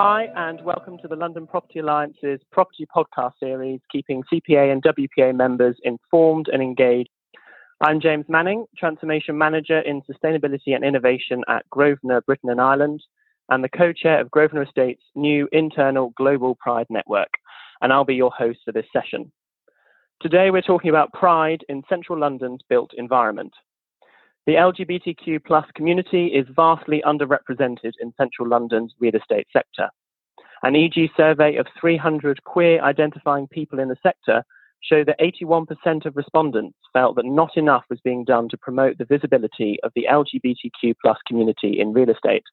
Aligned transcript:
Hi, 0.00 0.28
and 0.36 0.64
welcome 0.64 0.96
to 0.98 1.08
the 1.08 1.16
London 1.16 1.44
Property 1.44 1.80
Alliance's 1.80 2.38
property 2.52 2.86
podcast 2.96 3.32
series, 3.40 3.80
keeping 3.90 4.22
CPA 4.32 4.70
and 4.70 4.80
WPA 4.80 5.34
members 5.34 5.76
informed 5.82 6.46
and 6.52 6.62
engaged. 6.62 7.10
I'm 7.80 8.00
James 8.00 8.26
Manning, 8.28 8.66
Transformation 8.76 9.36
Manager 9.36 9.80
in 9.80 10.02
Sustainability 10.02 10.76
and 10.76 10.84
Innovation 10.84 11.42
at 11.48 11.68
Grosvenor, 11.70 12.20
Britain 12.20 12.48
and 12.48 12.60
Ireland, 12.60 13.02
and 13.48 13.64
the 13.64 13.68
co 13.68 13.92
chair 13.92 14.20
of 14.20 14.30
Grosvenor 14.30 14.62
Estate's 14.62 15.02
new 15.16 15.48
internal 15.50 16.12
Global 16.16 16.54
Pride 16.54 16.86
Network, 16.88 17.32
and 17.82 17.92
I'll 17.92 18.04
be 18.04 18.14
your 18.14 18.30
host 18.30 18.60
for 18.64 18.70
this 18.70 18.86
session. 18.92 19.32
Today, 20.22 20.52
we're 20.52 20.62
talking 20.62 20.90
about 20.90 21.12
pride 21.12 21.64
in 21.68 21.82
central 21.88 22.20
London's 22.20 22.60
built 22.68 22.92
environment. 22.96 23.52
The 24.48 24.54
LGBTQ 24.54 25.44
plus 25.44 25.66
community 25.74 26.28
is 26.28 26.46
vastly 26.56 27.02
underrepresented 27.06 27.92
in 28.00 28.14
central 28.16 28.48
London's 28.48 28.94
real 28.98 29.14
estate 29.14 29.46
sector. 29.52 29.90
An 30.62 30.74
EG 30.74 31.10
survey 31.14 31.56
of 31.56 31.66
300 31.78 32.42
queer 32.44 32.82
identifying 32.82 33.46
people 33.48 33.78
in 33.78 33.88
the 33.88 33.96
sector 34.02 34.42
showed 34.80 35.06
that 35.08 35.20
81% 35.20 36.06
of 36.06 36.16
respondents 36.16 36.78
felt 36.94 37.16
that 37.16 37.26
not 37.26 37.58
enough 37.58 37.84
was 37.90 38.00
being 38.02 38.24
done 38.24 38.48
to 38.48 38.56
promote 38.56 38.96
the 38.96 39.04
visibility 39.04 39.76
of 39.82 39.92
the 39.94 40.06
LGBTQ 40.10 40.94
plus 41.04 41.18
community 41.26 41.78
in 41.78 41.92
real 41.92 42.08
estate. 42.08 42.44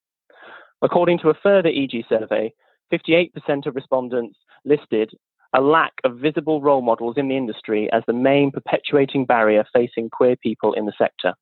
According 0.82 1.20
to 1.20 1.30
a 1.30 1.40
further 1.42 1.70
EG 1.70 2.04
survey, 2.10 2.54
58% 2.92 3.68
of 3.68 3.74
respondents 3.74 4.38
listed 4.66 5.14
a 5.54 5.62
lack 5.62 5.94
of 6.04 6.18
visible 6.18 6.62
role 6.62 6.82
models 6.82 7.16
in 7.16 7.30
the 7.30 7.38
industry 7.38 7.90
as 7.94 8.04
the 8.06 8.12
main 8.12 8.52
perpetuating 8.52 9.26
barrier 9.26 9.64
facing 9.72 10.10
queer 10.10 10.36
people 10.36 10.74
in 10.74 10.86
the 10.86 10.94
sector. 10.98 11.34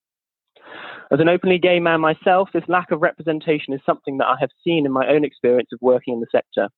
As 1.12 1.20
an 1.20 1.30
openly 1.30 1.59
gay 1.59 1.80
man 1.80 2.02
myself, 2.02 2.50
this 2.54 2.63
lack 2.68 2.91
of 2.91 3.02
representation 3.02 3.74
is 3.74 3.82
something 3.85 4.18
that 4.18 4.27
I 4.27 4.35
have 4.40 4.49
seen 4.63 4.85
in 4.85 4.91
my 4.91 5.07
own 5.07 5.24
experience 5.24 5.70
of 5.74 5.80
working 5.82 6.15
in 6.15 6.20
the 6.20 6.27
sector. 6.32 6.70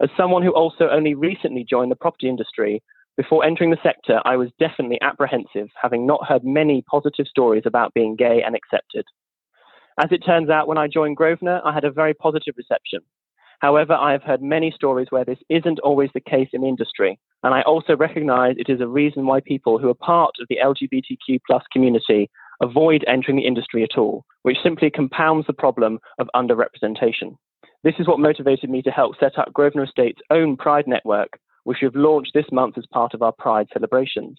As 0.00 0.08
someone 0.16 0.42
who 0.42 0.50
also 0.50 0.88
only 0.90 1.14
recently 1.14 1.64
joined 1.68 1.90
the 1.90 1.96
property 1.96 2.28
industry, 2.28 2.82
before 3.16 3.44
entering 3.44 3.70
the 3.70 3.76
sector, 3.82 4.20
I 4.24 4.36
was 4.36 4.48
definitely 4.58 4.98
apprehensive, 5.02 5.68
having 5.80 6.06
not 6.06 6.26
heard 6.26 6.44
many 6.44 6.82
positive 6.90 7.26
stories 7.26 7.64
about 7.66 7.94
being 7.94 8.16
gay 8.16 8.42
and 8.44 8.56
accepted. 8.56 9.04
As 10.02 10.10
it 10.10 10.24
turns 10.24 10.48
out, 10.48 10.66
when 10.66 10.78
I 10.78 10.88
joined 10.88 11.18
Grosvenor, 11.18 11.60
I 11.64 11.72
had 11.72 11.84
a 11.84 11.90
very 11.90 12.14
positive 12.14 12.54
reception. 12.56 13.00
However, 13.60 13.92
I 13.92 14.10
have 14.12 14.24
heard 14.24 14.42
many 14.42 14.72
stories 14.74 15.08
where 15.10 15.24
this 15.24 15.38
isn't 15.48 15.78
always 15.80 16.10
the 16.14 16.20
case 16.20 16.48
in 16.52 16.62
the 16.62 16.68
industry, 16.68 17.20
and 17.44 17.54
I 17.54 17.62
also 17.62 17.96
recognize 17.96 18.56
it 18.58 18.68
is 18.70 18.80
a 18.80 18.88
reason 18.88 19.26
why 19.26 19.40
people 19.40 19.78
who 19.78 19.88
are 19.88 19.94
part 19.94 20.34
of 20.40 20.48
the 20.48 20.58
LGBTQ 20.64 21.38
plus 21.46 21.62
community 21.72 22.28
avoid 22.62 23.04
entering 23.06 23.36
the 23.36 23.46
industry 23.46 23.82
at 23.82 23.98
all, 23.98 24.24
which 24.42 24.56
simply 24.62 24.90
compounds 24.90 25.46
the 25.46 25.52
problem 25.52 25.98
of 26.18 26.30
underrepresentation. 26.34 27.36
This 27.84 27.94
is 27.98 28.06
what 28.06 28.20
motivated 28.20 28.70
me 28.70 28.80
to 28.82 28.90
help 28.90 29.18
set 29.18 29.36
up 29.38 29.52
Grosvenor 29.52 29.84
Estate's 29.84 30.22
own 30.30 30.56
Pride 30.56 30.86
Network, 30.86 31.30
which 31.64 31.78
we've 31.82 31.96
launched 31.96 32.32
this 32.32 32.46
month 32.52 32.78
as 32.78 32.86
part 32.92 33.12
of 33.12 33.22
our 33.22 33.32
Pride 33.32 33.66
celebrations. 33.72 34.38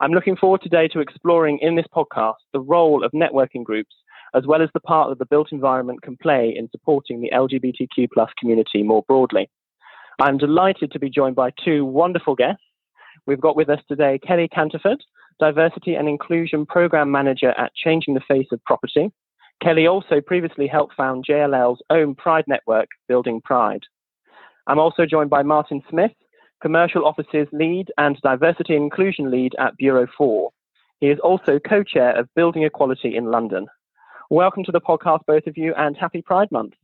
I'm 0.00 0.10
looking 0.10 0.36
forward 0.36 0.62
today 0.62 0.88
to 0.88 0.98
exploring 0.98 1.60
in 1.62 1.76
this 1.76 1.86
podcast 1.94 2.34
the 2.52 2.60
role 2.60 3.04
of 3.04 3.12
networking 3.12 3.62
groups, 3.62 3.94
as 4.34 4.44
well 4.46 4.60
as 4.60 4.68
the 4.74 4.80
part 4.80 5.08
that 5.10 5.20
the 5.20 5.26
built 5.26 5.52
environment 5.52 6.02
can 6.02 6.16
play 6.16 6.52
in 6.56 6.68
supporting 6.70 7.20
the 7.20 7.30
LGBTQ 7.32 8.08
community 8.40 8.82
more 8.82 9.04
broadly. 9.06 9.48
I'm 10.20 10.38
delighted 10.38 10.90
to 10.90 10.98
be 10.98 11.08
joined 11.08 11.36
by 11.36 11.50
two 11.64 11.84
wonderful 11.84 12.34
guests. 12.34 12.62
We've 13.26 13.40
got 13.40 13.54
with 13.54 13.68
us 13.68 13.78
today 13.88 14.18
Kelly 14.26 14.48
Canterford, 14.48 14.98
Diversity 15.42 15.96
and 15.96 16.08
Inclusion 16.08 16.64
Program 16.64 17.10
Manager 17.10 17.50
at 17.58 17.74
Changing 17.74 18.14
the 18.14 18.20
Face 18.28 18.46
of 18.52 18.62
Property. 18.64 19.10
Kelly 19.60 19.88
also 19.88 20.20
previously 20.20 20.68
helped 20.68 20.94
found 20.94 21.26
JLL's 21.28 21.82
own 21.90 22.14
Pride 22.14 22.44
network, 22.46 22.86
Building 23.08 23.40
Pride. 23.40 23.82
I'm 24.68 24.78
also 24.78 25.04
joined 25.04 25.30
by 25.30 25.42
Martin 25.42 25.82
Smith, 25.90 26.12
Commercial 26.62 27.04
Offices 27.04 27.48
Lead 27.50 27.90
and 27.98 28.16
Diversity 28.22 28.76
and 28.76 28.84
Inclusion 28.84 29.32
Lead 29.32 29.56
at 29.58 29.76
Buro 29.82 30.06
Four. 30.16 30.52
He 31.00 31.08
is 31.08 31.18
also 31.18 31.58
co 31.58 31.82
chair 31.82 32.16
of 32.16 32.32
Building 32.36 32.62
Equality 32.62 33.16
in 33.16 33.32
London. 33.32 33.66
Welcome 34.30 34.62
to 34.62 34.70
the 34.70 34.80
podcast, 34.80 35.26
both 35.26 35.48
of 35.48 35.56
you, 35.56 35.74
and 35.76 35.96
happy 35.96 36.22
Pride 36.22 36.52
Month. 36.52 36.74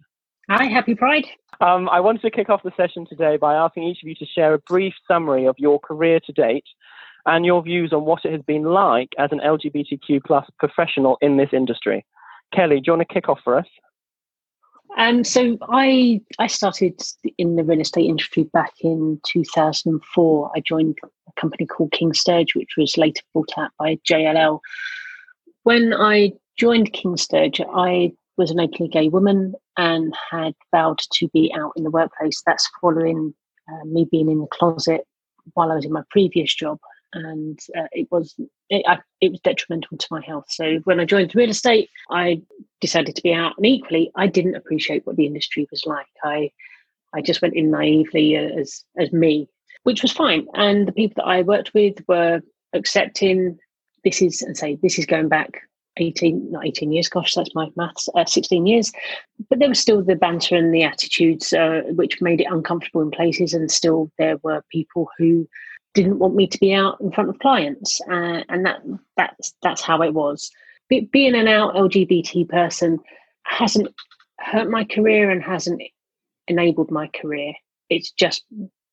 Hi, 0.50 0.65
happy 0.65 0.97
Pride. 0.97 1.27
Um, 1.60 1.88
I 1.91 2.00
wanted 2.00 2.22
to 2.22 2.31
kick 2.33 2.50
off 2.50 2.65
the 2.65 2.72
session 2.77 3.06
today 3.09 3.37
by 3.37 3.54
asking 3.54 3.84
each 3.84 4.03
of 4.03 4.09
you 4.09 4.16
to 4.16 4.27
share 4.27 4.54
a 4.54 4.59
brief 4.59 4.94
summary 5.06 5.47
of 5.47 5.54
your 5.59 5.78
career 5.78 6.19
to 6.27 6.33
date 6.33 6.65
and 7.28 7.44
your 7.44 7.62
views 7.62 7.93
on 7.93 8.05
what 8.05 8.25
it 8.25 8.33
has 8.33 8.43
been 8.43 8.65
like 8.65 9.11
as 9.19 9.31
an 9.33 9.41
LGBTQ 9.41 10.25
plus 10.25 10.47
professional 10.59 11.19
in 11.21 11.37
this 11.37 11.50
industry. 11.53 12.05
Kelly, 12.55 12.77
do 12.77 12.84
you 12.87 12.93
want 12.94 13.06
to 13.06 13.15
kick 13.15 13.28
off 13.28 13.41
for 13.44 13.56
us? 13.56 13.66
Um, 14.97 15.22
so 15.22 15.59
I 15.69 16.22
I 16.39 16.47
started 16.47 17.00
in 17.37 17.56
the 17.56 17.65
real 17.65 17.81
estate 17.81 18.06
industry 18.06 18.44
back 18.44 18.72
in 18.81 19.21
2004. 19.27 20.50
I 20.56 20.61
joined 20.61 20.97
a 21.05 21.41
company 21.41 21.66
called 21.66 21.93
King 21.93 22.15
Sturge, 22.15 22.55
which 22.55 22.71
was 22.78 22.97
later 22.97 23.22
bought 23.34 23.53
out 23.59 23.71
by 23.78 23.99
JLL. 24.10 24.60
When 25.65 25.93
I 25.93 26.33
joined 26.59 26.95
King 26.95 27.19
Sturge, 27.19 27.60
I 27.60 28.12
was 28.39 28.50
an 28.50 28.60
openly 28.60 28.89
gay 28.89 29.09
woman 29.09 29.55
and 29.77 30.15
had 30.31 30.55
vowed 30.75 31.00
to 31.12 31.28
be 31.28 31.53
out 31.55 31.72
in 31.77 31.84
the 31.84 31.91
workplace. 31.91 32.43
That's 32.47 32.69
following 32.81 33.34
uh, 33.71 33.84
me 33.84 34.09
being 34.10 34.31
in 34.31 34.41
the 34.41 34.47
closet 34.47 35.03
while 35.53 35.71
I 35.71 35.75
was 35.75 35.84
in 35.84 35.93
my 35.93 36.03
previous 36.10 36.55
job 36.55 36.78
and 37.13 37.59
uh, 37.77 37.87
it 37.93 38.09
was 38.11 38.35
it, 38.69 38.85
I, 38.87 38.99
it 39.21 39.31
was 39.31 39.41
detrimental 39.41 39.97
to 39.97 40.07
my 40.11 40.21
health. 40.25 40.47
So 40.49 40.81
when 40.85 41.01
I 41.01 41.05
joined 41.05 41.35
real 41.35 41.51
estate, 41.51 41.89
I 42.11 42.43
decided 42.81 43.17
to 43.17 43.23
be 43.23 43.33
out, 43.33 43.55
and 43.57 43.67
equally, 43.67 44.11
I 44.17 44.27
didn't 44.27 44.57
appreciate 44.57 45.07
what 45.07 45.17
the 45.17 45.27
industry 45.27 45.67
was 45.71 45.85
like. 45.87 46.07
I 46.23 46.51
I 47.15 47.23
just 47.23 47.43
went 47.43 47.55
in 47.55 47.71
naively 47.71 48.37
as 48.37 48.85
as 48.99 49.13
me, 49.13 49.49
which 49.85 50.03
was 50.03 50.13
fine. 50.13 50.47
And 50.55 50.87
the 50.87 50.93
people 50.93 51.23
that 51.23 51.29
I 51.29 51.43
worked 51.43 51.73
with 51.75 51.97
were 52.09 52.41
accepting. 52.73 53.59
This 54.05 54.23
is 54.23 54.43
and 54.43 54.57
say 54.57 54.79
this 54.81 54.99
is 54.99 55.07
going 55.07 55.29
back 55.29 55.63
18 55.99 56.53
not 56.53 56.65
18 56.65 56.93
years 56.93 57.09
gosh 57.09 57.35
that's 57.35 57.55
my 57.57 57.69
maths 57.77 58.09
uh, 58.15 58.25
16 58.25 58.67
years 58.67 58.93
but 59.51 59.59
there 59.59 59.69
was 59.69 59.81
still 59.81 60.03
the 60.03 60.15
banter 60.15 60.55
and 60.55 60.73
the 60.73 60.85
attitudes 60.85 61.53
uh, 61.53 61.83
which 61.91 62.23
made 62.23 62.41
it 62.41 62.47
uncomfortable 62.49 63.03
in 63.03 63.11
places 63.11 63.53
and 63.53 63.71
still 63.71 64.11
there 64.17 64.37
were 64.45 64.63
people 64.71 65.09
who 65.19 65.49
didn't 66.03 66.19
want 66.19 66.34
me 66.34 66.47
to 66.47 66.59
be 66.59 66.72
out 66.72 67.00
in 67.00 67.10
front 67.10 67.31
of 67.31 67.38
clients, 67.41 68.00
uh, 68.10 68.42
and 68.48 68.64
that 68.64 68.81
that's 69.16 69.54
that's 69.62 69.82
how 69.82 70.03
it 70.03 70.14
was. 70.14 70.50
Be, 70.88 71.00
being 71.12 71.34
an 71.34 71.48
out 71.48 71.75
LGBT 71.75 72.48
person 72.48 73.00
hasn't 73.42 73.88
hurt 74.38 74.70
my 74.70 74.84
career 74.84 75.31
and 75.31 75.42
hasn't 75.42 75.82
enabled 76.47 76.91
my 76.91 77.09
career. 77.09 77.53
It's 77.91 78.12
just 78.12 78.44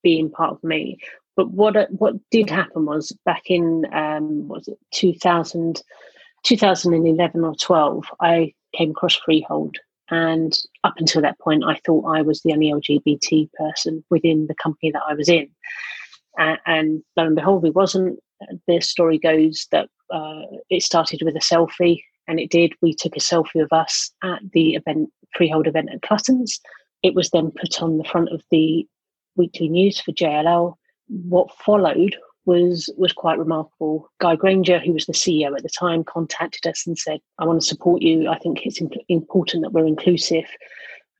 being 0.03 0.29
part 0.31 0.51
of 0.51 0.63
me. 0.63 0.97
But 1.35 1.51
what 1.51 1.75
what 1.91 2.15
did 2.31 2.49
happen 2.49 2.85
was 2.85 3.11
back 3.25 3.43
in 3.47 3.85
um, 3.93 4.47
was 4.47 4.67
it 4.67 4.79
2000, 4.91 5.81
2011 6.43 7.43
or 7.43 7.55
12, 7.55 8.05
I 8.19 8.53
came 8.75 8.91
across 8.91 9.15
Freehold. 9.15 9.77
And 10.09 10.55
up 10.83 10.93
until 10.97 11.21
that 11.23 11.39
point, 11.39 11.63
I 11.65 11.79
thought 11.85 12.05
I 12.05 12.21
was 12.21 12.41
the 12.41 12.53
only 12.53 12.71
LGBT 12.71 13.51
person 13.53 14.03
within 14.09 14.47
the 14.47 14.55
company 14.55 14.91
that 14.91 15.01
I 15.07 15.15
was 15.15 15.29
in. 15.29 15.49
Uh, 16.39 16.57
and 16.65 17.03
lo 17.17 17.25
and 17.25 17.35
behold, 17.35 17.63
we 17.63 17.69
wasn't. 17.69 18.19
The 18.67 18.81
story 18.81 19.17
goes 19.17 19.67
that 19.71 19.89
uh, 20.13 20.41
it 20.69 20.83
started 20.83 21.21
with 21.23 21.35
a 21.35 21.39
selfie, 21.39 22.01
and 22.27 22.39
it 22.39 22.51
did. 22.51 22.73
We 22.81 22.93
took 22.93 23.15
a 23.15 23.19
selfie 23.21 23.63
of 23.63 23.71
us 23.71 24.11
at 24.23 24.39
the 24.53 24.75
event, 24.75 25.09
freehold 25.35 25.67
event 25.67 25.89
at 25.93 26.01
Clutton's. 26.01 26.59
It 27.03 27.15
was 27.15 27.29
then 27.29 27.51
put 27.51 27.81
on 27.81 27.97
the 27.97 28.03
front 28.03 28.29
of 28.29 28.41
the 28.51 28.85
weekly 29.35 29.69
news 29.69 29.99
for 29.99 30.11
JLL. 30.11 30.75
What 31.07 31.55
followed 31.63 32.15
was 32.45 32.89
was 32.97 33.13
quite 33.13 33.39
remarkable. 33.39 34.09
Guy 34.19 34.35
Grainger, 34.35 34.79
who 34.79 34.93
was 34.93 35.05
the 35.05 35.13
CEO 35.13 35.55
at 35.55 35.63
the 35.63 35.69
time, 35.69 36.03
contacted 36.03 36.67
us 36.67 36.85
and 36.85 36.97
said, 36.97 37.19
"I 37.39 37.45
want 37.45 37.61
to 37.61 37.67
support 37.67 38.01
you. 38.01 38.27
I 38.29 38.37
think 38.39 38.65
it's 38.65 38.81
imp- 38.81 38.93
important 39.09 39.63
that 39.63 39.71
we're 39.73 39.87
inclusive," 39.87 40.45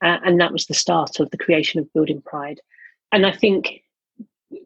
uh, 0.04 0.20
and 0.24 0.40
that 0.40 0.52
was 0.52 0.66
the 0.66 0.74
start 0.74 1.20
of 1.20 1.32
the 1.32 1.38
creation 1.38 1.80
of 1.80 1.92
Building 1.94 2.22
Pride. 2.22 2.60
And 3.12 3.26
I 3.26 3.32
think 3.32 3.82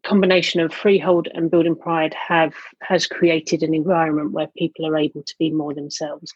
combination 0.03 0.59
of 0.59 0.73
freehold 0.73 1.27
and 1.33 1.51
building 1.51 1.75
pride 1.75 2.13
have 2.13 2.53
has 2.81 3.07
created 3.07 3.63
an 3.63 3.73
environment 3.73 4.31
where 4.31 4.47
people 4.57 4.85
are 4.85 4.97
able 4.97 5.23
to 5.23 5.35
be 5.39 5.51
more 5.51 5.73
themselves. 5.73 6.33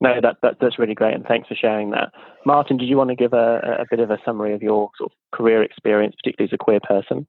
No 0.00 0.20
that, 0.20 0.36
that 0.42 0.56
that's 0.60 0.78
really 0.78 0.94
great 0.94 1.14
and 1.14 1.24
thanks 1.24 1.48
for 1.48 1.54
sharing 1.54 1.90
that. 1.90 2.12
Martin 2.44 2.76
did 2.76 2.88
you 2.88 2.96
want 2.96 3.10
to 3.10 3.16
give 3.16 3.32
a, 3.32 3.78
a 3.80 3.86
bit 3.90 4.00
of 4.00 4.10
a 4.10 4.18
summary 4.24 4.54
of 4.54 4.62
your 4.62 4.90
sort 4.98 5.12
of 5.12 5.38
career 5.38 5.62
experience 5.62 6.14
particularly 6.16 6.48
as 6.50 6.54
a 6.54 6.58
queer 6.58 6.80
person? 6.80 7.26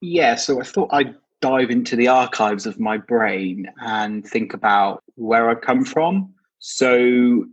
Yeah 0.00 0.34
so 0.36 0.60
i 0.60 0.64
thought 0.64 0.88
i'd 0.92 1.14
dive 1.40 1.70
into 1.70 1.96
the 1.96 2.06
archives 2.06 2.66
of 2.66 2.78
my 2.78 2.96
brain 2.96 3.66
and 3.82 4.24
think 4.26 4.54
about 4.54 5.02
where 5.16 5.50
i've 5.50 5.60
come 5.60 5.84
from. 5.84 6.32
So 6.60 7.44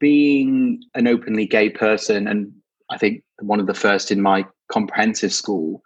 being 0.00 0.82
an 0.96 1.06
openly 1.06 1.46
gay 1.46 1.70
person 1.70 2.26
and 2.26 2.52
i 2.90 2.98
think 2.98 3.22
one 3.38 3.60
of 3.60 3.68
the 3.68 3.74
first 3.74 4.10
in 4.10 4.20
my 4.20 4.44
comprehensive 4.68 5.32
school 5.32 5.82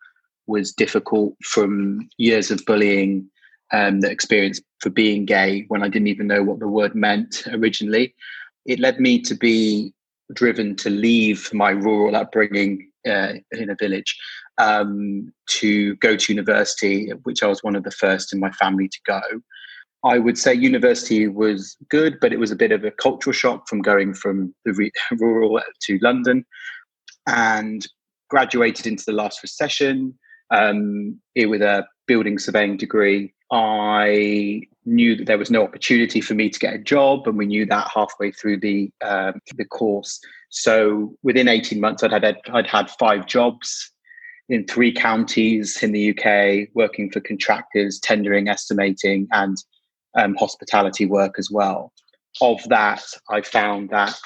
was 0.50 0.72
difficult 0.72 1.34
from 1.42 2.08
years 2.18 2.50
of 2.50 2.64
bullying 2.66 3.30
um, 3.72 4.00
the 4.00 4.10
experience 4.10 4.60
for 4.80 4.90
being 4.90 5.24
gay 5.24 5.64
when 5.68 5.82
I 5.82 5.88
didn't 5.88 6.08
even 6.08 6.26
know 6.26 6.42
what 6.42 6.58
the 6.58 6.68
word 6.68 6.94
meant 6.94 7.44
originally. 7.52 8.14
It 8.66 8.80
led 8.80 9.00
me 9.00 9.20
to 9.22 9.34
be 9.34 9.94
driven 10.34 10.76
to 10.76 10.90
leave 10.90 11.48
my 11.54 11.70
rural 11.70 12.16
upbringing 12.16 12.90
uh, 13.08 13.34
in 13.52 13.70
a 13.70 13.76
village 13.78 14.16
um, 14.58 15.32
to 15.48 15.96
go 15.96 16.16
to 16.16 16.32
university, 16.32 17.10
which 17.22 17.42
I 17.42 17.46
was 17.46 17.62
one 17.62 17.76
of 17.76 17.84
the 17.84 17.90
first 17.90 18.32
in 18.32 18.40
my 18.40 18.50
family 18.52 18.88
to 18.88 18.98
go. 19.06 19.20
I 20.02 20.18
would 20.18 20.38
say 20.38 20.54
university 20.54 21.28
was 21.28 21.76
good, 21.90 22.18
but 22.20 22.32
it 22.32 22.38
was 22.38 22.50
a 22.50 22.56
bit 22.56 22.72
of 22.72 22.84
a 22.84 22.90
cultural 22.90 23.32
shock 23.32 23.68
from 23.68 23.82
going 23.82 24.14
from 24.14 24.54
the 24.64 24.72
re- 24.72 24.92
rural 25.18 25.60
to 25.82 25.98
London 26.02 26.44
and 27.26 27.86
graduated 28.30 28.86
into 28.86 29.04
the 29.06 29.12
last 29.12 29.42
recession 29.42 30.18
um, 30.50 31.20
with 31.36 31.62
a 31.62 31.86
building 32.06 32.38
surveying 32.38 32.76
degree. 32.76 33.32
I 33.52 34.62
knew 34.84 35.16
that 35.16 35.26
there 35.26 35.38
was 35.38 35.50
no 35.50 35.62
opportunity 35.62 36.20
for 36.20 36.34
me 36.34 36.50
to 36.50 36.58
get 36.58 36.74
a 36.74 36.78
job, 36.78 37.26
and 37.26 37.36
we 37.36 37.46
knew 37.46 37.66
that 37.66 37.90
halfway 37.94 38.30
through 38.32 38.58
the 38.60 38.90
um, 39.04 39.40
the 39.56 39.64
course. 39.64 40.20
So 40.50 41.14
within 41.22 41.48
eighteen 41.48 41.80
months, 41.80 42.02
I'd 42.02 42.12
had 42.12 42.38
I'd 42.52 42.66
had 42.66 42.90
five 42.90 43.26
jobs 43.26 43.92
in 44.48 44.66
three 44.66 44.92
counties 44.92 45.80
in 45.82 45.92
the 45.92 46.10
UK, 46.10 46.68
working 46.74 47.10
for 47.10 47.20
contractors, 47.20 48.00
tendering, 48.00 48.48
estimating, 48.48 49.28
and 49.30 49.56
um, 50.18 50.34
hospitality 50.34 51.06
work 51.06 51.36
as 51.38 51.50
well. 51.50 51.92
Of 52.40 52.60
that, 52.68 53.02
I 53.30 53.42
found 53.42 53.90
that 53.90 54.18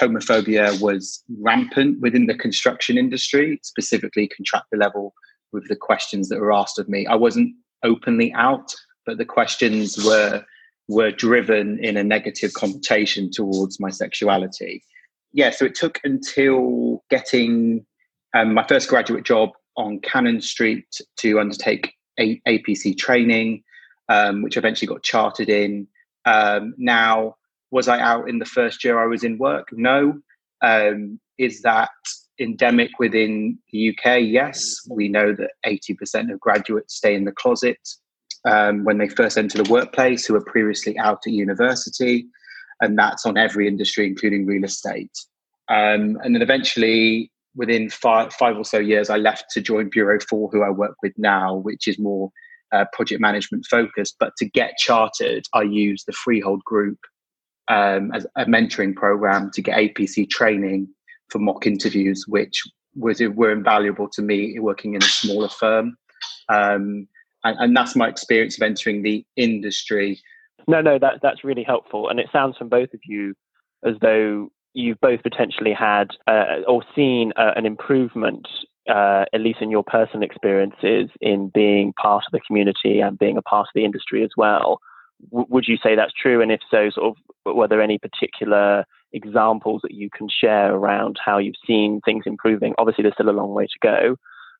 homophobia 0.00 0.80
was 0.80 1.22
rampant 1.40 2.00
within 2.00 2.26
the 2.26 2.34
construction 2.34 2.98
industry, 2.98 3.60
specifically 3.62 4.28
contractor 4.28 4.76
level, 4.76 5.14
with 5.52 5.68
the 5.68 5.76
questions 5.76 6.28
that 6.28 6.40
were 6.40 6.52
asked 6.52 6.78
of 6.78 6.88
me. 6.88 7.06
I 7.06 7.14
wasn't 7.14 7.54
openly 7.82 8.32
out, 8.34 8.72
but 9.06 9.18
the 9.18 9.24
questions 9.24 10.02
were 10.04 10.44
were 10.88 11.10
driven 11.10 11.78
in 11.84 11.98
a 11.98 12.02
negative 12.02 12.54
connotation 12.54 13.30
towards 13.30 13.78
my 13.78 13.90
sexuality. 13.90 14.82
Yeah, 15.32 15.50
so 15.50 15.66
it 15.66 15.74
took 15.74 16.00
until 16.02 17.04
getting 17.10 17.84
um, 18.34 18.54
my 18.54 18.66
first 18.66 18.88
graduate 18.88 19.24
job 19.24 19.50
on 19.76 20.00
Cannon 20.00 20.40
Street 20.40 20.86
to 21.18 21.38
undertake 21.38 21.92
a- 22.18 22.40
APC 22.48 22.96
training, 22.96 23.62
um, 24.08 24.42
which 24.42 24.56
eventually 24.56 24.86
got 24.86 25.02
chartered 25.02 25.50
in. 25.50 25.86
Um, 26.24 26.74
now, 26.78 27.36
was 27.70 27.86
I 27.86 28.00
out 28.00 28.28
in 28.28 28.38
the 28.38 28.46
first 28.46 28.82
year 28.82 28.98
I 28.98 29.06
was 29.06 29.24
in 29.24 29.36
work? 29.38 29.68
No. 29.72 30.20
Um, 30.62 31.20
is 31.36 31.62
that 31.62 31.90
endemic 32.40 32.90
within 32.98 33.58
the 33.72 33.90
UK? 33.90 34.20
Yes. 34.22 34.80
We 34.88 35.08
know 35.08 35.34
that 35.34 35.52
80% 35.66 36.32
of 36.32 36.40
graduates 36.40 36.94
stay 36.94 37.14
in 37.14 37.24
the 37.24 37.32
closet 37.32 37.78
um, 38.44 38.84
when 38.84 38.98
they 38.98 39.08
first 39.08 39.38
enter 39.38 39.62
the 39.62 39.70
workplace 39.70 40.26
who 40.26 40.36
are 40.36 40.44
previously 40.44 40.98
out 40.98 41.26
at 41.26 41.32
university. 41.32 42.26
And 42.80 42.98
that's 42.98 43.26
on 43.26 43.36
every 43.36 43.66
industry, 43.66 44.06
including 44.06 44.46
real 44.46 44.64
estate. 44.64 45.16
Um, 45.68 46.18
and 46.22 46.34
then 46.34 46.42
eventually, 46.42 47.30
within 47.56 47.90
five, 47.90 48.32
five 48.32 48.56
or 48.56 48.64
so 48.64 48.78
years, 48.78 49.10
I 49.10 49.16
left 49.16 49.50
to 49.50 49.60
join 49.60 49.90
Buro 49.90 50.22
Four, 50.22 50.48
who 50.50 50.62
I 50.62 50.70
work 50.70 50.94
with 51.02 51.12
now, 51.16 51.56
which 51.56 51.88
is 51.88 51.98
more 51.98 52.30
uh, 52.72 52.84
project 52.92 53.20
management 53.20 53.66
focused. 53.68 54.16
But 54.20 54.32
to 54.38 54.48
get 54.48 54.78
chartered, 54.78 55.44
I 55.54 55.62
used 55.62 56.06
the 56.06 56.12
Freehold 56.12 56.62
Group 56.64 56.98
um, 57.68 58.12
as 58.14 58.26
a 58.36 58.46
mentoring 58.46 58.94
program 58.94 59.50
to 59.54 59.62
get 59.62 59.76
APC 59.76 60.30
training 60.30 60.88
for 61.30 61.38
mock 61.38 61.66
interviews, 61.66 62.24
which 62.26 62.62
was 62.94 63.20
were 63.20 63.52
invaluable 63.52 64.08
to 64.08 64.22
me 64.22 64.58
working 64.58 64.94
in 64.94 65.02
a 65.02 65.06
smaller 65.06 65.48
firm. 65.48 65.96
Um, 66.48 67.06
and, 67.44 67.56
and, 67.60 67.76
that's 67.76 67.94
my 67.94 68.08
experience 68.08 68.56
of 68.56 68.62
entering 68.62 69.02
the 69.02 69.24
industry. 69.36 70.20
No, 70.66 70.80
no, 70.80 70.98
that 70.98 71.20
that's 71.22 71.44
really 71.44 71.62
helpful, 71.62 72.08
and 72.08 72.18
it 72.18 72.26
sounds 72.32 72.56
from 72.56 72.68
both 72.68 72.92
of 72.94 73.00
you 73.04 73.34
as 73.84 73.94
though 74.00 74.50
you've 74.74 75.00
both 75.00 75.22
potentially 75.22 75.72
had 75.72 76.08
uh, 76.26 76.62
or 76.66 76.82
seen 76.94 77.32
uh, 77.36 77.52
an 77.56 77.66
improvement, 77.66 78.46
uh, 78.88 79.24
at 79.32 79.40
least 79.40 79.60
in 79.60 79.70
your 79.70 79.82
personal 79.84 80.22
experiences, 80.22 81.10
in 81.20 81.50
being 81.54 81.92
part 81.94 82.24
of 82.26 82.32
the 82.32 82.40
community 82.40 83.00
and 83.00 83.18
being 83.18 83.36
a 83.36 83.42
part 83.42 83.66
of 83.66 83.72
the 83.74 83.84
industry 83.84 84.22
as 84.22 84.30
well. 84.36 84.80
W- 85.30 85.46
would 85.48 85.66
you 85.66 85.76
say 85.82 85.94
that's 85.94 86.12
true? 86.12 86.42
And 86.42 86.52
if 86.52 86.60
so, 86.70 86.90
sort 86.90 87.16
of, 87.16 87.56
were 87.56 87.68
there 87.68 87.82
any 87.82 87.98
particular 87.98 88.84
examples 89.12 89.80
that 89.82 89.92
you 89.92 90.10
can 90.10 90.28
share 90.28 90.74
around 90.74 91.18
how 91.24 91.38
you've 91.38 91.54
seen 91.66 92.00
things 92.04 92.24
improving? 92.26 92.74
Obviously, 92.78 93.02
there's 93.02 93.14
still 93.14 93.30
a 93.30 93.32
long 93.32 93.52
way 93.52 93.66
to 93.66 93.78
go. 93.82 94.16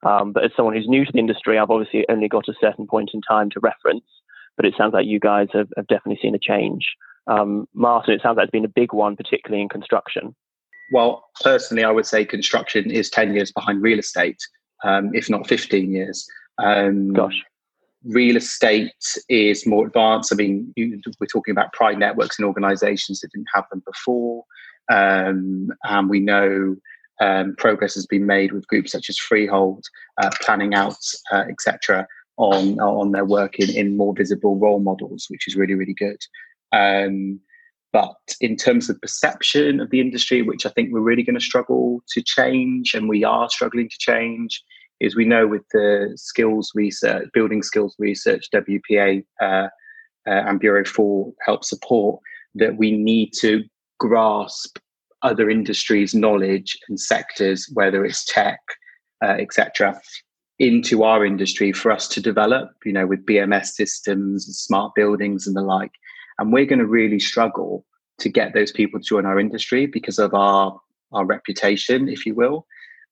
Um, 0.09 0.33
but 0.33 0.45
as 0.45 0.51
someone 0.57 0.75
who's 0.75 0.89
new 0.89 1.05
to 1.05 1.13
the 1.13 1.19
industry, 1.19 1.59
I've 1.59 1.71
obviously 1.71 2.07
only 2.09 2.29
got 2.29 2.49
a 2.49 2.55
certain 2.61 2.87
point 2.87 3.11
in 3.15 3.21
time 3.21 3.51
to 3.51 3.61
reference. 3.61 4.05
But 4.57 4.67
it 4.67 4.75
sounds 4.77 4.93
like 4.93 5.07
you 5.07 5.21
guys 5.21 5.49
have, 5.53 5.69
have 5.77 5.87
definitely 5.87 6.19
seen 6.23 6.35
a 6.35 6.39
change. 6.39 6.87
Um, 7.27 7.69
Martin, 7.75 8.15
it 8.15 8.23
sounds 8.23 8.37
like 8.37 8.45
it's 8.45 8.53
been 8.53 8.65
a 8.65 8.69
big 8.69 8.93
one, 8.93 9.17
particularly 9.17 9.63
in 9.63 9.69
construction. 9.69 10.35
Well, 10.93 11.25
personally, 11.43 11.85
I 11.85 11.91
would 11.91 12.07
say 12.07 12.25
construction 12.25 12.91
is 12.91 13.11
10 13.11 13.35
years 13.35 13.53
behind 13.53 13.83
real 13.83 13.99
estate, 13.99 14.41
um, 14.85 15.15
if 15.15 15.29
not 15.29 15.47
15 15.47 15.93
years. 15.93 16.27
Um, 16.59 17.13
Gosh 17.13 17.43
real 18.05 18.37
estate 18.37 18.93
is 19.29 19.67
more 19.67 19.87
advanced. 19.87 20.33
I 20.33 20.37
mean, 20.37 20.73
you, 20.77 21.01
we're 21.21 21.27
talking 21.27 21.53
about 21.53 21.73
pride 21.73 21.99
networks 21.99 22.39
and 22.39 22.47
organizations 22.47 23.21
that 23.21 23.33
didn't 23.33 23.49
have 23.53 23.65
them 23.71 23.83
before. 23.85 24.45
Um, 24.91 25.69
and 25.85 26.09
we 26.09 26.21
know 26.21 26.77
um, 27.21 27.55
progress 27.59 27.95
has 27.95 28.07
been 28.07 28.27
made 28.27 28.53
with 28.53 28.67
groups 28.69 28.93
such 28.93 29.09
as 29.11 29.19
Freehold, 29.19 29.85
uh, 30.23 30.31
Planning 30.41 30.75
Out, 30.75 30.99
uh, 31.33 31.45
etc., 31.49 32.07
on 32.37 32.79
on 32.79 33.11
their 33.11 33.25
work 33.25 33.59
in, 33.59 33.69
in 33.71 33.97
more 33.97 34.15
visible 34.17 34.57
role 34.57 34.79
models, 34.79 35.27
which 35.29 35.49
is 35.49 35.57
really 35.57 35.75
really 35.75 35.95
good. 35.95 36.19
Um, 36.73 37.41
but 37.93 38.17
in 38.41 38.55
terms 38.55 38.89
of 38.89 39.01
perception 39.01 39.81
of 39.81 39.91
the 39.91 40.01
industry, 40.01 40.43
which 40.43 40.67
I 40.67 40.69
think 40.71 40.93
we're 40.93 41.01
really 41.01 41.23
going 41.23 41.39
to 41.39 41.45
struggle 41.45 42.03
to 42.11 42.23
change, 42.23 42.95
and 42.95 43.09
we 43.09 43.25
are 43.25 43.49
struggling 43.49 43.89
to 43.89 43.97
change, 43.99 44.63
is 45.01 45.17
we 45.17 45.25
know 45.25 45.47
with 45.47 45.63
the 45.73 46.13
skills 46.17 46.73
research, 46.75 47.29
building 47.33 47.63
skills 47.63 47.95
research, 47.99 48.49
WPA 48.53 49.25
uh, 49.41 49.45
uh, 49.45 49.69
and 50.27 50.61
Buro 50.61 50.87
Four 50.87 51.33
help 51.45 51.65
support 51.65 52.21
that 52.55 52.77
we 52.77 52.93
need 52.93 53.33
to 53.41 53.65
grasp 53.99 54.79
other 55.23 55.51
industries' 55.51 56.15
knowledge 56.15 56.79
and 56.89 56.99
sectors, 56.99 57.69
whether 57.75 58.05
it's 58.05 58.25
tech, 58.25 58.61
uh, 59.23 59.37
etc., 59.39 60.01
into 60.59 61.05
our 61.05 61.25
industry 61.25 61.73
for 61.73 61.93
us 61.93 62.09
to 62.09 62.21
develop, 62.21 62.71
you 62.85 62.93
know, 62.93 63.07
with 63.07 63.25
BMS 63.27 63.67
systems, 63.67 64.45
smart 64.59 64.93
buildings, 64.95 65.47
and 65.47 65.57
the 65.57 65.63
like. 65.63 65.93
And 66.39 66.53
we're 66.53 66.67
going 66.67 66.81
to 66.81 66.87
really 66.87 67.21
struggle 67.21 67.85
to 68.19 68.29
get 68.29 68.55
those 68.55 68.73
people 68.73 68.99
to 68.99 69.05
join 69.05 69.27
our 69.27 69.39
industry 69.39 69.87
because 69.87 70.19
of 70.19 70.35
our 70.35 70.79
our 71.13 71.25
reputation, 71.25 72.09
if 72.09 72.27
you 72.27 72.35
will. 72.35 72.67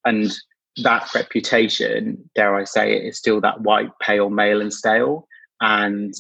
And 0.05 0.31
that 0.79 1.15
reputation, 1.15 2.29
dare 2.35 2.55
I 2.55 2.65
say 2.65 2.97
it, 2.97 3.05
is 3.05 3.19
still 3.19 3.41
that 3.41 3.61
white, 3.63 3.91
pale, 4.01 4.31
male, 4.31 4.61
and 4.61 4.73
stale. 4.73 5.27
And 5.61 6.13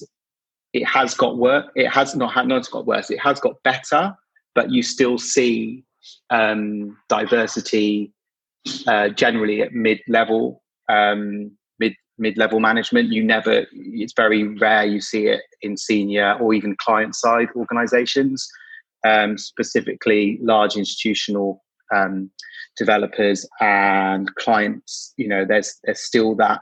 it 0.72 0.84
has 0.84 1.14
got 1.14 1.36
worse. 1.36 1.66
It 1.74 1.88
has 1.88 2.16
not 2.16 2.32
had 2.32 2.46
not 2.46 2.70
got 2.70 2.86
worse. 2.86 3.10
It 3.10 3.20
has 3.20 3.40
got 3.40 3.62
better, 3.62 4.14
but 4.54 4.70
you 4.70 4.82
still 4.82 5.18
see 5.18 5.84
um, 6.30 6.96
diversity 7.08 8.12
uh, 8.86 9.08
generally 9.10 9.62
at 9.62 9.72
mid 9.72 10.00
level, 10.08 10.62
um, 10.88 11.52
mid 11.78 11.94
mid 12.18 12.38
level 12.38 12.60
management. 12.60 13.10
You 13.10 13.24
never. 13.24 13.66
It's 13.72 14.14
very 14.14 14.44
rare 14.44 14.84
you 14.84 15.00
see 15.00 15.26
it 15.26 15.42
in 15.62 15.76
senior 15.76 16.34
or 16.40 16.54
even 16.54 16.76
client 16.76 17.14
side 17.14 17.48
organisations. 17.54 18.46
Um, 19.06 19.38
specifically, 19.38 20.38
large 20.42 20.76
institutional 20.76 21.62
um, 21.94 22.30
developers 22.76 23.46
and 23.60 24.34
clients 24.34 25.12
you 25.16 25.28
know 25.28 25.44
there's 25.44 25.78
there's 25.84 26.00
still 26.00 26.34
that 26.34 26.60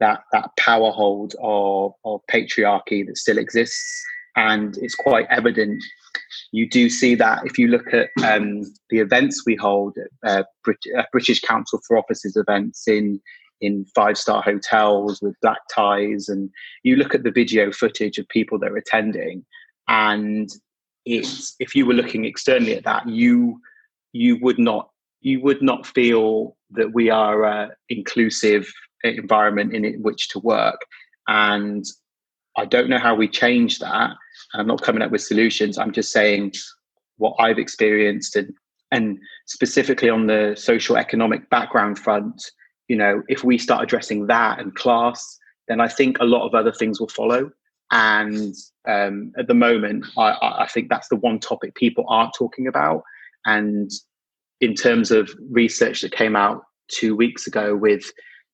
that 0.00 0.20
that 0.32 0.50
power 0.58 0.90
hold 0.90 1.34
of, 1.42 1.92
of 2.04 2.20
patriarchy 2.30 3.06
that 3.06 3.16
still 3.16 3.38
exists. 3.38 4.04
And 4.36 4.76
it's 4.78 4.94
quite 4.94 5.26
evident 5.30 5.82
you 6.52 6.68
do 6.68 6.90
see 6.90 7.14
that 7.14 7.46
if 7.46 7.58
you 7.58 7.68
look 7.68 7.92
at 7.92 8.10
um, 8.24 8.62
the 8.90 8.98
events 8.98 9.44
we 9.46 9.54
hold 9.54 9.96
uh, 10.24 10.44
Brit- 10.64 10.78
uh, 10.96 11.02
british 11.12 11.40
council 11.40 11.80
for 11.86 11.98
offices 11.98 12.36
events 12.36 12.86
in 12.88 13.20
in 13.60 13.86
five 13.94 14.18
star 14.18 14.42
hotels 14.42 15.22
with 15.22 15.34
black 15.40 15.60
ties. 15.74 16.28
And 16.28 16.50
you 16.82 16.96
look 16.96 17.14
at 17.14 17.22
the 17.22 17.30
video 17.30 17.72
footage 17.72 18.18
of 18.18 18.28
people 18.28 18.58
that 18.58 18.70
are 18.70 18.76
attending. 18.76 19.46
And 19.88 20.50
it's 21.06 21.54
if 21.58 21.74
you 21.74 21.86
were 21.86 21.94
looking 21.94 22.26
externally 22.26 22.76
at 22.76 22.84
that 22.84 23.08
you 23.08 23.58
you 24.16 24.38
would 24.40 24.58
not 24.58 24.90
you 25.20 25.40
would 25.40 25.62
not 25.62 25.86
feel 25.86 26.56
that 26.70 26.92
we 26.92 27.10
are 27.10 27.44
an 27.44 27.70
inclusive 27.88 28.70
environment 29.02 29.74
in 29.74 30.02
which 30.02 30.28
to 30.28 30.38
work. 30.38 30.80
And 31.26 31.84
I 32.56 32.64
don't 32.64 32.88
know 32.88 32.98
how 32.98 33.14
we 33.14 33.28
change 33.28 33.78
that. 33.80 34.10
I'm 34.54 34.66
not 34.66 34.82
coming 34.82 35.02
up 35.02 35.10
with 35.10 35.22
solutions. 35.22 35.78
I'm 35.78 35.92
just 35.92 36.12
saying 36.12 36.52
what 37.16 37.34
I've 37.38 37.58
experienced 37.58 38.36
and 38.36 38.52
and 38.92 39.18
specifically 39.46 40.08
on 40.08 40.28
the 40.28 40.54
social 40.56 40.96
economic 40.96 41.50
background 41.50 41.98
front, 41.98 42.40
you 42.86 42.96
know, 42.96 43.22
if 43.26 43.42
we 43.42 43.58
start 43.58 43.82
addressing 43.82 44.28
that 44.28 44.60
and 44.60 44.74
class, 44.76 45.38
then 45.66 45.80
I 45.80 45.88
think 45.88 46.18
a 46.20 46.24
lot 46.24 46.46
of 46.46 46.54
other 46.54 46.72
things 46.72 47.00
will 47.00 47.08
follow. 47.08 47.50
And 47.90 48.54
um, 48.86 49.32
at 49.36 49.48
the 49.48 49.54
moment, 49.54 50.06
I, 50.16 50.36
I 50.60 50.68
think 50.72 50.88
that's 50.88 51.08
the 51.08 51.16
one 51.16 51.40
topic 51.40 51.74
people 51.74 52.04
aren't 52.08 52.34
talking 52.34 52.68
about. 52.68 53.02
And 53.46 53.90
in 54.60 54.74
terms 54.74 55.10
of 55.10 55.30
research 55.50 56.02
that 56.02 56.12
came 56.12 56.36
out 56.36 56.62
two 56.88 57.16
weeks 57.16 57.46
ago 57.46 57.74
with 57.74 58.12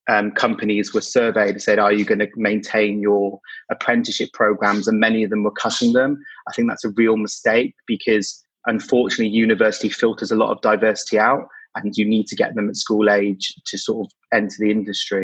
um, 0.09 0.33
companies 0.33 0.93
were 0.93 1.01
surveyed 1.01 1.51
and 1.51 1.63
said, 1.63 1.79
Are 1.79 1.93
you 1.93 2.05
going 2.05 2.19
to 2.19 2.29
maintain 2.37 3.01
your 3.01 3.41
apprenticeship 3.71 4.31
programs? 4.33 4.89
And 4.89 4.99
many 5.01 5.23
of 5.23 5.31
them 5.31 5.45
were 5.45 5.53
cutting 5.53 5.93
them. 5.93 6.19
I 6.49 6.53
think 6.53 6.69
that's 6.69 6.85
a 6.85 6.91
real 6.91 7.17
mistake 7.17 7.75
because 7.87 8.45
unfortunately, 8.67 9.29
university 9.29 9.89
filters 9.89 10.31
a 10.31 10.37
lot 10.37 10.51
of 10.51 10.61
diversity 10.61 11.19
out, 11.19 11.47
and 11.75 11.97
you 11.97 12.05
need 12.05 12.27
to 12.29 12.37
get 12.37 12.55
them 12.55 12.69
at 12.69 12.77
school 12.77 13.11
age 13.11 13.55
to 13.67 13.79
sort 13.79 14.07
of 14.07 14.13
enter 14.33 14.57
the 14.59 14.71
industry. 14.71 15.23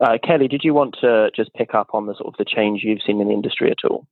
Uh, 0.00 0.18
Kelly, 0.22 0.48
did 0.48 0.64
you 0.64 0.74
want 0.74 0.96
to 1.00 1.30
just 1.34 1.52
pick 1.54 1.74
up 1.74 1.88
on 1.92 2.06
the 2.06 2.14
sort 2.14 2.28
of 2.28 2.34
the 2.36 2.44
change 2.44 2.82
you've 2.82 3.02
seen 3.02 3.20
in 3.20 3.28
the 3.28 3.34
industry 3.34 3.70
at 3.70 3.88
all? 3.88 4.06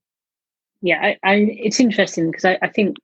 Yeah, 0.80 1.00
I, 1.00 1.16
I, 1.22 1.34
it's 1.50 1.78
interesting 1.78 2.30
because 2.30 2.44
I, 2.44 2.58
I, 2.62 2.68
think 2.68 2.96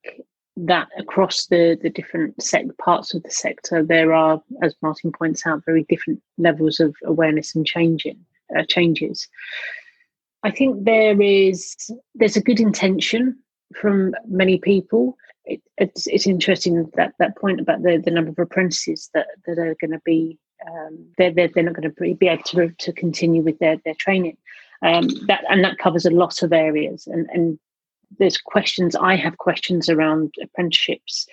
that 0.66 0.88
across 0.98 1.46
the 1.46 1.78
the 1.80 1.90
different 1.90 2.42
sec- 2.42 2.76
parts 2.78 3.14
of 3.14 3.22
the 3.22 3.30
sector, 3.30 3.82
there 3.82 4.12
are, 4.12 4.42
as 4.62 4.74
Martin 4.82 5.12
points 5.12 5.46
out, 5.46 5.64
very 5.64 5.84
different 5.88 6.20
levels 6.36 6.80
of 6.80 6.94
awareness 7.04 7.54
and 7.54 7.66
changing 7.66 8.18
uh, 8.56 8.64
changes. 8.68 9.28
I 10.42 10.50
think 10.50 10.84
there 10.84 11.20
is 11.20 11.76
there's 12.14 12.36
a 12.36 12.42
good 12.42 12.60
intention 12.60 13.38
from 13.74 14.14
many 14.26 14.58
people. 14.58 15.16
It, 15.44 15.62
it's, 15.78 16.06
it's 16.06 16.26
interesting 16.26 16.90
that 16.96 17.14
that 17.18 17.36
point 17.36 17.60
about 17.60 17.82
the, 17.82 18.00
the 18.04 18.10
number 18.10 18.30
of 18.30 18.38
apprentices 18.38 19.10
that, 19.14 19.28
that 19.46 19.58
are 19.58 19.76
going 19.80 19.92
to 19.92 20.00
be 20.04 20.38
um, 20.66 21.06
they're, 21.16 21.32
they're, 21.32 21.48
they're 21.48 21.62
not 21.62 21.74
going 21.74 21.90
to 21.90 22.14
be 22.14 22.28
able 22.28 22.42
to, 22.42 22.70
to 22.70 22.92
continue 22.92 23.42
with 23.42 23.58
their, 23.58 23.76
their 23.84 23.94
training. 23.94 24.36
Um, 24.82 25.08
that 25.26 25.42
and 25.48 25.64
that 25.64 25.78
covers 25.78 26.06
a 26.06 26.10
lot 26.10 26.42
of 26.42 26.52
areas 26.52 27.08
and, 27.08 27.28
and 27.32 27.58
there's 28.18 28.38
questions 28.38 28.96
i 28.96 29.14
have 29.14 29.38
questions 29.38 29.88
around 29.88 30.34
apprenticeships 30.42 31.26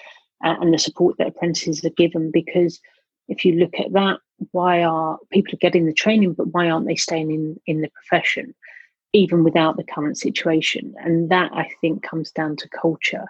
uh, 0.43 0.55
and 0.59 0.73
the 0.73 0.79
support 0.79 1.15
that 1.17 1.27
apprentices 1.27 1.83
are 1.83 1.89
given 1.91 2.31
because 2.31 2.79
if 3.27 3.45
you 3.45 3.53
look 3.53 3.73
at 3.79 3.93
that 3.93 4.19
why 4.51 4.83
are 4.83 5.17
people 5.31 5.57
getting 5.59 5.85
the 5.85 5.93
training 5.93 6.33
but 6.33 6.47
why 6.47 6.69
aren't 6.69 6.87
they 6.87 6.95
staying 6.95 7.31
in 7.31 7.59
in 7.65 7.81
the 7.81 7.89
profession 7.89 8.53
even 9.13 9.45
without 9.45 9.77
the 9.77 9.83
current 9.83 10.17
situation? 10.17 10.93
And 10.99 11.29
that 11.29 11.51
i 11.53 11.69
think 11.81 12.03
comes 12.03 12.31
down 12.31 12.57
to 12.57 12.69
culture 12.69 13.25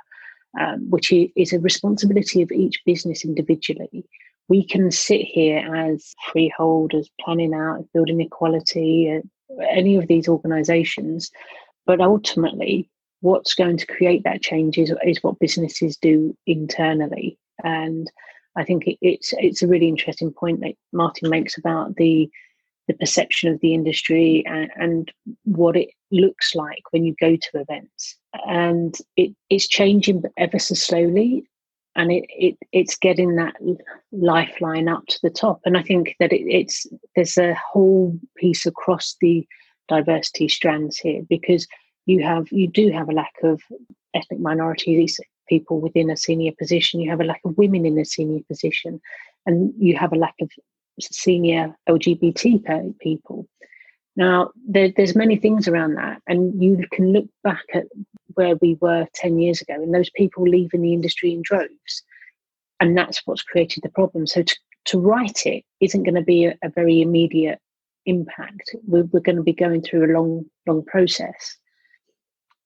um, 0.60 0.90
which 0.90 1.12
is 1.12 1.54
a 1.54 1.60
responsibility 1.60 2.42
of 2.42 2.52
each 2.52 2.82
business 2.86 3.26
individually. 3.26 4.06
We 4.48 4.66
can 4.66 4.90
sit 4.90 5.22
here 5.22 5.60
as 5.76 6.16
freeholders 6.32 7.10
planning 7.20 7.54
out 7.54 7.86
building 7.94 8.22
equality 8.22 9.12
uh, 9.12 9.22
any 9.70 9.96
of 9.98 10.08
these 10.08 10.28
organizations 10.28 11.32
but 11.86 12.02
ultimately 12.02 12.90
what's 13.22 13.54
going 13.54 13.78
to 13.78 13.88
create 13.88 14.24
that 14.24 14.42
change 14.42 14.78
is, 14.78 14.94
is 15.06 15.24
what 15.24 15.40
businesses 15.40 15.98
do 15.98 16.36
internally. 16.46 17.38
And 17.64 18.12
I 18.56 18.64
think 18.64 18.88
it, 18.88 18.98
it's 19.02 19.34
it's 19.38 19.62
a 19.62 19.68
really 19.68 19.88
interesting 19.88 20.32
point 20.32 20.62
that 20.62 20.76
Martin 20.94 21.30
makes 21.30 21.58
about 21.58 21.96
the 21.96 22.30
the 22.88 22.94
perception 22.94 23.52
of 23.52 23.60
the 23.62 23.74
industry 23.74 24.44
and, 24.46 24.70
and 24.76 25.12
what 25.44 25.76
it 25.76 25.90
looks 26.12 26.54
like 26.54 26.84
when 26.92 27.04
you 27.04 27.16
go 27.20 27.36
to 27.36 27.60
events. 27.60 28.16
And 28.48 28.96
it, 29.18 29.36
it's 29.50 29.68
changing 29.68 30.22
ever 30.38 30.60
so 30.60 30.76
slowly. 30.76 31.46
And 31.96 32.12
it, 32.12 32.26
it 32.30 32.58
it's 32.72 32.98
getting 32.98 33.36
that 33.38 33.56
lifeline 34.12 34.88
up 34.88 35.06
to 35.08 35.20
the 35.24 35.30
top. 35.30 35.62
And 35.66 35.78
I 35.78 35.82
think 35.82 36.16
that 36.20 36.34
it, 36.34 36.42
it's 36.42 36.86
there's 37.16 37.38
a 37.38 37.56
whole 37.56 38.18
piece 38.38 38.66
across 38.66 39.16
the 39.22 39.48
diversity 39.88 40.48
strands 40.50 40.98
here 40.98 41.22
because 41.30 41.68
you 42.06 42.24
have 42.24 42.48
you 42.52 42.68
do 42.68 42.92
have 42.92 43.10
a 43.10 43.14
lack 43.14 43.34
of 43.44 43.62
ethnic 44.14 44.40
minorities 44.40 45.20
people 45.48 45.80
within 45.80 46.10
a 46.10 46.18
senior 46.18 46.52
position. 46.58 47.00
You 47.00 47.10
have 47.10 47.22
a 47.22 47.26
lack 47.26 47.42
of 47.46 47.58
women 47.58 47.86
in 47.86 47.98
a 47.98 48.06
senior 48.06 48.42
position 48.48 49.02
and 49.46 49.74
you 49.78 49.96
have 49.96 50.14
a 50.14 50.18
lack 50.18 50.36
of 50.42 50.50
senior 51.00 51.76
lgbt 51.88 53.00
people. 53.00 53.48
Now 54.16 54.52
there, 54.68 54.92
there's 54.96 55.16
many 55.16 55.36
things 55.36 55.68
around 55.68 55.96
that 55.96 56.22
and 56.28 56.62
you 56.62 56.84
can 56.92 57.12
look 57.12 57.28
back 57.44 57.64
at 57.74 57.86
where 58.34 58.56
we 58.58 58.78
were 58.82 59.08
10 59.14 59.40
years 59.40 59.62
ago 59.62 59.74
and 59.76 59.94
those 59.94 60.10
people 60.10 60.44
leaving 60.44 60.82
the 60.82 60.94
industry 60.94 61.32
in 61.34 61.42
droves 61.42 62.04
and 62.80 62.98
that's 62.98 63.22
what's 63.26 63.44
created 63.44 63.84
the 63.84 63.90
problem. 63.90 64.28
So 64.28 64.44
to, 64.44 64.56
to 64.86 65.00
write 65.00 65.46
it 65.46 65.64
isn't 65.80 66.04
going 66.04 66.16
to 66.16 66.22
be 66.22 66.46
a, 66.46 66.58
a 66.64 66.70
very 66.70 67.02
immediate 67.02 67.60
impact. 68.06 68.76
We're, 68.88 69.04
we're 69.06 69.20
going 69.20 69.38
to 69.38 69.44
be 69.44 69.54
going 69.54 69.82
through 69.82 70.06
a 70.06 70.14
long 70.14 70.46
long 70.68 70.84
process 70.86 71.58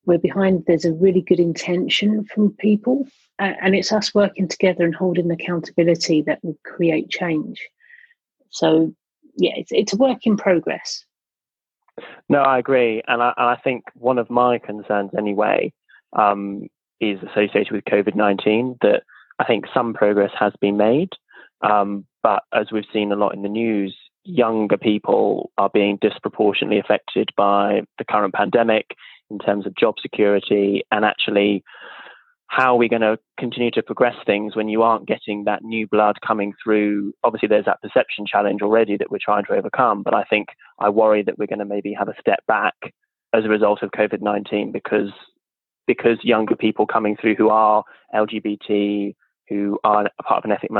we're 0.09 0.17
behind 0.17 0.63
there's 0.65 0.85
a 0.85 0.93
really 0.93 1.21
good 1.21 1.39
intention 1.39 2.25
from 2.25 2.51
people 2.53 3.07
uh, 3.37 3.53
and 3.61 3.75
it's 3.75 3.91
us 3.91 4.13
working 4.15 4.47
together 4.47 4.83
and 4.83 4.95
holding 4.95 5.29
accountability 5.29 6.23
that 6.23 6.43
will 6.43 6.57
create 6.65 7.09
change. 7.11 7.61
So 8.49 8.91
yeah 9.37 9.51
it's, 9.55 9.71
it's 9.71 9.93
a 9.93 9.97
work 9.97 10.25
in 10.25 10.35
progress. 10.35 11.05
No 12.27 12.39
i 12.39 12.57
agree 12.57 13.03
and 13.07 13.21
i, 13.21 13.33
I 13.37 13.55
think 13.63 13.83
one 13.93 14.17
of 14.17 14.29
my 14.29 14.57
concerns 14.57 15.11
anyway 15.17 15.71
um, 16.13 16.67
is 16.99 17.19
associated 17.21 17.71
with 17.71 17.83
covid-19 17.85 18.77
that 18.81 19.03
i 19.39 19.43
think 19.43 19.65
some 19.73 19.93
progress 19.93 20.31
has 20.39 20.53
been 20.59 20.77
made 20.77 21.09
um, 21.61 22.05
but 22.23 22.43
as 22.53 22.67
we've 22.71 22.93
seen 22.93 23.11
a 23.11 23.17
lot 23.17 23.35
in 23.35 23.41
the 23.41 23.49
news 23.49 23.95
younger 24.23 24.77
people 24.77 25.51
are 25.57 25.69
being 25.73 25.97
disproportionately 26.01 26.79
affected 26.79 27.29
by 27.35 27.81
the 27.97 28.05
current 28.05 28.33
pandemic 28.33 28.95
in 29.29 29.39
terms 29.39 29.65
of 29.65 29.75
job 29.75 29.95
security 30.01 30.83
and 30.91 31.05
actually 31.05 31.63
how 32.49 32.73
are 32.73 32.77
we 32.77 32.89
going 32.89 33.03
to 33.03 33.17
continue 33.37 33.69
to 33.69 33.83
progress 33.83 34.15
things 34.25 34.55
when 34.55 34.67
you 34.69 34.81
aren't 34.81 35.07
getting 35.07 35.43
that 35.43 35.63
new 35.63 35.85
blood 35.85 36.15
coming 36.25 36.51
through? 36.61 37.13
Obviously, 37.23 37.47
there's 37.47 37.65
that 37.65 37.81
perception 37.81 38.25
challenge 38.25 38.63
already 38.63 38.97
that 38.97 39.11
we're 39.11 39.19
trying 39.23 39.45
to 39.45 39.53
overcome, 39.53 40.01
but 40.01 40.15
I 40.15 40.23
think 40.23 40.47
I 40.79 40.89
worry 40.89 41.21
that 41.23 41.37
we're 41.37 41.45
going 41.45 41.59
to 41.59 41.65
maybe 41.65 41.93
have 41.93 42.09
a 42.09 42.15
step 42.19 42.39
back 42.47 42.73
as 43.33 43.45
a 43.45 43.49
result 43.49 43.83
of 43.83 43.91
COVID 43.91 44.21
19 44.21 44.71
because 44.71 45.11
because 45.85 46.17
younger 46.23 46.55
people 46.55 46.87
coming 46.87 47.15
through 47.19 47.35
who 47.35 47.49
are 47.49 47.83
LGBT, 48.15 49.15
who 49.47 49.79
are 49.83 50.07
a 50.19 50.23
part 50.23 50.39
of 50.39 50.45
an 50.45 50.51
ethnic 50.51 50.71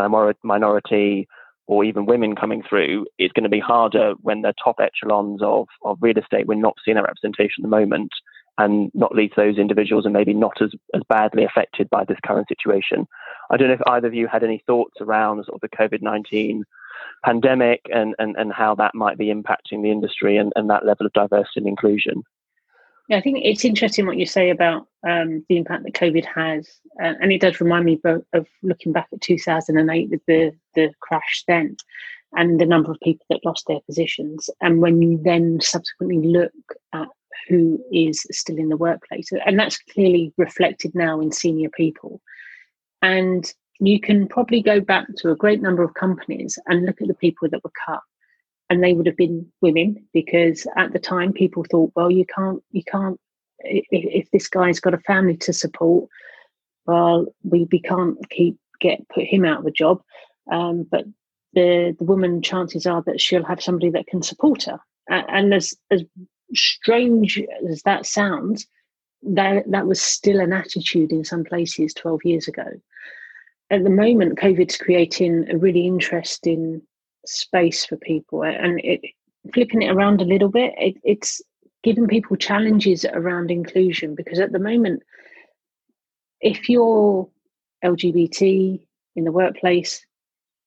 minority, 0.44 1.27
or 1.68 1.84
even 1.84 2.08
women 2.08 2.36
coming 2.36 2.63
through, 2.68 3.06
it's 3.20 3.34
going 3.34 3.44
to 3.44 3.50
be 3.50 3.60
harder 3.60 4.13
when 4.22 4.41
the 4.41 4.53
top 4.63 4.77
echelons 4.79 5.41
of, 5.44 5.68
of 5.84 5.98
real 6.01 6.18
estate, 6.18 6.48
we're 6.48 6.56
not 6.56 6.75
seeing 6.84 6.96
that 6.96 7.03
representation 7.03 7.56
at 7.60 7.63
the 7.63 7.68
moment 7.68 8.12
and 8.60 8.92
not 8.94 9.16
least 9.16 9.36
those 9.38 9.58
individuals 9.58 10.06
are 10.06 10.12
maybe 10.12 10.34
not 10.34 10.62
as, 10.62 10.72
as 10.94 11.01
badly 11.08 11.46
affected 11.46 11.89
by 11.89 12.04
this 12.04 12.18
current 12.25 12.48
situation. 12.50 13.08
I 13.50 13.58
don't 13.58 13.70
know 13.70 13.74
if 13.75 13.88
either 13.88 14.08
of 14.08 14.13
you 14.13 14.28
had 14.28 14.44
any 14.44 14.62
thoughts 14.68 15.01
around 15.01 15.46
sort 15.46 15.56
of 15.56 15.62
the 15.62 15.75
COVID 15.75 16.01
19 16.01 16.66
pandemic 17.24 17.82
and, 17.94 18.16
and, 18.20 18.36
and 18.36 18.51
how 18.51 18.75
that 18.75 18.94
might 18.94 19.18
be 19.18 19.28
impacting 19.28 19.82
the 19.82 19.92
industry 19.92 20.36
and, 20.38 20.51
and 20.58 20.70
that 20.70 20.86
level 20.86 21.06
of 21.06 21.13
diversity 21.13 21.62
and 21.62 21.68
inclusion. 21.68 22.22
Yeah, 23.08 23.18
I 23.18 23.22
think 23.22 23.39
it's 23.42 23.66
interesting 23.66 24.06
what 24.06 24.18
you 24.18 24.25
say 24.25 24.50
about 24.50 24.88
um, 25.08 25.44
the 25.50 25.58
impact 25.58 25.84
that 25.84 25.94
COVID 25.94 26.25
has, 26.25 26.70
uh, 27.01 27.13
and 27.20 27.32
it 27.32 27.42
does 27.42 27.60
remind 27.60 27.86
me 27.86 28.00
of, 28.04 28.46
looking 28.62 28.92
back 28.92 29.08
at 29.12 29.22
2008 29.22 30.10
with 30.12 30.22
the 30.28 30.51
the 30.75 30.92
crash 31.00 31.44
then, 31.48 31.75
and 32.34 32.60
the 32.60 32.68
number 32.68 32.92
of 32.92 33.00
people 33.01 33.25
that 33.32 33.44
lost 33.44 33.66
their 33.68 33.80
positions. 33.88 34.50
And 34.62 34.80
when 34.80 35.01
you 35.01 35.20
then 35.24 35.60
subsequently 35.60 36.28
look 36.28 36.51
at 36.94 37.08
who 37.48 37.84
is 37.91 38.25
still 38.31 38.58
in 38.58 38.69
the 38.69 38.77
workplace. 38.77 39.29
And 39.46 39.58
that's 39.58 39.77
clearly 39.77 40.34
reflected 40.38 40.93
now 40.93 41.19
in 41.19 41.31
senior 41.31 41.69
people. 41.69 42.22
And 43.01 43.51
you 43.79 44.00
can 44.00 44.27
probably 44.27 44.62
go 44.62 44.81
back 44.81 45.08
to 45.17 45.31
a 45.31 45.36
great 45.36 45.62
number 45.62 45.84
of 45.84 45.93
companies 45.93 46.60
and 46.67 46.86
look 46.86 47.01
at 47.01 47.08
the 47.08 47.13
people 47.13 47.48
that 47.50 47.63
were 47.63 47.72
cut. 47.86 48.01
And 48.69 48.84
they 48.84 48.93
would 48.93 49.08
have 49.08 49.17
been 49.17 49.51
women 49.62 50.05
because 50.13 50.67
at 50.77 50.93
the 50.93 51.00
time 51.00 51.34
people 51.34 51.65
thought, 51.69 51.91
well, 51.96 52.12
you 52.12 52.25
can't, 52.25 52.62
you 52.72 52.84
can't, 52.84 53.19
if, 53.60 53.86
if 53.89 54.31
this 54.31 54.48
guy's 54.48 54.79
got 54.79 54.93
a 54.93 55.00
family 55.00 55.38
to 55.38 55.53
support, 55.53 56.10
well, 56.86 57.27
we, 57.43 57.67
we 57.72 57.79
can't 57.79 58.17
keep 58.29 58.58
get 58.79 59.08
put 59.10 59.25
him 59.25 59.46
out 59.46 59.60
of 59.60 59.65
a 59.65 59.72
job. 59.72 60.01
Um, 60.51 60.88
but 60.89 61.05
the 61.53 61.96
the 61.98 62.05
woman, 62.05 62.41
chances 62.41 62.86
are 62.86 63.03
that 63.03 63.22
she'll 63.22 63.43
have 63.46 63.62
somebody 63.62 63.89
that 63.91 64.08
can 64.08 64.22
support 64.22 64.63
her. 64.63 64.79
And 65.08 65.53
as 65.53 65.74
as 65.91 66.03
strange 66.53 67.41
as 67.70 67.82
that 67.84 68.06
sounds, 68.06 68.68
that 69.24 69.70
that 69.70 69.88
was 69.88 70.01
still 70.01 70.39
an 70.39 70.53
attitude 70.53 71.12
in 71.12 71.24
some 71.24 71.44
places 71.44 71.94
12 71.94 72.22
years 72.24 72.48
ago. 72.48 72.65
At 73.70 73.84
the 73.84 73.89
moment, 73.89 74.39
COVID's 74.39 74.77
creating 74.77 75.50
a 75.50 75.58
really 75.58 75.86
interesting 75.86 76.82
space 77.25 77.86
for 77.86 77.98
people, 77.98 78.44
and 78.44 78.79
it, 78.84 79.01
flipping 79.53 79.82
it 79.82 79.91
around 79.91 80.22
a 80.22 80.25
little 80.25 80.50
bit, 80.50 80.74
it, 80.77 80.96
it's 81.03 81.41
giving 81.84 82.08
people 82.08 82.36
challenges 82.36 83.06
around 83.06 83.51
inclusion 83.51 84.15
because 84.15 84.39
at 84.39 84.51
the 84.51 84.60
moment, 84.60 85.03
if 86.41 86.70
you're 86.70 87.29
LGBT 87.84 88.82
in 89.15 89.24
the 89.24 89.32
workplace, 89.32 90.06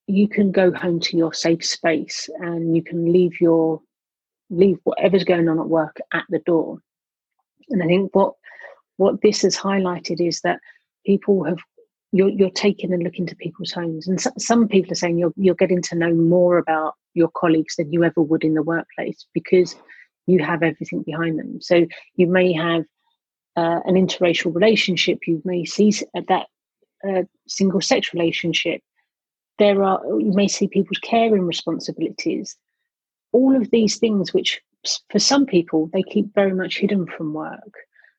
you 0.06 0.28
can 0.28 0.52
go 0.52 0.72
home 0.72 1.00
to 1.00 1.16
your 1.16 1.32
safe 1.32 1.64
space 1.64 2.28
and 2.40 2.74
you 2.76 2.82
can 2.82 3.12
leave 3.12 3.40
your 3.40 3.80
leave 4.52 4.78
whatever's 4.84 5.24
going 5.24 5.48
on 5.48 5.58
at 5.58 5.68
work 5.68 5.98
at 6.12 6.24
the 6.28 6.38
door. 6.40 6.78
And 7.70 7.82
I 7.82 7.86
think 7.86 8.14
what 8.14 8.34
what 8.98 9.22
this 9.22 9.42
has 9.42 9.56
highlighted 9.56 10.26
is 10.26 10.40
that 10.42 10.60
people 11.04 11.44
have 11.44 11.58
you're 12.12 12.28
you're 12.28 12.50
taking 12.50 12.92
and 12.92 13.02
looking 13.02 13.26
to 13.26 13.36
people's 13.36 13.72
homes, 13.72 14.06
and 14.06 14.20
so, 14.20 14.30
some 14.38 14.68
people 14.68 14.92
are 14.92 14.96
saying 14.96 15.18
you're 15.18 15.32
you're 15.36 15.54
getting 15.54 15.82
to 15.82 15.96
know 15.96 16.14
more 16.14 16.58
about 16.58 16.94
your 17.14 17.30
colleagues 17.36 17.76
than 17.76 17.92
you 17.92 18.04
ever 18.04 18.20
would 18.20 18.44
in 18.44 18.54
the 18.54 18.62
workplace 18.62 19.26
because 19.34 19.74
you 20.26 20.42
have 20.42 20.62
everything 20.62 21.02
behind 21.02 21.38
them. 21.38 21.60
So 21.60 21.86
you 22.16 22.26
may 22.26 22.52
have 22.52 22.84
uh, 23.56 23.80
an 23.84 23.94
interracial 23.94 24.54
relationship, 24.54 25.20
you 25.26 25.42
may 25.44 25.64
see 25.64 25.92
that 26.14 26.46
uh, 27.08 27.22
single 27.48 27.80
sex 27.80 28.12
relationship. 28.14 28.80
There 29.58 29.82
are 29.82 30.00
you 30.18 30.32
may 30.34 30.48
see 30.48 30.68
people's 30.68 30.98
caring 30.98 31.46
responsibilities. 31.46 32.56
All 33.32 33.56
of 33.56 33.70
these 33.70 33.98
things, 33.98 34.32
which 34.32 34.60
for 35.10 35.18
some 35.18 35.46
people 35.46 35.90
they 35.92 36.02
keep 36.02 36.34
very 36.34 36.54
much 36.54 36.78
hidden 36.78 37.06
from 37.06 37.32
work. 37.34 37.74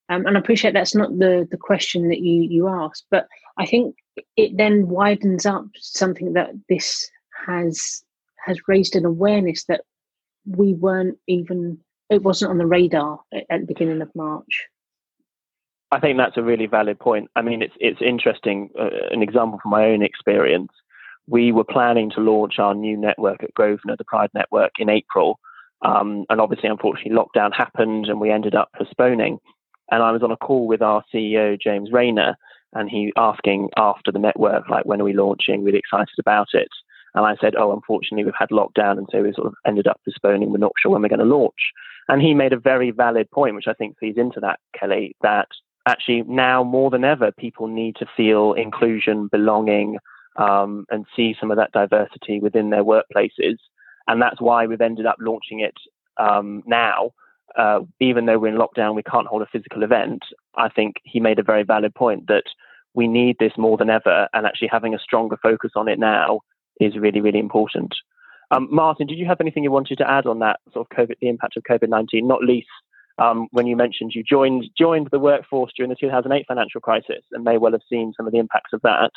Um, 0.10 0.25
and 0.25 0.38
I 0.38 0.39
appreciate 0.39 0.74
that's 0.74 0.96
not 0.96 1.17
the 1.17 1.48
the 1.50 1.58
question 1.58 2.10
that 2.10 2.20
you 2.20 2.41
you 2.43 2.67
asked, 2.67 3.05
but 3.10 3.27
I 3.58 3.65
think 3.65 3.96
it 4.36 4.58
then 4.58 4.88
widens 4.88 5.46
up 5.46 5.65
something 5.75 6.34
that 6.34 6.51
this 6.70 7.10
has 7.48 8.03
has 8.46 8.67
raised 8.67 8.96
an 8.96 9.05
awareness 9.05 9.65
that 9.65 9.82
we 10.46 10.74
weren't 10.74 11.17
even 11.27 11.79
it 12.10 12.24
wasn't 12.24 12.51
on 12.51 12.58
the 12.58 12.65
radar 12.65 13.20
at 13.34 13.62
the 13.62 13.65
beginning 13.65 14.01
of 14.01 14.13
March. 14.15 14.67
I 15.91 16.00
think 16.00 16.17
that's 16.17 16.38
a 16.38 16.43
really 16.43 16.65
valid 16.65 17.00
point. 17.00 17.29
I 17.36 17.41
mean, 17.41 17.62
it's 17.62 17.75
it's 17.79 18.01
interesting. 18.01 18.70
Uh, 18.79 18.89
an 19.12 19.22
example 19.22 19.60
from 19.62 19.72
my 19.72 19.86
own 19.86 20.01
experience, 20.01 20.72
we 21.27 21.51
were 21.51 21.63
planning 21.63 22.12
to 22.12 22.22
launch 22.22 22.60
our 22.60 22.75
new 22.75 22.98
network 22.98 23.44
at 23.44 23.53
Grosvenor, 23.53 23.96
the 23.98 24.03
Pride 24.03 24.30
Network, 24.34 24.72
in 24.80 24.89
April, 24.89 25.39
um, 25.84 26.25
and 26.30 26.39
obviously, 26.39 26.70
unfortunately, 26.70 27.12
lockdown 27.12 27.53
happened, 27.53 28.08
and 28.08 28.20
we 28.20 28.32
ended 28.32 28.56
up 28.56 28.70
postponing. 28.75 29.39
And 29.92 30.01
I 30.01 30.12
was 30.12 30.24
on 30.24 30.32
a 30.32 30.38
call 30.38 30.68
with 30.68 30.82
our 30.82 31.03
CEO 31.13 31.60
James 31.60 31.92
Raynor, 31.92 32.36
and 32.74 32.89
he 32.89 33.12
asking 33.18 33.70
after 33.77 34.12
the 34.12 34.20
network, 34.20 34.70
like, 34.70 34.86
when 34.86 35.01
are 35.01 35.06
we 35.06 35.13
launching? 35.13 35.63
Really 35.63 35.80
excited 35.80 36.15
about 36.20 36.48
it. 36.53 36.70
And 37.15 37.25
I 37.25 37.36
said, 37.39 37.53
oh, 37.56 37.72
unfortunately, 37.74 38.24
we've 38.24 38.34
had 38.38 38.50
lockdown, 38.50 38.98
and 38.98 39.08
so 39.12 39.22
we 39.22 39.34
sort 39.34 39.48
of 39.48 39.53
ended 39.68 39.88
up 39.88 40.01
postponing. 40.03 40.51
We're 40.51 40.58
not 40.58 40.72
sure 40.82 40.92
when 40.92 41.01
we're 41.01 41.10
going 41.10 41.20
to 41.20 41.25
launch. 41.25 41.72
And 42.08 42.22
he 42.22 42.34
made 42.34 42.53
a 42.53 42.60
very 42.60 42.92
valid 42.92 43.30
point, 43.32 43.56
which 43.56 43.68
I 43.68 43.74
think 43.74 43.98
feeds 44.00 44.18
into 44.18 44.39
that, 44.39 44.60
Kelly, 44.77 45.15
that 45.22 45.48
actually 45.86 46.24
now 46.24 46.63
more 46.63 46.89
than 46.89 47.03
ever, 47.03 47.32
people 47.32 47.68
need 47.68 47.96
to 47.98 48.08
feel 48.18 48.53
inclusion, 48.53 49.27
belonging, 49.27 49.98
um, 50.38 50.86
and 50.90 51.06
see 51.16 51.36
some 51.40 51.52
of 51.52 51.58
that 51.58 51.72
diversity 51.72 52.40
within 52.40 52.70
their 52.70 52.84
workplaces. 52.84 53.58
And 54.08 54.22
that's 54.22 54.42
why 54.42 54.66
we've 54.66 54.82
ended 54.82 55.06
up 55.06 55.18
launching 55.20 55.60
it 55.60 55.75
um, 56.18 56.63
now. 56.66 57.12
Uh, 57.58 57.82
even 58.00 58.25
though 58.25 58.40
we're 58.40 58.48
in 58.48 58.58
lockdown, 58.58 58.96
we 58.96 59.04
can't 59.04 59.28
hold 59.28 59.42
a 59.42 59.48
physical 59.52 59.84
event. 59.84 60.24
I 60.56 60.70
think 60.70 60.96
he 61.04 61.20
made 61.20 61.40
a 61.40 61.44
very 61.44 61.63
valid 61.63 61.94
point 61.94 62.28
that 62.28 62.46
we 62.96 63.08
need 63.08 63.38
this 63.40 63.54
more 63.58 63.78
than 63.78 63.90
ever, 63.90 64.28
and 64.34 64.46
actually 64.46 64.70
having 64.72 64.96
a 64.96 65.00
stronger 65.00 65.38
focus 65.42 65.72
on 65.75 65.88
it 65.88 66.00
now 66.00 66.42
is 66.80 66.98
really, 66.98 67.22
really 67.22 67.40
important. 67.40 67.94
Um, 68.50 68.68
Martin, 68.72 69.08
did 69.08 69.18
you 69.18 69.25
have 69.25 69.42
anything 69.42 69.63
you 69.63 69.72
wanted 69.72 69.98
to 70.00 70.10
add 70.10 70.25
on 70.25 70.40
that 70.40 70.60
sort 70.74 70.88
of 70.90 70.98
COVID, 70.98 71.16
the 71.22 71.30
impact 71.30 71.58
of 71.58 71.63
COVID 71.63 71.90
nineteen, 71.90 72.28
not 72.28 72.44
least 72.44 72.68
um, 73.18 73.48
when 73.52 73.68
you 73.68 73.75
mentioned 73.75 74.13
you 74.16 74.24
joined 74.24 74.66
joined 74.78 75.10
the 75.12 75.20
workforce 75.20 75.72
during 75.75 75.90
the 75.90 75.96
2008 75.96 76.46
financial 76.48 76.82
crisis 76.82 77.24
and 77.32 77.44
may 77.44 77.58
well 77.58 77.72
have 77.72 77.82
seen 77.90 78.13
some 78.16 78.25
of 78.25 78.32
the 78.32 78.40
impacts 78.40 78.74
of 78.74 78.82
that. 78.82 79.12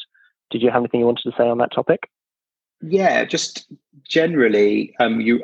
Did 0.51 0.63
you 0.63 0.71
have 0.71 0.81
anything 0.81 1.01
you 1.01 1.07
wanted 1.07 1.31
to 1.31 1.37
say 1.37 1.49
on 1.49 1.59
that 1.59 1.73
topic? 1.73 2.09
Yeah, 2.83 3.25
just 3.25 3.73
generally, 4.09 4.95
um, 5.01 5.21
you 5.21 5.41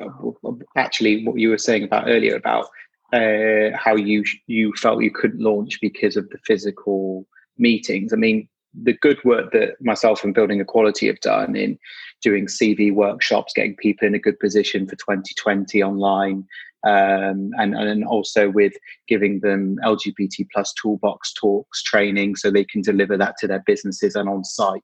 actually 0.76 1.24
what 1.26 1.38
you 1.38 1.48
were 1.48 1.58
saying 1.58 1.84
about 1.84 2.08
earlier 2.08 2.36
about 2.36 2.66
uh, 3.12 3.76
how 3.76 3.96
you 3.96 4.24
you 4.46 4.72
felt 4.74 5.02
you 5.02 5.10
couldn't 5.10 5.40
launch 5.40 5.80
because 5.80 6.16
of 6.16 6.28
the 6.30 6.38
physical 6.46 7.26
meetings. 7.58 8.12
I 8.12 8.16
mean, 8.16 8.48
the 8.80 8.94
good 8.94 9.22
work 9.24 9.52
that 9.52 9.76
myself 9.80 10.24
and 10.24 10.34
Building 10.34 10.60
Equality 10.60 11.06
have 11.06 11.20
done 11.20 11.56
in 11.56 11.78
doing 12.22 12.46
CV 12.46 12.92
workshops, 12.92 13.52
getting 13.54 13.76
people 13.76 14.06
in 14.06 14.14
a 14.14 14.18
good 14.18 14.38
position 14.38 14.86
for 14.86 14.96
2020 14.96 15.82
online, 15.82 16.46
um, 16.84 17.50
and, 17.58 17.74
and 17.74 18.04
also 18.04 18.50
with 18.50 18.72
giving 19.08 19.40
them 19.40 19.76
LGBT 19.84 20.46
plus 20.52 20.72
toolbox 20.80 21.32
talks 21.32 21.82
training 21.82 22.36
so 22.36 22.50
they 22.50 22.64
can 22.64 22.82
deliver 22.82 23.16
that 23.16 23.36
to 23.38 23.46
their 23.46 23.62
businesses 23.66 24.14
and 24.14 24.28
on 24.28 24.44
site. 24.44 24.82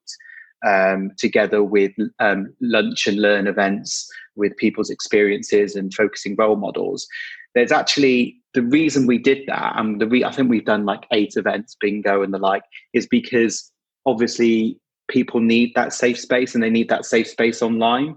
Um, 0.66 1.12
together 1.16 1.62
with 1.62 1.92
um, 2.18 2.52
lunch 2.60 3.06
and 3.06 3.22
learn 3.22 3.46
events 3.46 4.10
with 4.34 4.56
people's 4.56 4.90
experiences 4.90 5.76
and 5.76 5.94
focusing 5.94 6.34
role 6.36 6.56
models. 6.56 7.06
There's 7.54 7.70
actually 7.70 8.38
the 8.54 8.62
reason 8.62 9.06
we 9.06 9.18
did 9.18 9.46
that, 9.46 9.74
and 9.76 10.00
the 10.00 10.08
re- 10.08 10.24
I 10.24 10.32
think 10.32 10.50
we've 10.50 10.64
done 10.64 10.84
like 10.84 11.06
eight 11.12 11.34
events, 11.36 11.76
bingo 11.80 12.22
and 12.22 12.34
the 12.34 12.38
like, 12.38 12.64
is 12.92 13.06
because 13.06 13.70
obviously 14.04 14.80
people 15.08 15.40
need 15.40 15.72
that 15.74 15.92
safe 15.92 16.18
space 16.18 16.54
and 16.54 16.62
they 16.62 16.70
need 16.70 16.88
that 16.88 17.04
safe 17.04 17.28
space 17.28 17.62
online. 17.62 18.16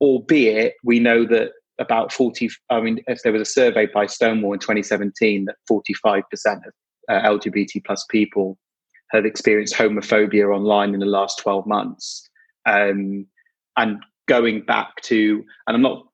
Albeit 0.00 0.74
we 0.82 0.98
know 0.98 1.24
that 1.26 1.52
about 1.80 2.12
40 2.12 2.48
i 2.70 2.80
mean 2.80 3.00
if 3.06 3.22
there 3.22 3.32
was 3.32 3.42
a 3.42 3.52
survey 3.52 3.86
by 3.86 4.06
stonewall 4.06 4.52
in 4.52 4.60
2017 4.60 5.46
that 5.46 5.56
45% 5.70 6.22
of 6.66 6.72
uh, 7.08 7.28
lgbt 7.28 7.84
plus 7.84 8.04
people 8.10 8.58
have 9.10 9.24
experienced 9.24 9.74
homophobia 9.74 10.54
online 10.54 10.94
in 10.94 11.00
the 11.00 11.06
last 11.06 11.40
12 11.40 11.66
months. 11.66 12.28
Um, 12.64 13.26
and 13.76 14.02
going 14.28 14.62
back 14.62 14.94
to 15.02 15.44
and 15.66 15.74
i'm 15.74 15.82
not 15.82 16.06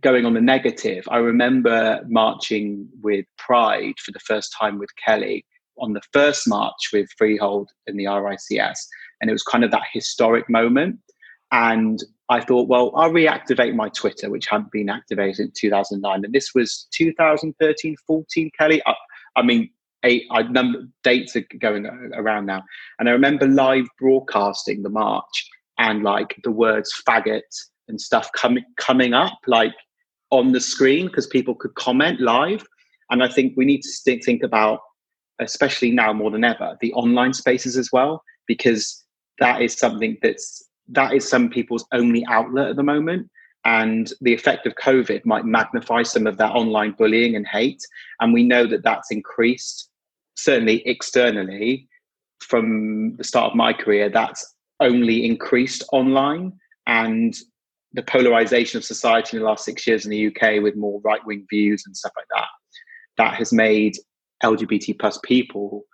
going 0.00 0.24
on 0.24 0.34
the 0.34 0.40
negative 0.40 1.04
i 1.10 1.18
remember 1.18 2.00
marching 2.08 2.88
with 3.02 3.26
pride 3.38 3.94
for 3.98 4.12
the 4.12 4.20
first 4.20 4.54
time 4.58 4.78
with 4.78 4.88
kelly 4.96 5.44
on 5.78 5.92
the 5.92 6.00
first 6.12 6.48
march 6.48 6.90
with 6.92 7.08
freehold 7.18 7.70
and 7.86 7.98
the 7.98 8.04
rics 8.04 8.50
and 9.20 9.30
it 9.30 9.32
was 9.32 9.42
kind 9.42 9.62
of 9.62 9.70
that 9.70 9.84
historic 9.92 10.48
moment 10.48 10.98
and 11.54 12.02
I 12.30 12.40
thought, 12.40 12.68
well, 12.68 12.90
I'll 12.96 13.12
reactivate 13.12 13.76
my 13.76 13.88
Twitter, 13.88 14.28
which 14.28 14.48
hadn't 14.48 14.72
been 14.72 14.88
activated 14.88 15.38
in 15.38 15.52
2009. 15.56 16.24
And 16.24 16.34
this 16.34 16.52
was 16.52 16.88
2013, 16.92 17.96
14, 18.04 18.50
Kelly. 18.58 18.82
I, 18.86 18.94
I 19.36 19.42
mean, 19.42 19.70
eight, 20.02 20.24
I 20.32 20.42
number 20.42 20.80
dates 21.04 21.36
are 21.36 21.44
going 21.60 21.86
around 22.14 22.46
now. 22.46 22.64
And 22.98 23.08
I 23.08 23.12
remember 23.12 23.46
live 23.46 23.86
broadcasting 24.00 24.82
the 24.82 24.88
march 24.88 25.48
and 25.78 26.02
like 26.02 26.34
the 26.42 26.50
words 26.50 26.92
faggot 27.06 27.42
and 27.86 28.00
stuff 28.00 28.30
coming 28.32 28.64
coming 28.76 29.14
up 29.14 29.38
like 29.46 29.74
on 30.30 30.50
the 30.50 30.60
screen 30.60 31.06
because 31.06 31.28
people 31.28 31.54
could 31.54 31.76
comment 31.76 32.20
live. 32.20 32.66
And 33.10 33.22
I 33.22 33.28
think 33.28 33.52
we 33.56 33.64
need 33.64 33.82
to 33.82 34.20
think 34.24 34.42
about, 34.42 34.80
especially 35.38 35.92
now 35.92 36.12
more 36.12 36.32
than 36.32 36.42
ever, 36.42 36.76
the 36.80 36.92
online 36.94 37.32
spaces 37.32 37.76
as 37.76 37.90
well, 37.92 38.24
because 38.48 39.04
that 39.38 39.62
is 39.62 39.74
something 39.74 40.16
that's 40.20 40.68
that 40.88 41.14
is 41.14 41.28
some 41.28 41.48
people's 41.48 41.86
only 41.92 42.24
outlet 42.26 42.68
at 42.70 42.76
the 42.76 42.82
moment. 42.82 43.30
And 43.64 44.12
the 44.20 44.34
effect 44.34 44.66
of 44.66 44.74
COVID 44.74 45.24
might 45.24 45.46
magnify 45.46 46.02
some 46.02 46.26
of 46.26 46.36
that 46.36 46.52
online 46.52 46.92
bullying 46.92 47.34
and 47.34 47.46
hate. 47.46 47.82
And 48.20 48.34
we 48.34 48.42
know 48.42 48.66
that 48.66 48.84
that's 48.84 49.10
increased, 49.10 49.88
certainly 50.34 50.86
externally, 50.86 51.88
from 52.40 53.16
the 53.16 53.24
start 53.24 53.52
of 53.52 53.56
my 53.56 53.72
career, 53.72 54.10
that's 54.10 54.54
only 54.80 55.24
increased 55.24 55.82
online. 55.92 56.52
And 56.86 57.34
the 57.94 58.02
polarization 58.02 58.76
of 58.76 58.84
society 58.84 59.36
in 59.36 59.42
the 59.42 59.48
last 59.48 59.64
six 59.64 59.86
years 59.86 60.04
in 60.04 60.10
the 60.10 60.26
UK 60.26 60.62
with 60.62 60.76
more 60.76 61.00
right 61.02 61.24
wing 61.24 61.46
views 61.48 61.84
and 61.86 61.96
stuff 61.96 62.12
like 62.16 62.26
that, 62.36 62.48
that 63.16 63.34
has 63.34 63.52
made 63.52 63.96
LGBT 64.42 64.98
plus 64.98 65.18
people, 65.24 65.84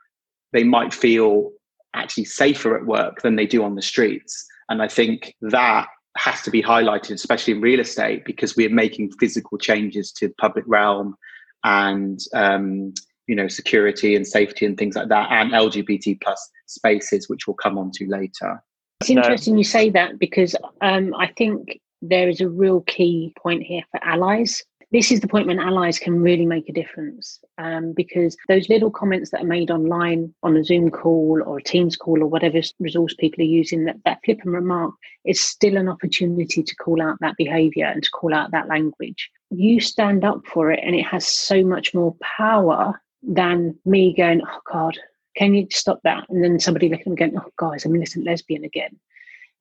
they 0.53 0.65
might 0.65 0.93
feel 0.93 1.51
actually 1.95 2.25
safer 2.25 2.77
at 2.77 2.87
work 2.87 3.23
than 3.23 3.37
they 3.37 3.47
do 3.47 3.63
on 3.63 3.75
the 3.75 3.83
streets. 3.83 4.47
And 4.71 4.81
I 4.81 4.89
think 4.89 5.35
that 5.43 5.89
has 6.17 6.43
to 6.43 6.51
be 6.51 6.63
highlighted, 6.63 7.13
especially 7.13 7.55
in 7.55 7.61
real 7.61 7.81
estate, 7.81 8.25
because 8.25 8.57
we're 8.57 8.71
making 8.71 9.13
physical 9.19 9.59
changes 9.59 10.13
to 10.13 10.29
the 10.29 10.35
public 10.35 10.65
realm 10.67 11.17
and 11.65 12.21
um, 12.35 12.95
you 13.27 13.35
know 13.35 13.49
security 13.49 14.17
and 14.17 14.27
safety 14.27 14.65
and 14.65 14.79
things 14.79 14.97
like 14.97 15.09
that, 15.09 15.31
and 15.31 15.53
LGBT 15.53 16.21
plus 16.23 16.51
spaces, 16.67 17.29
which 17.29 17.47
we'll 17.47 17.55
come 17.55 17.77
on 17.77 17.91
to 17.93 18.09
later. 18.09 18.63
It's 19.01 19.11
interesting 19.11 19.59
you 19.59 19.65
say 19.65 19.91
that 19.91 20.19
because 20.19 20.55
um, 20.81 21.15
I 21.15 21.29
think 21.37 21.81
there 22.03 22.29
is 22.29 22.41
a 22.41 22.49
real 22.49 22.81
key 22.83 23.33
point 23.39 23.63
here 23.63 23.83
for 23.91 24.03
allies 24.05 24.63
this 24.93 25.13
is 25.13 25.21
the 25.21 25.29
point 25.29 25.47
when 25.47 25.61
allies 25.61 25.99
can 25.99 26.21
really 26.21 26.47
make 26.47 26.69
a 26.69 26.73
difference 26.73 27.39
um, 27.59 27.93
because 27.93 28.37
those 28.49 28.69
little 28.69 28.91
comments 28.91 29.31
that 29.31 29.43
are 29.43 29.47
made 29.47 29.71
online 29.71 30.35
on 30.43 30.57
a 30.57 30.65
Zoom 30.65 30.91
call 30.91 31.41
or 31.47 31.59
a 31.59 31.63
Teams 31.63 31.97
call 31.97 32.23
or 32.23 32.27
whatever 32.27 32.61
resource 32.81 33.15
people 33.15 33.43
are 33.43 33.47
using, 33.47 33.85
that, 33.85 33.97
that 34.05 34.19
flip 34.25 34.41
and 34.43 34.53
remark 34.53 34.93
is 35.25 35.41
still 35.41 35.77
an 35.77 35.89
opportunity 35.89 36.63
to 36.63 36.77
call 36.77 37.01
out 37.01 37.19
that 37.21 37.37
behavior 37.37 37.87
and 37.87 38.03
to 38.03 38.11
call 38.11 38.35
out 38.35 38.51
that 38.51 38.69
language. 38.69 39.31
You 39.51 39.81
stand 39.81 40.25
up 40.25 40.45
for 40.47 40.73
it 40.73 40.81
and 40.83 40.95
it 40.97 41.07
has 41.07 41.27
so 41.27 41.65
much 41.65 41.95
more 41.95 42.17
power 42.21 43.01
than 43.23 43.79
me 43.85 44.15
going, 44.17 44.43
oh 44.45 44.61
God, 44.73 44.99
can 45.37 45.55
you 45.55 45.69
stop 45.71 46.01
that? 46.03 46.25
And 46.29 46.43
then 46.43 46.59
somebody 46.59 46.89
looking 46.89 47.09
and 47.09 47.17
going, 47.17 47.39
oh 47.39 47.51
guys, 47.57 47.85
I'm 47.85 47.95
an 47.95 48.05
lesbian 48.25 48.65
again 48.65 48.99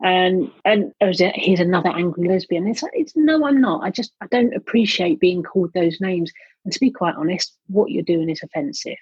Um, 0.04 0.54
and 0.64 0.94
oh, 1.02 1.12
and 1.20 1.36
he's 1.36 1.60
another 1.60 1.90
angry 1.90 2.30
lesbian. 2.30 2.68
It's 2.68 2.82
like, 2.82 2.94
it's 2.96 3.14
no, 3.16 3.46
I'm 3.46 3.60
not. 3.60 3.84
I 3.84 3.90
just 3.90 4.14
I 4.22 4.28
don't 4.28 4.54
appreciate 4.54 5.20
being 5.20 5.44
called 5.44 5.74
those 5.74 6.00
names. 6.00 6.32
And 6.64 6.74
to 6.74 6.80
be 6.80 6.90
quite 6.90 7.16
honest, 7.16 7.58
what 7.68 7.92
you're 7.92 8.04
doing 8.04 8.30
is 8.30 8.42
offensive. 8.42 8.98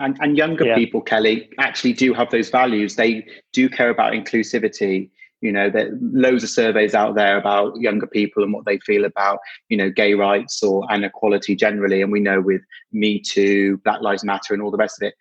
And, 0.00 0.18
and 0.20 0.36
younger 0.36 0.66
yeah. 0.66 0.74
people, 0.74 1.00
Kelly, 1.00 1.48
actually 1.58 1.92
do 1.92 2.12
have 2.14 2.30
those 2.30 2.50
values. 2.50 2.96
They 2.96 3.26
do 3.52 3.68
care 3.68 3.90
about 3.90 4.12
inclusivity. 4.12 5.10
You 5.40 5.52
know, 5.52 5.70
there 5.70 5.90
loads 6.00 6.42
of 6.42 6.50
surveys 6.50 6.94
out 6.94 7.14
there 7.14 7.38
about 7.38 7.76
younger 7.80 8.06
people 8.06 8.42
and 8.42 8.52
what 8.52 8.64
they 8.64 8.78
feel 8.78 9.04
about, 9.04 9.38
you 9.68 9.76
know, 9.76 9.90
gay 9.90 10.14
rights 10.14 10.62
or 10.62 10.86
inequality 10.92 11.54
generally. 11.54 12.02
And 12.02 12.10
we 12.10 12.20
know 12.20 12.40
with 12.40 12.62
Me 12.92 13.20
Too, 13.20 13.78
Black 13.84 14.00
Lives 14.00 14.24
Matter, 14.24 14.52
and 14.52 14.62
all 14.62 14.70
the 14.70 14.76
rest 14.78 15.00
of 15.00 15.06
it, 15.06 15.14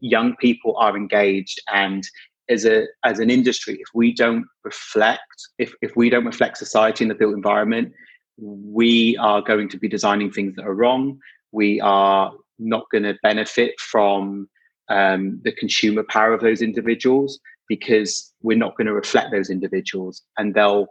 young 0.00 0.34
people 0.36 0.76
are 0.76 0.96
engaged. 0.96 1.60
And 1.72 2.06
as 2.48 2.64
a 2.64 2.86
as 3.04 3.18
an 3.18 3.30
industry, 3.30 3.74
if 3.74 3.88
we 3.94 4.12
don't 4.12 4.46
reflect, 4.64 5.48
if 5.58 5.72
if 5.82 5.96
we 5.96 6.10
don't 6.10 6.24
reflect 6.24 6.58
society 6.58 7.04
in 7.04 7.08
the 7.08 7.14
built 7.14 7.34
environment, 7.34 7.92
we 8.38 9.16
are 9.18 9.42
going 9.42 9.68
to 9.70 9.78
be 9.78 9.88
designing 9.88 10.30
things 10.30 10.54
that 10.56 10.64
are 10.64 10.74
wrong. 10.74 11.18
We 11.52 11.80
are 11.80 12.32
not 12.58 12.84
going 12.90 13.04
to 13.04 13.16
benefit 13.22 13.78
from 13.80 14.48
um, 14.88 15.40
the 15.44 15.52
consumer 15.52 16.04
power 16.08 16.32
of 16.32 16.40
those 16.40 16.62
individuals 16.62 17.38
because 17.68 18.32
we're 18.42 18.56
not 18.56 18.76
going 18.76 18.86
to 18.86 18.94
reflect 18.94 19.32
those 19.32 19.50
individuals 19.50 20.22
and 20.38 20.54
they'll 20.54 20.86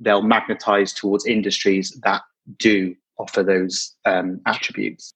they'll 0.00 0.22
magnetize 0.22 0.92
towards 0.92 1.26
industries 1.26 1.98
that 2.02 2.22
do 2.58 2.94
offer 3.18 3.42
those 3.42 3.94
um, 4.06 4.40
attributes 4.46 5.14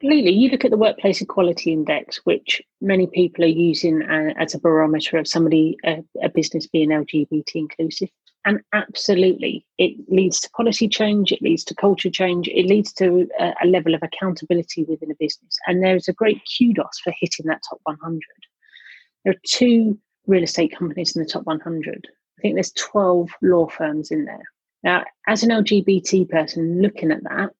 completely 0.00 0.32
you 0.32 0.48
look 0.48 0.64
at 0.64 0.70
the 0.70 0.76
workplace 0.76 1.20
equality 1.20 1.72
index 1.72 2.18
which 2.24 2.62
many 2.80 3.06
people 3.06 3.44
are 3.44 3.48
using 3.48 4.02
uh, 4.02 4.32
as 4.38 4.54
a 4.54 4.60
barometer 4.60 5.16
of 5.16 5.26
somebody 5.26 5.76
a, 5.84 6.02
a 6.22 6.28
business 6.28 6.66
being 6.66 6.90
lgbt 6.90 7.54
inclusive 7.54 8.08
and 8.44 8.60
absolutely 8.72 9.66
it 9.78 9.96
leads 10.08 10.40
to 10.40 10.50
policy 10.50 10.88
change 10.88 11.32
it 11.32 11.42
leads 11.42 11.64
to 11.64 11.74
culture 11.74 12.10
change 12.10 12.48
it 12.48 12.66
leads 12.66 12.92
to 12.92 13.28
a, 13.40 13.52
a 13.62 13.66
level 13.66 13.94
of 13.94 14.02
accountability 14.02 14.84
within 14.84 15.10
a 15.10 15.16
business 15.18 15.58
and 15.66 15.82
there's 15.82 16.08
a 16.08 16.12
great 16.12 16.40
kudos 16.56 16.98
for 17.02 17.12
hitting 17.20 17.46
that 17.46 17.62
top 17.68 17.80
100 17.84 18.20
there 19.24 19.32
are 19.32 19.40
two 19.46 19.98
real 20.28 20.44
estate 20.44 20.76
companies 20.76 21.16
in 21.16 21.22
the 21.22 21.28
top 21.28 21.44
100. 21.44 22.06
I 22.38 22.40
think 22.40 22.54
there's 22.54 22.72
12 22.72 23.30
law 23.42 23.66
firms 23.66 24.12
in 24.12 24.26
there. 24.26 24.44
Now, 24.84 25.04
as 25.26 25.42
an 25.42 25.50
LGBT 25.50 26.28
person 26.28 26.80
looking 26.80 27.10
at 27.10 27.24
that, 27.24 27.50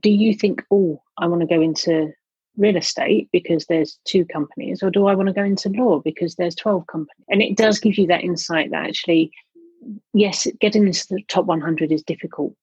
do 0.00 0.10
you 0.10 0.34
think, 0.34 0.62
oh, 0.70 1.02
I 1.18 1.26
want 1.26 1.40
to 1.42 1.46
go 1.46 1.60
into 1.60 2.12
real 2.56 2.76
estate 2.76 3.28
because 3.32 3.66
there's 3.66 3.98
two 4.04 4.24
companies, 4.26 4.82
or 4.82 4.90
do 4.90 5.06
I 5.06 5.14
want 5.14 5.28
to 5.28 5.32
go 5.32 5.44
into 5.44 5.68
law 5.70 6.00
because 6.00 6.34
there's 6.34 6.54
12 6.56 6.86
companies? 6.86 7.24
And 7.28 7.42
it 7.42 7.56
does 7.56 7.78
give 7.78 7.96
you 7.96 8.06
that 8.08 8.24
insight 8.24 8.70
that 8.70 8.86
actually, 8.86 9.30
yes, 10.12 10.46
getting 10.60 10.86
into 10.86 11.06
the 11.10 11.22
top 11.28 11.46
100 11.46 11.92
is 11.92 12.02
difficult. 12.02 12.54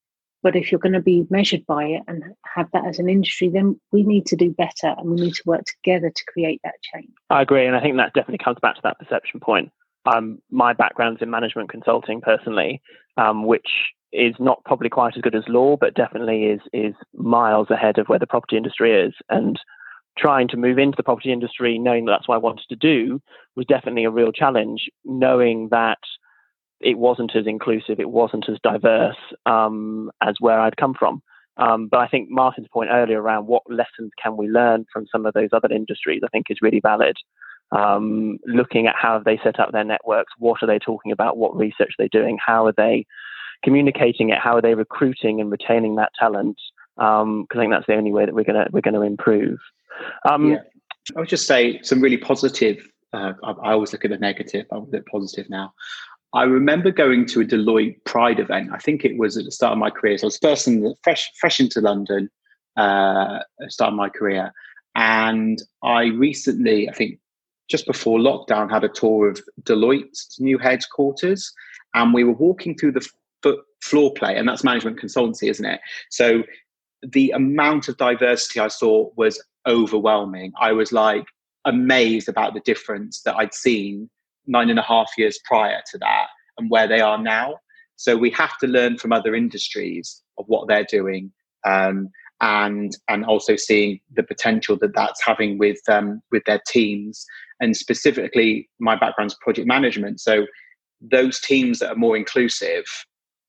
But 0.44 0.56
if 0.56 0.72
you're 0.72 0.80
going 0.80 0.94
to 0.94 1.02
be 1.02 1.26
measured 1.32 1.66
by 1.66 1.86
it 1.86 2.04
and 2.08 2.24
have 2.54 2.70
that 2.72 2.86
as 2.86 3.00
an 3.00 3.10
industry, 3.10 3.50
then 3.50 3.80
we 3.92 4.04
need 4.04 4.28
to 4.28 4.36
do 4.36 4.52
better 4.52 4.94
and 4.98 5.10
we 5.10 5.16
need 5.16 5.34
to 5.34 5.44
work 5.46 5.64
together 5.66 6.12
to 6.12 6.24
create 6.32 6.62
that 6.64 6.76
change. 6.94 7.10
I 7.32 7.42
agree. 7.42 7.66
And 7.66 7.76
I 7.76 7.82
think 7.82 7.98
that 7.98 8.14
definitely 8.14 8.44
comes 8.44 8.58
back 8.62 8.76
to 8.76 8.82
that 8.84 9.00
perception 9.00 9.40
point. 9.40 9.72
Um, 10.06 10.40
my 10.52 10.74
background's 10.74 11.24
in 11.24 11.32
management 11.32 11.70
consulting 11.70 12.22
personally, 12.22 12.80
um, 13.18 13.48
which 13.48 13.68
is 14.16 14.36
not 14.40 14.64
probably 14.66 14.90
quite 14.90 15.16
as 15.16 15.22
good 15.22 15.36
as 15.36 15.44
law, 15.48 15.78
but 15.78 15.94
definitely 15.94 16.46
is 16.46 16.62
is 16.74 16.94
miles 17.14 17.70
ahead 17.70 17.98
of 17.98 18.08
where 18.08 18.20
the 18.20 18.28
property 18.28 18.58
industry 18.58 18.94
is. 19.00 19.14
And 19.30 19.60
trying 20.18 20.48
to 20.48 20.58
move 20.58 20.78
into 20.78 20.96
the 20.96 21.04
property 21.04 21.32
industry, 21.32 21.78
knowing 21.78 22.06
that 22.06 22.12
that's 22.12 22.28
what 22.28 22.36
I 22.36 22.40
wanted 22.40 22.66
to 22.70 22.76
do, 22.76 23.22
was 23.56 23.66
definitely 23.66 24.06
a 24.06 24.12
real 24.12 24.32
challenge. 24.32 24.90
Knowing 25.04 25.70
that 25.72 26.00
it 26.80 26.98
wasn't 26.98 27.36
as 27.36 27.48
inclusive, 27.48 28.00
it 28.00 28.10
wasn't 28.10 28.50
as 28.50 28.58
diverse 28.64 29.18
um, 29.46 30.12
as 30.22 30.36
where 30.40 30.60
I'd 30.60 30.78
come 30.78 30.94
from. 30.98 31.22
Um, 31.58 31.88
but 31.90 32.00
I 32.00 32.08
think 32.08 32.30
Martin's 32.30 32.68
point 32.72 32.90
earlier 32.92 33.22
around 33.22 33.48
what 33.48 33.64
lessons 33.70 34.12
can 34.22 34.36
we 34.36 34.48
learn 34.48 34.86
from 34.92 35.06
some 35.10 35.26
of 35.26 35.34
those 35.34 35.50
other 35.54 35.74
industries, 35.74 36.22
I 36.24 36.28
think 36.28 36.48
is 36.50 36.58
really 36.62 36.82
valid. 36.82 37.16
Um, 37.72 38.38
looking 38.46 38.88
at 38.88 38.96
how 38.96 39.20
they 39.20 39.40
set 39.44 39.60
up 39.60 39.72
their 39.72 39.84
networks, 39.84 40.34
what 40.38 40.62
are 40.62 40.68
they 40.68 40.80
talking 40.80 41.12
about, 41.12 41.38
what 41.38 41.56
research 41.56 41.94
they're 41.98 42.08
doing, 42.10 42.38
how 42.46 42.66
are 42.68 42.74
they 42.76 43.06
communicating 43.64 44.30
it, 44.30 44.40
how 44.40 44.56
are 44.56 44.62
they 44.62 44.76
recruiting 44.76 45.42
and 45.42 45.52
retaining 45.52 45.96
that 45.96 46.12
talent? 46.20 46.58
Because 46.96 47.22
um, 47.24 47.48
I 47.54 47.58
think 47.58 47.72
that's 47.72 47.88
the 47.88 47.96
only 47.96 48.12
way 48.12 48.26
that 48.26 48.34
we're 48.34 48.44
gonna 48.44 48.68
we're 48.72 48.82
gonna 48.82 49.02
improve. 49.02 49.60
Um, 50.28 50.52
yeah. 50.52 50.60
I 51.16 51.20
would 51.20 51.30
just 51.30 51.48
say 51.48 51.82
some 51.82 52.02
really 52.02 52.18
positive. 52.18 52.88
Uh, 53.14 53.34
I, 53.44 53.52
I, 53.52 53.72
always 53.74 53.94
look 53.94 54.04
at 54.04 54.12
the 54.12 54.18
negative. 54.18 54.66
I'm 54.72 54.94
a 54.94 55.02
positive 55.02 55.50
now. 55.50 55.74
I 56.36 56.44
remember 56.44 56.92
going 56.92 57.26
to 57.28 57.42
a 57.42 57.46
Deloitte 57.46 58.04
Pride 58.04 58.40
event. 58.40 58.72
I 58.74 58.78
think 58.78 59.06
it 59.06 59.18
was 59.18 59.38
at 59.38 59.46
the 59.46 59.52
start 59.52 59.72
of 59.72 59.78
my 59.78 59.90
career. 59.90 60.18
So 60.18 60.26
I 60.26 60.28
was 60.28 60.38
first 60.38 60.68
in 60.68 60.82
the, 60.82 60.94
fresh, 61.02 61.32
fresh 61.40 61.62
into 61.62 61.80
London, 61.80 62.30
uh, 62.76 63.40
start 63.70 63.94
of 63.94 63.98
my 63.98 64.10
career. 64.10 64.52
And 64.96 65.62
I 65.82 66.08
recently, 66.08 66.90
I 66.90 66.94
think 66.94 67.20
just 67.70 67.86
before 67.88 68.20
lockdown, 68.20 68.70
had 68.70 68.84
a 68.84 68.90
tour 68.90 69.30
of 69.30 69.40
Deloitte's 69.64 70.38
new 70.40 70.58
headquarters. 70.58 71.54
And 71.94 72.14
we 72.14 72.26
were 72.26 72.34
walking 72.34 72.76
through 72.76 72.92
the 72.92 73.08
foot 73.46 73.60
floor 73.84 74.12
play, 74.14 74.36
and 74.36 74.48
that's 74.50 74.64
management 74.64 75.00
consultancy, 75.00 75.50
isn't 75.50 75.66
it? 75.66 75.80
So 76.10 76.42
the 77.04 77.30
amount 77.32 77.88
of 77.88 77.98
diversity 77.98 78.60
I 78.60 78.70
saw 78.70 79.12
was 79.16 79.44
overwhelming. 79.68 80.52
I 80.60 80.72
was 80.72 80.92
like 80.92 81.26
amazed 81.66 82.28
about 82.28 82.56
the 82.56 82.60
difference 82.62 83.22
that 83.22 83.36
I'd 83.36 83.54
seen 83.54 84.10
nine 84.48 84.72
and 84.72 84.80
a 84.80 84.84
half 84.84 85.12
years 85.18 85.40
prior 85.46 85.82
to 85.92 85.98
that 86.00 86.28
and 86.58 86.72
where 86.72 86.88
they 86.88 87.02
are 87.02 87.22
now. 87.22 87.58
So 87.98 88.18
we 88.18 88.32
have 88.32 88.58
to 88.60 88.68
learn 88.68 88.98
from 88.98 89.14
other 89.14 89.36
industries 89.36 90.24
of 90.40 90.46
what 90.48 90.68
they're 90.68 90.88
doing, 90.90 91.32
um, 91.66 92.10
and 92.42 92.92
and 93.08 93.26
also 93.26 93.56
seeing 93.56 94.00
the 94.14 94.24
potential 94.24 94.76
that 94.82 94.96
that's 94.96 95.24
having 95.24 95.60
with 95.60 95.80
um, 95.88 96.22
with 96.32 96.44
their 96.46 96.62
teams. 96.68 97.26
And 97.62 97.78
specifically, 97.78 98.68
my 98.80 98.96
background's 98.98 99.38
project 99.42 99.68
management. 99.68 100.20
So 100.20 100.46
those 101.00 101.40
teams 101.40 101.80
that 101.80 101.92
are 101.92 101.96
more 101.96 102.18
inclusive 102.18 102.86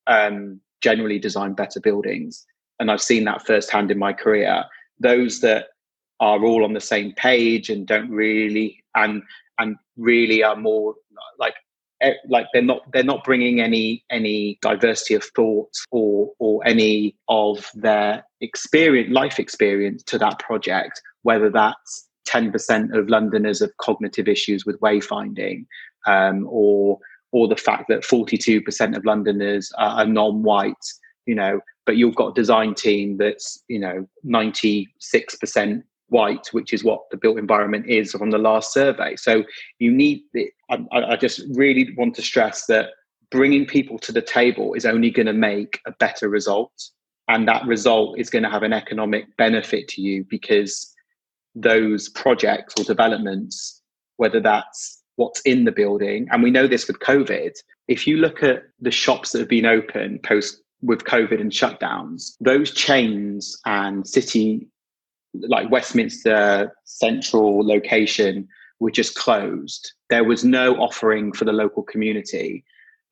um, 0.07 0.61
generally 0.81 1.19
design 1.19 1.53
better 1.53 1.79
buildings, 1.79 2.45
and 2.79 2.91
I've 2.91 3.01
seen 3.01 3.25
that 3.25 3.45
firsthand 3.45 3.91
in 3.91 3.99
my 3.99 4.13
career. 4.13 4.63
Those 4.99 5.41
that 5.41 5.67
are 6.19 6.43
all 6.43 6.63
on 6.63 6.73
the 6.73 6.81
same 6.81 7.13
page 7.13 7.69
and 7.69 7.85
don't 7.85 8.09
really 8.09 8.83
and 8.95 9.21
and 9.59 9.75
really 9.95 10.43
are 10.43 10.55
more 10.55 10.95
like 11.37 11.53
eh, 12.01 12.13
like 12.27 12.47
they're 12.53 12.61
not 12.61 12.81
they're 12.91 13.03
not 13.03 13.23
bringing 13.23 13.61
any 13.61 14.03
any 14.09 14.57
diversity 14.61 15.13
of 15.13 15.23
thought 15.35 15.71
or 15.91 16.31
or 16.39 16.65
any 16.65 17.15
of 17.27 17.69
their 17.75 18.25
experience 18.41 19.13
life 19.13 19.39
experience 19.39 20.03
to 20.03 20.17
that 20.17 20.39
project 20.39 21.01
whether 21.23 21.49
that's 21.49 22.07
10% 22.27 22.97
of 22.97 23.09
londoners 23.09 23.61
have 23.61 23.75
cognitive 23.77 24.27
issues 24.27 24.65
with 24.65 24.79
wayfinding 24.81 25.65
um, 26.07 26.45
or 26.49 26.99
or 27.31 27.47
the 27.47 27.55
fact 27.55 27.85
that 27.89 28.03
42% 28.03 28.95
of 28.95 29.05
londoners 29.05 29.71
are, 29.77 30.05
non-white 30.05 30.73
you 31.25 31.35
know 31.35 31.59
but 31.85 31.97
you've 31.97 32.15
got 32.15 32.29
a 32.29 32.33
design 32.33 32.73
team 32.73 33.17
that's 33.17 33.63
you 33.67 33.79
know 33.79 34.07
96% 34.25 35.83
white, 36.09 36.47
which 36.51 36.73
is 36.73 36.83
what 36.83 37.01
the 37.11 37.17
built 37.17 37.37
environment 37.37 37.87
is 37.87 38.11
from 38.11 38.31
the 38.31 38.37
last 38.37 38.73
survey. 38.73 39.15
So 39.15 39.43
you 39.79 39.91
need, 39.91 40.21
I, 40.69 40.79
I 40.91 41.15
just 41.15 41.41
really 41.53 41.93
want 41.97 42.15
to 42.15 42.21
stress 42.21 42.65
that 42.67 42.91
bringing 43.29 43.65
people 43.65 43.99
to 43.99 44.11
the 44.11 44.21
table 44.21 44.73
is 44.73 44.85
only 44.85 45.09
going 45.09 45.25
to 45.25 45.33
make 45.33 45.79
a 45.85 45.91
better 45.91 46.29
result. 46.29 46.71
And 47.27 47.47
that 47.47 47.65
result 47.65 48.17
is 48.17 48.29
going 48.29 48.43
to 48.43 48.49
have 48.49 48.63
an 48.63 48.73
economic 48.73 49.35
benefit 49.37 49.89
to 49.89 50.01
you 50.01 50.25
because 50.29 50.93
those 51.55 52.07
projects 52.09 52.73
or 52.79 52.85
developments, 52.85 53.81
whether 54.15 54.39
that's 54.39 54.96
what's 55.17 55.41
in 55.41 55.65
the 55.65 55.71
building, 55.71 56.27
and 56.31 56.41
we 56.41 56.51
know 56.51 56.67
this 56.67 56.87
with 56.87 56.99
COVID, 56.99 57.51
if 57.87 58.07
you 58.07 58.17
look 58.17 58.41
at 58.41 58.63
the 58.79 58.91
shops 58.91 59.31
that 59.31 59.39
have 59.39 59.49
been 59.49 59.65
open 59.65 60.19
post 60.23 60.61
with 60.81 61.03
COVID 61.03 61.41
and 61.41 61.51
shutdowns, 61.51 62.35
those 62.39 62.71
chains 62.71 63.59
and 63.65 64.07
city 64.07 64.67
like 65.33 65.69
Westminster 65.69 66.73
central 66.85 67.65
location 67.65 68.47
were 68.79 68.91
just 68.91 69.15
closed. 69.15 69.93
There 70.09 70.23
was 70.23 70.43
no 70.43 70.75
offering 70.75 71.33
for 71.33 71.45
the 71.45 71.51
local 71.53 71.83
community, 71.83 72.63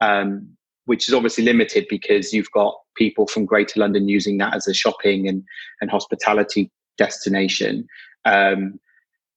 um, 0.01 0.47
which 0.85 1.07
is 1.07 1.13
obviously 1.13 1.43
limited 1.43 1.87
because 1.89 2.33
you've 2.33 2.51
got 2.51 2.75
people 2.95 3.27
from 3.27 3.45
Greater 3.45 3.79
London 3.79 4.07
using 4.07 4.37
that 4.37 4.55
as 4.55 4.67
a 4.67 4.73
shopping 4.73 5.27
and, 5.27 5.43
and 5.81 5.89
hospitality 5.89 6.71
destination. 6.97 7.87
Um, 8.25 8.79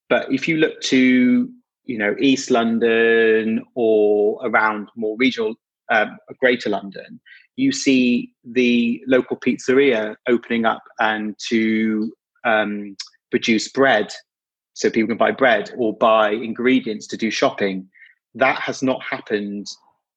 but 0.09 0.33
if 0.33 0.48
you 0.48 0.57
look 0.57 0.81
to 0.83 1.50
you 1.88 1.98
know 1.98 2.14
East 2.20 2.51
London 2.51 3.64
or 3.74 4.38
around 4.44 4.88
more 4.94 5.16
regional 5.18 5.55
um, 5.90 6.18
Greater 6.38 6.70
London, 6.70 7.20
you 7.57 7.72
see 7.72 8.33
the 8.44 9.03
local 9.09 9.37
pizzeria 9.37 10.14
opening 10.29 10.64
up 10.64 10.83
and 11.01 11.35
to 11.48 12.12
um, 12.44 12.96
produce 13.31 13.68
bread 13.68 14.12
so 14.74 14.90
people 14.90 15.09
can 15.09 15.16
buy 15.16 15.33
bread 15.33 15.72
or 15.77 15.96
buy 15.96 16.31
ingredients 16.31 17.07
to 17.09 17.16
do 17.16 17.31
shopping. 17.31 17.88
That 18.35 18.61
has 18.61 18.83
not 18.83 19.03
happened 19.03 19.66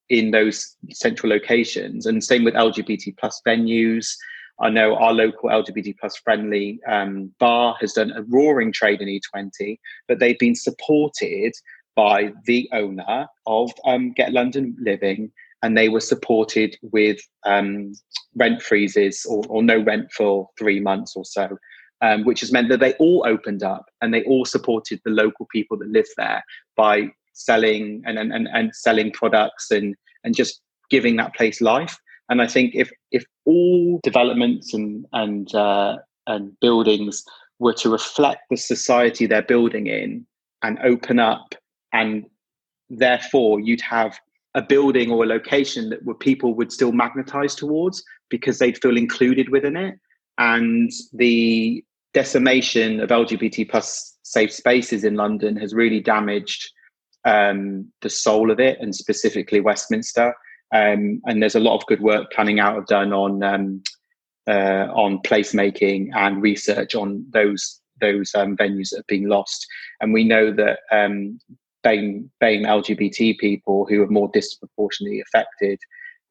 in 0.08 0.30
those 0.30 0.76
central 0.90 1.30
locations. 1.30 2.06
And 2.06 2.22
same 2.22 2.44
with 2.44 2.54
LGBT 2.54 3.16
plus 3.18 3.40
venues. 3.46 4.14
I 4.62 4.70
know 4.70 4.94
our 4.94 5.12
local 5.12 5.50
LGBT 5.50 5.98
plus 5.98 6.16
friendly 6.16 6.78
um, 6.88 7.34
bar 7.40 7.76
has 7.80 7.92
done 7.92 8.12
a 8.12 8.22
roaring 8.22 8.72
trade 8.72 9.00
in 9.00 9.08
E20, 9.08 9.76
but 10.06 10.20
they've 10.20 10.38
been 10.38 10.54
supported 10.54 11.52
by 11.96 12.32
the 12.46 12.68
owner 12.72 13.26
of 13.46 13.72
um, 13.84 14.12
Get 14.12 14.32
London 14.32 14.76
Living, 14.80 15.32
and 15.62 15.76
they 15.76 15.88
were 15.88 16.00
supported 16.00 16.76
with 16.80 17.20
um, 17.44 17.92
rent 18.36 18.62
freezes 18.62 19.26
or, 19.28 19.44
or, 19.48 19.62
no 19.62 19.78
rent 19.78 20.10
for 20.12 20.48
three 20.58 20.80
months 20.80 21.14
or 21.16 21.24
so, 21.24 21.56
um, 22.00 22.24
which 22.24 22.40
has 22.40 22.52
meant 22.52 22.68
that 22.68 22.80
they 22.80 22.94
all 22.94 23.24
opened 23.26 23.62
up 23.62 23.84
and 24.00 24.14
they 24.14 24.22
all 24.24 24.44
supported 24.44 25.00
the 25.04 25.10
local 25.10 25.46
people 25.52 25.76
that 25.78 25.88
live 25.88 26.06
there 26.16 26.42
by 26.76 27.08
selling 27.32 28.02
and, 28.06 28.18
and, 28.18 28.32
and 28.32 28.74
selling 28.74 29.10
products 29.12 29.70
and, 29.70 29.94
and 30.24 30.34
just 30.34 30.60
giving 30.88 31.16
that 31.16 31.34
place 31.34 31.60
life. 31.60 31.96
And 32.28 32.40
I 32.40 32.46
think 32.46 32.74
if 32.74 32.90
if 33.10 33.24
all 33.44 34.00
developments 34.02 34.74
and 34.74 35.06
and 35.12 35.54
uh, 35.54 35.98
and 36.26 36.58
buildings 36.60 37.24
were 37.58 37.72
to 37.72 37.90
reflect 37.90 38.42
the 38.50 38.56
society 38.56 39.26
they're 39.26 39.42
building 39.42 39.86
in 39.86 40.26
and 40.62 40.78
open 40.84 41.18
up 41.18 41.54
and 41.92 42.24
therefore 42.90 43.60
you'd 43.60 43.80
have 43.80 44.18
a 44.54 44.62
building 44.62 45.10
or 45.10 45.24
a 45.24 45.26
location 45.26 45.88
that 45.88 46.04
where 46.04 46.16
people 46.16 46.54
would 46.54 46.72
still 46.72 46.92
magnetize 46.92 47.54
towards 47.54 48.02
because 48.28 48.58
they'd 48.58 48.82
feel 48.82 48.96
included 48.96 49.48
within 49.48 49.76
it 49.76 49.98
and 50.38 50.90
the 51.12 51.82
decimation 52.14 53.00
of 53.00 53.10
lgbt 53.10 53.70
plus 53.70 54.18
safe 54.22 54.52
spaces 54.52 55.04
in 55.04 55.14
london 55.14 55.56
has 55.56 55.72
really 55.72 56.00
damaged 56.00 56.70
um, 57.24 57.86
the 58.00 58.10
soul 58.10 58.50
of 58.50 58.58
it 58.58 58.76
and 58.80 58.94
specifically 58.94 59.60
westminster 59.60 60.34
um, 60.72 61.20
and 61.26 61.42
there's 61.42 61.54
a 61.54 61.60
lot 61.60 61.76
of 61.76 61.86
good 61.86 62.00
work 62.00 62.30
planning 62.32 62.60
out 62.60 62.78
of 62.78 62.86
done 62.86 63.12
on 63.12 63.42
um, 63.42 63.82
uh, 64.48 64.88
on 64.94 65.18
placemaking 65.18 66.10
and 66.14 66.42
research 66.42 66.94
on 66.94 67.24
those 67.30 67.80
those 68.00 68.34
um, 68.34 68.56
venues 68.56 68.90
that 68.90 68.98
have 68.98 69.06
been 69.06 69.28
lost 69.28 69.66
and 70.00 70.12
we 70.12 70.24
know 70.24 70.52
that 70.52 70.80
um, 70.90 71.38
BAME, 71.84 72.30
BAME 72.40 72.64
LGBT 72.64 73.38
people 73.38 73.86
who 73.88 74.02
are 74.02 74.08
more 74.08 74.30
disproportionately 74.32 75.20
affected 75.20 75.78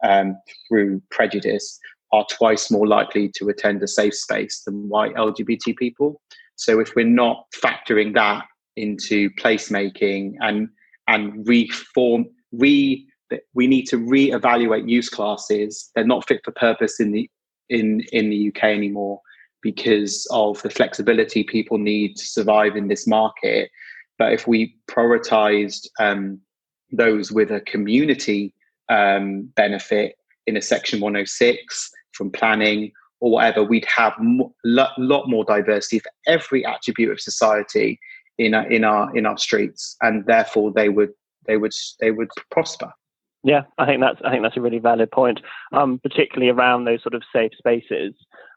um, 0.03 0.37
through 0.67 1.01
prejudice 1.11 1.79
are 2.11 2.25
twice 2.29 2.71
more 2.71 2.87
likely 2.87 3.29
to 3.35 3.49
attend 3.49 3.81
a 3.83 3.87
safe 3.87 4.15
space 4.15 4.63
than 4.65 4.89
white 4.89 5.13
LGBT 5.15 5.77
people. 5.77 6.21
So 6.55 6.79
if 6.79 6.95
we're 6.95 7.05
not 7.05 7.45
factoring 7.55 8.13
that 8.15 8.45
into 8.75 9.29
placemaking 9.31 10.35
and 10.41 10.69
and 11.07 11.47
reform, 11.47 12.25
re 12.51 13.05
we 13.53 13.67
need 13.67 13.85
to 13.87 13.97
re-evaluate 13.97 14.87
use 14.87 15.09
classes. 15.09 15.89
They're 15.95 16.05
not 16.05 16.27
fit 16.27 16.41
for 16.43 16.51
purpose 16.51 16.99
in 16.99 17.11
the 17.11 17.29
in 17.69 18.01
in 18.11 18.29
the 18.29 18.49
UK 18.49 18.65
anymore 18.65 19.21
because 19.61 20.27
of 20.31 20.61
the 20.63 20.69
flexibility 20.69 21.43
people 21.43 21.77
need 21.77 22.17
to 22.17 22.25
survive 22.25 22.75
in 22.75 22.87
this 22.87 23.05
market 23.05 23.69
but 24.21 24.33
if 24.33 24.45
we 24.45 24.75
prioritized 24.87 25.87
um, 25.99 26.39
those 26.91 27.31
with 27.31 27.49
a 27.49 27.61
community 27.61 28.53
um, 28.87 29.49
benefit 29.55 30.13
in 30.45 30.55
a 30.55 30.61
Section 30.61 30.99
106 30.99 31.89
from 32.11 32.29
planning 32.29 32.91
or 33.19 33.31
whatever, 33.31 33.63
we'd 33.63 33.85
have 33.85 34.13
a 34.19 34.23
mo- 34.23 34.53
lot 34.63 35.27
more 35.27 35.43
diversity 35.43 35.97
for 35.97 36.11
every 36.27 36.63
attribute 36.63 37.11
of 37.11 37.19
society 37.19 37.99
in 38.37 38.53
our, 38.53 38.71
in 38.71 38.83
our 38.83 39.17
in 39.17 39.25
our 39.25 39.39
streets, 39.39 39.97
and 40.03 40.23
therefore 40.27 40.71
they 40.71 40.89
would 40.89 41.13
they 41.47 41.57
would 41.57 41.73
they 41.99 42.11
would 42.11 42.29
prosper. 42.51 42.93
Yeah, 43.43 43.61
I 43.77 43.85
think 43.85 44.01
that's 44.01 44.19
I 44.23 44.29
think 44.29 44.43
that's 44.43 44.57
a 44.57 44.61
really 44.61 44.79
valid 44.79 45.11
point, 45.11 45.39
um, 45.71 45.99
particularly 46.01 46.51
around 46.51 46.85
those 46.85 47.01
sort 47.01 47.15
of 47.15 47.23
safe 47.33 47.51
spaces. 47.57 48.13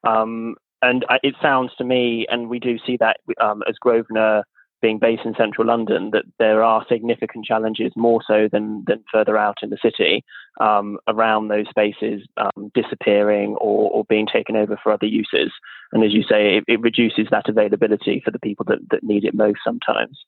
Um, 0.06 0.56
and 0.82 1.06
it 1.22 1.34
sounds 1.40 1.72
to 1.78 1.84
me, 1.84 2.26
and 2.28 2.50
we 2.50 2.58
do 2.58 2.76
see 2.86 2.98
that 2.98 3.16
um, 3.40 3.62
as 3.66 3.76
Grosvenor 3.80 4.44
being 4.84 4.98
based 4.98 5.22
in 5.24 5.34
central 5.34 5.66
London, 5.66 6.10
that 6.12 6.24
there 6.38 6.62
are 6.62 6.84
significant 6.90 7.46
challenges, 7.46 7.90
more 7.96 8.20
so 8.26 8.50
than, 8.52 8.84
than 8.86 9.02
further 9.10 9.38
out 9.38 9.56
in 9.62 9.70
the 9.70 9.78
city, 9.82 10.22
um, 10.60 10.98
around 11.08 11.48
those 11.48 11.66
spaces 11.70 12.20
um, 12.36 12.70
disappearing 12.74 13.54
or, 13.62 13.90
or, 13.90 14.04
being 14.10 14.26
taken 14.30 14.56
over 14.56 14.78
for 14.82 14.92
other 14.92 15.06
uses. 15.06 15.50
And 15.92 16.04
as 16.04 16.12
you 16.12 16.22
say, 16.22 16.58
it, 16.58 16.64
it 16.68 16.80
reduces 16.82 17.28
that 17.30 17.48
availability 17.48 18.20
for 18.22 18.30
the 18.30 18.38
people 18.38 18.66
that, 18.68 18.80
that 18.90 19.02
need 19.02 19.24
it 19.24 19.32
most 19.32 19.60
sometimes. 19.64 20.18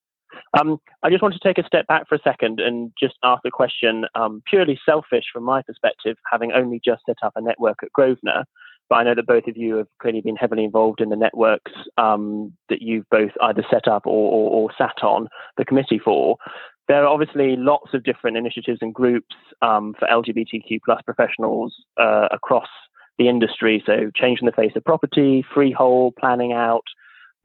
Um, 0.58 0.78
I 1.02 1.10
just 1.10 1.22
want 1.22 1.34
to 1.34 1.40
take 1.40 1.58
a 1.58 1.66
step 1.66 1.86
back 1.86 2.08
for 2.08 2.14
a 2.14 2.22
second 2.22 2.60
and 2.60 2.92
just 2.98 3.14
ask 3.22 3.42
a 3.44 3.50
question, 3.50 4.04
um, 4.14 4.42
purely 4.46 4.78
selfish 4.84 5.24
from 5.32 5.44
my 5.44 5.62
perspective, 5.62 6.16
having 6.30 6.52
only 6.52 6.80
just 6.84 7.02
set 7.06 7.16
up 7.22 7.32
a 7.36 7.40
network 7.40 7.78
at 7.82 7.92
Grosvenor 7.92 8.44
but 8.88 8.96
I 8.96 9.02
know 9.04 9.14
that 9.14 9.26
both 9.26 9.46
of 9.46 9.56
you 9.56 9.76
have 9.76 9.88
clearly 10.00 10.20
been 10.20 10.36
heavily 10.36 10.64
involved 10.64 11.00
in 11.00 11.08
the 11.08 11.16
networks 11.16 11.72
um, 11.98 12.52
that 12.68 12.82
you've 12.82 13.08
both 13.10 13.32
either 13.42 13.64
set 13.70 13.88
up 13.88 14.06
or, 14.06 14.32
or, 14.32 14.50
or, 14.50 14.70
sat 14.78 15.02
on 15.02 15.28
the 15.56 15.64
committee 15.64 16.00
for. 16.02 16.36
There 16.88 17.02
are 17.02 17.08
obviously 17.08 17.56
lots 17.56 17.94
of 17.94 18.04
different 18.04 18.36
initiatives 18.36 18.78
and 18.80 18.94
groups 18.94 19.34
um, 19.60 19.94
for 19.98 20.06
LGBTQ 20.06 20.80
plus 20.84 21.02
professionals 21.02 21.74
uh, 21.96 22.28
across 22.30 22.68
the 23.18 23.28
industry. 23.28 23.82
So, 23.84 24.10
changing 24.14 24.46
the 24.46 24.52
face 24.52 24.72
of 24.76 24.84
property, 24.84 25.44
freehold, 25.52 26.14
planning 26.16 26.52
out, 26.52 26.84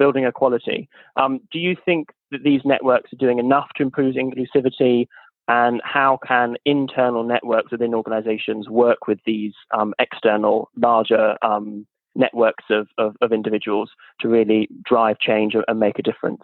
building 0.01 0.25
equality. 0.25 0.89
Um, 1.15 1.41
do 1.51 1.59
you 1.59 1.75
think 1.85 2.09
that 2.31 2.43
these 2.43 2.61
networks 2.65 3.13
are 3.13 3.23
doing 3.25 3.37
enough 3.37 3.69
to 3.75 3.83
improve 3.83 4.15
inclusivity? 4.15 5.07
and 5.47 5.81
how 5.83 6.19
can 6.25 6.55
internal 6.65 7.23
networks 7.23 7.71
within 7.71 7.95
organizations 7.95 8.69
work 8.69 9.07
with 9.07 9.19
these 9.25 9.53
um, 9.77 9.91
external 9.99 10.69
larger 10.77 11.35
um, 11.41 11.85
networks 12.15 12.65
of, 12.69 12.87
of, 12.99 13.15
of, 13.21 13.33
individuals 13.33 13.89
to 14.19 14.27
really 14.27 14.69
drive 14.85 15.17
change 15.17 15.55
and 15.55 15.79
make 15.79 15.97
a 15.97 16.03
difference 16.03 16.43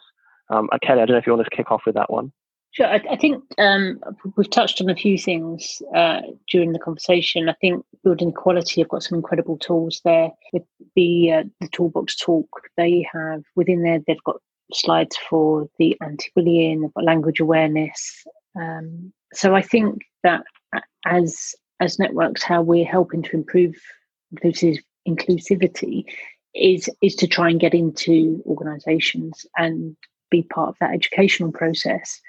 um, 0.50 0.68
kelly 0.84 1.02
i 1.02 1.06
don't 1.06 1.16
know 1.16 1.18
if 1.20 1.28
you 1.28 1.34
want 1.34 1.48
to 1.48 1.56
kick 1.56 1.72
off 1.72 1.84
with 1.86 1.94
that 1.94 2.12
one 2.12 2.32
Sure. 2.78 2.86
I, 2.86 3.02
I 3.10 3.16
think 3.16 3.44
um, 3.58 4.00
we've 4.36 4.52
touched 4.52 4.82
on 4.82 4.90
a 4.92 4.96
few 4.96 5.18
things 5.18 5.82
uh, 5.96 6.22
during 6.48 6.74
the 6.74 6.80
conversation. 6.80 7.50
I 7.50 7.54
think 7.54 7.84
Building 8.04 8.30
Equality 8.30 8.82
have 8.82 8.90
got 8.90 9.02
some 9.02 9.16
incredible 9.16 9.58
tools 9.58 10.00
there. 10.06 10.30
With 10.54 10.62
the 10.96 11.32
uh, 11.32 11.44
the 11.60 11.70
toolbox 11.70 12.16
talk, 12.18 12.48
they 12.78 13.04
have 13.12 13.42
within 13.56 13.82
there 13.82 14.00
they've 14.06 14.24
got 14.26 14.36
slides 14.72 15.18
for 15.28 15.68
the 15.80 15.98
anti-bullying, 16.02 16.82
they've 16.82 16.94
got 16.94 17.04
language 17.04 17.40
awareness, 17.40 18.24
um, 18.56 19.12
so 19.34 19.56
I 19.56 19.64
think 19.64 20.04
that 20.24 20.44
as 21.08 21.56
as 21.80 21.98
networks, 21.98 22.44
how 22.44 22.62
we're 22.62 22.86
helping 22.86 23.24
to 23.24 23.38
improve 23.38 23.74
inclusive 24.32 24.84
inclusivity 25.08 26.04
is 26.54 26.92
is 27.02 27.16
to 27.16 27.26
try 27.26 27.50
and 27.50 27.60
get 27.60 27.74
into 27.74 28.44
organisations 28.46 29.48
and 29.58 29.98
be 30.30 30.44
part 30.44 30.70
of 30.70 30.76
that 30.80 30.94
educational 30.94 31.52
process. 31.52 32.22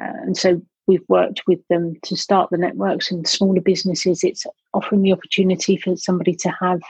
Uh, 0.00 0.12
and 0.22 0.36
so 0.36 0.60
we've 0.86 1.08
worked 1.08 1.42
with 1.46 1.60
them 1.68 1.94
to 2.02 2.16
start 2.16 2.50
the 2.50 2.58
networks 2.58 3.10
and 3.10 3.26
smaller 3.26 3.60
businesses. 3.60 4.24
It's 4.24 4.44
offering 4.74 5.02
the 5.02 5.12
opportunity 5.12 5.76
for 5.76 5.96
somebody 5.96 6.34
to 6.36 6.50
have 6.60 6.80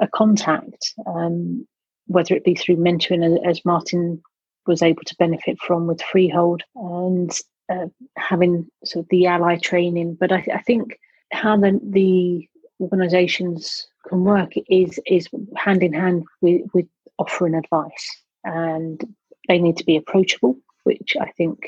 a 0.00 0.08
contact, 0.08 0.94
um, 1.06 1.66
whether 2.06 2.34
it 2.34 2.44
be 2.44 2.54
through 2.54 2.76
mentoring, 2.76 3.38
as 3.46 3.64
Martin 3.64 4.22
was 4.66 4.82
able 4.82 5.02
to 5.06 5.16
benefit 5.18 5.58
from 5.60 5.86
with 5.86 6.02
Freehold, 6.02 6.62
and 6.74 7.30
uh, 7.72 7.86
having 8.16 8.66
sort 8.84 9.04
of 9.04 9.08
the 9.10 9.26
ally 9.26 9.56
training. 9.56 10.16
But 10.18 10.32
I, 10.32 10.46
I 10.52 10.62
think 10.62 10.98
how 11.32 11.56
the, 11.56 11.80
the 11.82 12.48
organisations 12.80 13.86
can 14.08 14.24
work 14.24 14.52
is 14.68 15.00
is 15.06 15.28
hand 15.56 15.82
in 15.82 15.92
hand 15.92 16.24
with, 16.40 16.62
with 16.74 16.86
offering 17.18 17.54
advice, 17.54 18.22
and 18.44 19.02
they 19.48 19.58
need 19.58 19.76
to 19.78 19.84
be 19.84 19.96
approachable, 19.96 20.56
which 20.84 21.16
I 21.20 21.30
think, 21.32 21.66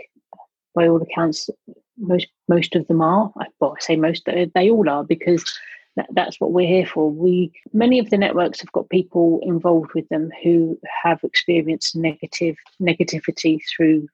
by 0.79 0.89
all 0.89 1.03
accounts, 1.03 1.51
most 1.99 2.29
most 2.49 2.77
of 2.77 2.87
them 2.87 3.03
are. 3.03 3.33
Well, 3.61 3.75
I 3.77 3.81
say 3.81 3.97
most; 3.97 4.27
they 4.27 4.71
all 4.71 4.89
are 4.89 5.05
because 5.05 5.45
that, 5.97 6.07
that's 6.13 6.41
what 6.41 6.53
we're 6.53 6.69
here 6.69 6.87
for. 6.87 7.11
We 7.11 7.53
many 7.73 7.99
of 7.99 8.11
the 8.11 8.19
networks 8.19 8.61
have 8.61 8.73
got 8.73 8.89
people 8.89 9.41
involved 9.43 9.93
with 9.95 10.09
them 10.09 10.31
who 10.43 10.79
have 11.03 11.21
experienced 11.25 11.97
negative 11.97 12.57
negativity 12.81 13.59
through 13.69 14.07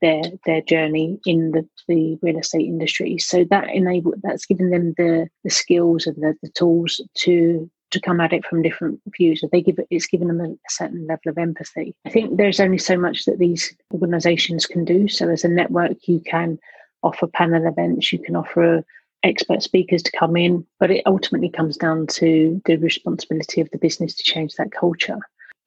their 0.00 0.22
their 0.46 0.62
journey 0.62 1.18
in 1.26 1.50
the, 1.50 1.68
the 1.88 2.18
real 2.22 2.38
estate 2.38 2.66
industry. 2.66 3.18
So 3.18 3.44
that 3.50 3.70
enable 3.70 4.14
that's 4.22 4.46
given 4.46 4.70
them 4.70 4.94
the 4.96 5.28
the 5.42 5.50
skills 5.50 6.06
and 6.06 6.16
the, 6.16 6.34
the 6.42 6.50
tools 6.50 7.00
to 7.24 7.68
to 7.92 8.00
come 8.00 8.20
at 8.20 8.32
it 8.32 8.44
from 8.44 8.62
different 8.62 9.00
views. 9.16 9.40
So 9.40 9.48
they 9.50 9.62
give 9.62 9.78
it, 9.78 9.86
it's 9.90 10.06
given 10.06 10.28
them 10.28 10.40
a, 10.40 10.50
a, 10.50 10.70
certain 10.70 11.06
level 11.06 11.30
of 11.30 11.38
empathy. 11.38 11.94
I 12.04 12.10
think 12.10 12.36
there's 12.36 12.60
only 12.60 12.78
so 12.78 12.96
much 12.96 13.24
that 13.24 13.38
these 13.38 13.74
organisations 13.92 14.66
can 14.66 14.84
do. 14.84 15.08
So 15.08 15.28
as 15.28 15.44
a 15.44 15.48
network, 15.48 15.96
you 16.08 16.20
can 16.20 16.58
offer 17.02 17.26
panel 17.26 17.66
events, 17.66 18.12
you 18.12 18.18
can 18.18 18.36
offer 18.36 18.84
expert 19.22 19.62
speakers 19.62 20.02
to 20.02 20.12
come 20.12 20.36
in, 20.36 20.66
but 20.80 20.90
it 20.90 21.02
ultimately 21.06 21.48
comes 21.48 21.76
down 21.76 22.06
to 22.08 22.60
the 22.64 22.76
responsibility 22.76 23.60
of 23.60 23.70
the 23.70 23.78
business 23.78 24.14
to 24.16 24.24
change 24.24 24.54
that 24.54 24.72
culture. 24.72 25.18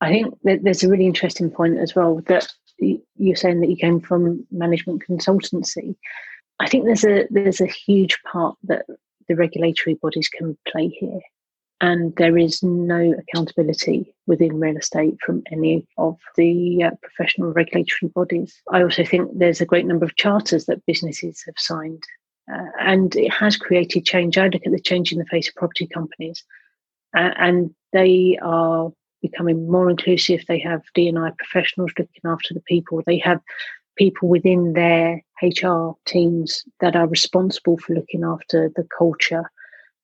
I 0.02 0.10
think 0.10 0.36
that 0.44 0.64
there's 0.64 0.84
a 0.84 0.90
really 0.90 1.06
interesting 1.06 1.50
point 1.50 1.78
as 1.78 1.96
well 1.96 2.22
that 2.28 2.52
you're 2.80 3.36
saying 3.36 3.62
that 3.62 3.70
you 3.70 3.78
came 3.78 4.02
from 4.02 4.46
management 4.52 5.04
consultancy. 5.10 5.96
I 6.60 6.68
think 6.68 6.86
there's 6.86 7.06
a 7.06 7.28
there's 7.30 7.62
a 7.62 7.66
huge 7.66 8.22
part 8.24 8.58
that 8.64 8.86
the 9.28 9.36
regulatory 9.36 9.96
bodies 9.96 10.28
can 10.28 10.58
play 10.68 10.90
here. 10.90 11.20
And 11.82 12.16
there 12.16 12.38
is 12.38 12.64
no 12.64 13.14
accountability 13.18 14.14
within 14.28 14.60
real 14.60 14.78
estate 14.78 15.18
from 15.26 15.44
any 15.52 15.86
of 15.98 16.18
the 16.38 16.84
uh, 16.84 16.92
professional 17.02 17.52
regulatory 17.52 18.10
bodies. 18.14 18.62
I 18.72 18.82
also 18.82 19.04
think 19.04 19.30
there's 19.34 19.62
a 19.62 19.66
great 19.66 19.86
number 19.86 20.06
of 20.06 20.16
charters 20.16 20.66
that 20.66 20.86
businesses 20.86 21.44
have 21.46 21.56
signed, 21.58 22.04
uh, 22.52 22.66
and 22.80 23.16
it 23.16 23.32
has 23.32 23.58
created 23.58 24.06
change. 24.06 24.38
I 24.38 24.48
look 24.48 24.66
at 24.66 24.72
the 24.72 24.80
change 24.80 25.12
in 25.12 25.20
the 25.20 25.26
face 25.26 25.50
of 25.50 25.56
property 25.56 25.88
companies, 25.88 26.44
uh, 27.16 27.32
and 27.38 27.74
they 27.92 28.40
are 28.42 28.92
becoming 29.22 29.70
more 29.70 29.90
inclusive. 29.90 30.44
They 30.48 30.60
have 30.60 30.82
D&I 30.94 31.32
professionals 31.38 31.92
looking 31.98 32.22
after 32.24 32.54
the 32.54 32.62
people. 32.62 33.02
They 33.06 33.20
have 33.20 33.42
people 33.98 34.30
within 34.30 34.74
their 34.74 35.22
HR 35.42 35.92
teams 36.06 36.64
that 36.80 36.96
are 36.96 37.08
responsible 37.08 37.78
for 37.78 37.96
looking 37.96 38.24
after 38.24 38.72
the 38.76 38.88
culture 38.98 39.50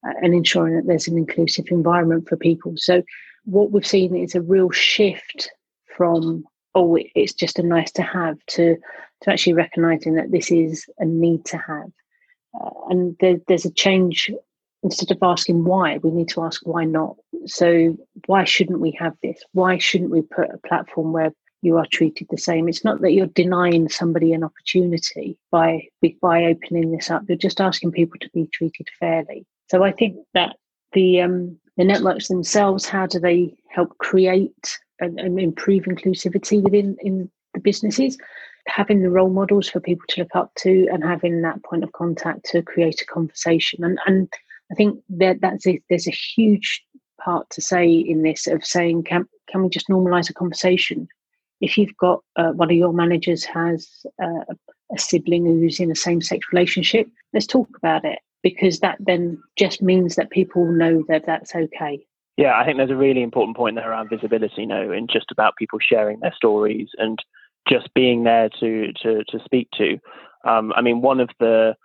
and 0.04 0.34
ensuring 0.34 0.76
that 0.76 0.88
there's 0.88 1.08
an 1.08 1.18
inclusive 1.18 1.66
environment 1.70 2.28
for 2.28 2.38
people. 2.38 2.74
So, 2.78 3.04
what 3.46 3.72
we've 3.72 3.86
seen 3.86 4.16
is 4.16 4.36
a 4.36 4.42
real 4.42 4.70
shift 4.70 5.50
from 5.98 6.44
oh, 6.74 6.98
it's 7.16 7.34
just 7.34 7.60
a 7.60 7.64
nice 7.64 7.92
to 7.92 8.02
have 8.02 8.38
to 8.48 8.78
to 9.22 9.32
actually 9.32 9.54
recognizing 9.54 10.16
that 10.16 10.32
this 10.32 10.52
is 10.52 10.86
a 11.00 11.06
need 11.06 11.46
to 11.46 11.58
have, 11.58 11.92
uh, 12.60 12.70
and 12.90 13.16
there, 13.20 13.38
there's 13.48 13.66
a 13.66 13.72
change. 13.72 14.32
Instead 14.84 15.12
of 15.12 15.20
asking 15.22 15.64
why, 15.64 15.98
we 15.98 16.10
need 16.10 16.28
to 16.30 16.42
ask 16.42 16.62
why 16.66 16.84
not. 16.86 17.16
So, 17.46 17.96
why 18.26 18.46
shouldn't 18.46 18.80
we 18.80 18.98
have 19.00 19.14
this? 19.22 19.40
Why 19.52 19.78
shouldn't 19.78 20.10
we 20.10 20.24
put 20.24 20.50
a 20.50 20.68
platform 20.68 21.14
where 21.14 21.32
you 21.62 21.78
are 21.78 21.86
treated 21.86 22.28
the 22.30 22.38
same. 22.38 22.68
It's 22.68 22.84
not 22.84 23.02
that 23.02 23.12
you're 23.12 23.28
denying 23.28 23.88
somebody 23.90 24.34
an 24.34 24.44
opportunity 24.44 25.38
by 25.52 25.88
by 26.22 26.46
opening 26.46 26.92
this 26.92 27.12
up. 27.12 27.24
You're 27.28 27.38
just 27.38 27.62
asking 27.62 27.92
people 27.92 28.20
to 28.20 28.30
be 28.34 28.48
treated 28.52 28.88
fairly. 29.00 29.46
So 29.72 29.84
I 29.84 29.94
think 29.94 30.18
that 30.34 30.58
the 30.92 31.22
um, 31.22 31.58
the 31.78 31.86
networks 31.86 32.28
themselves, 32.28 32.86
how 32.86 33.08
do 33.08 33.22
they 33.22 33.56
help 33.70 33.98
create 34.00 34.78
and, 35.00 35.18
and 35.18 35.40
improve 35.40 35.86
inclusivity 35.86 36.62
within 36.62 36.98
in 37.00 37.32
the 37.54 37.62
businesses? 37.62 38.18
Having 38.68 39.02
the 39.02 39.10
role 39.10 39.30
models 39.30 39.70
for 39.70 39.80
people 39.80 40.04
to 40.10 40.20
look 40.20 40.36
up 40.36 40.52
to 40.58 40.90
and 40.92 41.06
having 41.06 41.42
that 41.42 41.64
point 41.64 41.86
of 41.86 41.92
contact 41.94 42.44
to 42.48 42.62
create 42.62 43.02
a 43.02 43.06
conversation. 43.06 43.86
And 43.86 43.98
and 44.06 44.28
I 44.74 44.76
think 44.76 45.00
that 45.08 45.40
that's 45.40 45.66
a, 45.66 45.82
there's 45.90 46.08
a 46.08 46.20
huge 46.36 46.84
part 47.24 47.50
to 47.52 47.62
say 47.62 47.90
in 47.90 48.24
this 48.24 48.48
of 48.48 48.66
saying 48.66 49.04
can 49.04 49.26
can 49.50 49.64
we 49.64 49.70
just 49.70 49.88
normalize 49.88 50.30
a 50.30 50.34
conversation 50.34 51.08
if 51.62 51.78
you've 51.78 51.96
got 51.96 52.20
uh, 52.36 52.52
one 52.52 52.72
of 52.72 52.76
your 52.76 52.92
managers 52.92 53.46
has 53.46 53.88
uh, 54.22 54.44
a 54.94 54.98
sibling 54.98 55.46
who's 55.46 55.80
in 55.80 55.92
a 55.92 55.96
same-sex 55.96 56.48
relationship 56.52 57.08
let's 57.32 57.46
talk 57.46 57.70
about 57.78 58.04
it 58.04 58.18
because 58.44 58.80
that 58.80 58.98
then 59.00 59.42
just 59.58 59.82
means 59.82 60.16
that 60.16 60.30
people 60.30 60.66
know 60.66 61.04
that 61.08 61.26
that's 61.26 61.56
okay. 61.56 62.06
Yeah, 62.38 62.58
I 62.58 62.66
think 62.66 62.78
there's 62.78 62.90
a 62.90 62.96
really 62.96 63.22
important 63.22 63.58
point 63.58 63.76
there 63.76 63.92
around 63.92 64.10
visibility, 64.10 64.62
you 64.62 64.68
know, 64.68 64.92
and 64.92 65.10
just 65.12 65.32
about 65.32 65.58
people 65.58 65.80
sharing 65.80 66.20
their 66.20 66.34
stories 66.36 66.90
and 66.98 67.20
just 67.68 67.94
being 67.94 68.24
there 68.24 68.50
to 68.60 68.92
to 69.04 69.24
to 69.26 69.40
speak 69.44 69.70
to. 69.78 69.98
Um, 70.48 70.74
I 70.76 70.82
mean, 70.82 71.02
one 71.02 71.20
of 71.20 71.30
the 71.40 71.76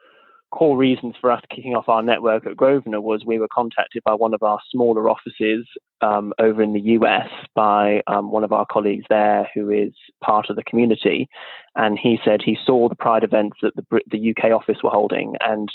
core 0.52 0.76
reasons 0.76 1.14
for 1.20 1.30
us 1.30 1.42
kicking 1.50 1.74
off 1.74 1.88
our 1.88 2.02
network 2.02 2.46
at 2.46 2.56
Grosvenor 2.56 3.00
was 3.00 3.24
we 3.26 3.38
were 3.38 3.48
contacted 3.52 4.02
by 4.04 4.14
one 4.14 4.32
of 4.32 4.42
our 4.42 4.58
smaller 4.70 5.10
offices 5.10 5.66
um, 6.00 6.32
over 6.38 6.62
in 6.62 6.72
the 6.72 6.80
US 6.80 7.28
by 7.54 8.00
um, 8.06 8.30
one 8.30 8.44
of 8.44 8.52
our 8.52 8.64
colleagues 8.64 9.04
there 9.10 9.50
who 9.54 9.70
is 9.70 9.92
part 10.22 10.48
of 10.48 10.56
the 10.56 10.64
community, 10.64 11.28
and 11.74 11.98
he 11.98 12.18
said 12.24 12.40
he 12.40 12.56
saw 12.64 12.88
the 12.88 12.94
Pride 12.94 13.24
events 13.24 13.58
that 13.62 13.74
the 13.76 14.00
the 14.10 14.34
UK 14.34 14.52
office 14.52 14.78
were 14.82 14.90
holding 14.90 15.34
and 15.40 15.70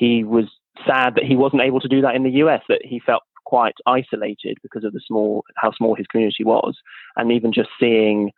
he 0.00 0.24
was 0.24 0.46
sad 0.86 1.14
that 1.14 1.24
he 1.24 1.36
wasn't 1.36 1.60
able 1.60 1.78
to 1.78 1.88
do 1.88 2.00
that 2.00 2.14
in 2.14 2.22
the 2.22 2.30
US, 2.44 2.62
that 2.70 2.80
he 2.82 2.98
felt 3.04 3.22
quite 3.44 3.74
isolated 3.84 4.56
because 4.62 4.82
of 4.82 4.94
the 4.94 5.00
small 5.06 5.44
how 5.56 5.70
small 5.72 5.94
his 5.94 6.06
community 6.06 6.42
was. 6.42 6.74
And 7.16 7.30
even 7.30 7.52
just 7.52 7.68
seeing 7.78 8.30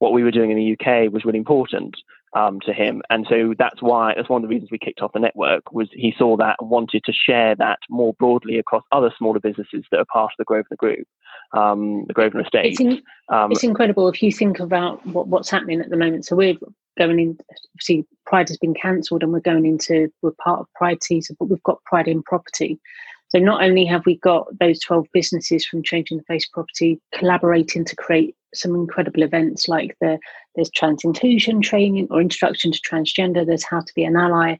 what 0.00 0.12
we 0.12 0.24
were 0.24 0.32
doing 0.32 0.50
in 0.50 0.56
the 0.56 0.72
UK 0.72 1.12
was 1.12 1.24
really 1.24 1.38
important 1.38 1.94
um, 2.36 2.58
to 2.66 2.72
him. 2.72 3.00
And 3.10 3.26
so 3.30 3.54
that's 3.56 3.80
why 3.80 4.14
that's 4.16 4.28
one 4.28 4.42
of 4.42 4.48
the 4.48 4.52
reasons 4.52 4.72
we 4.72 4.78
kicked 4.78 5.02
off 5.02 5.12
the 5.12 5.20
network 5.20 5.72
was 5.72 5.88
he 5.92 6.12
saw 6.18 6.36
that 6.38 6.56
and 6.58 6.68
wanted 6.68 7.04
to 7.04 7.12
share 7.12 7.54
that 7.56 7.78
more 7.88 8.14
broadly 8.14 8.58
across 8.58 8.82
other 8.90 9.12
smaller 9.16 9.38
businesses 9.38 9.84
that 9.92 10.00
are 10.00 10.06
part 10.12 10.32
of 10.32 10.38
the 10.38 10.44
Grosvenor 10.44 10.78
Group, 10.78 11.06
um, 11.52 12.06
the 12.08 12.12
Grosvenor 12.12 12.42
Estate. 12.42 12.72
It's, 12.72 12.80
in, 12.80 13.02
um, 13.28 13.52
it's 13.52 13.62
incredible 13.62 14.08
if 14.08 14.20
you 14.20 14.32
think 14.32 14.58
about 14.58 15.06
what, 15.06 15.28
what's 15.28 15.48
happening 15.48 15.80
at 15.80 15.90
the 15.90 15.96
moment. 15.96 16.26
So 16.26 16.34
we're 16.34 16.56
going 16.98 17.18
in. 17.18 17.38
See, 17.80 18.04
Pride 18.26 18.48
has 18.48 18.58
been 18.58 18.74
cancelled, 18.74 19.22
and 19.22 19.32
we're 19.32 19.40
going 19.40 19.66
into 19.66 20.12
we're 20.22 20.32
part 20.32 20.60
of 20.60 20.72
Pride 20.74 21.02
season, 21.02 21.36
but 21.38 21.46
we've 21.46 21.62
got 21.62 21.82
Pride 21.84 22.08
in 22.08 22.22
property. 22.22 22.80
So 23.28 23.38
not 23.38 23.64
only 23.64 23.84
have 23.86 24.06
we 24.06 24.16
got 24.18 24.46
those 24.60 24.78
12 24.80 25.06
businesses 25.12 25.66
from 25.66 25.82
Changing 25.82 26.18
the 26.18 26.24
Face 26.24 26.46
Property 26.46 27.00
collaborating 27.12 27.84
to 27.84 27.96
create 27.96 28.36
some 28.54 28.74
incredible 28.76 29.22
events 29.22 29.66
like 29.66 29.96
the 30.00 30.18
there's 30.54 30.70
trans 30.70 31.02
inclusion 31.02 31.60
training 31.60 32.06
or 32.10 32.20
introduction 32.20 32.70
to 32.70 32.78
transgender, 32.88 33.44
there's 33.44 33.64
how 33.64 33.80
to 33.80 33.92
be 33.94 34.04
an 34.04 34.16
ally. 34.16 34.56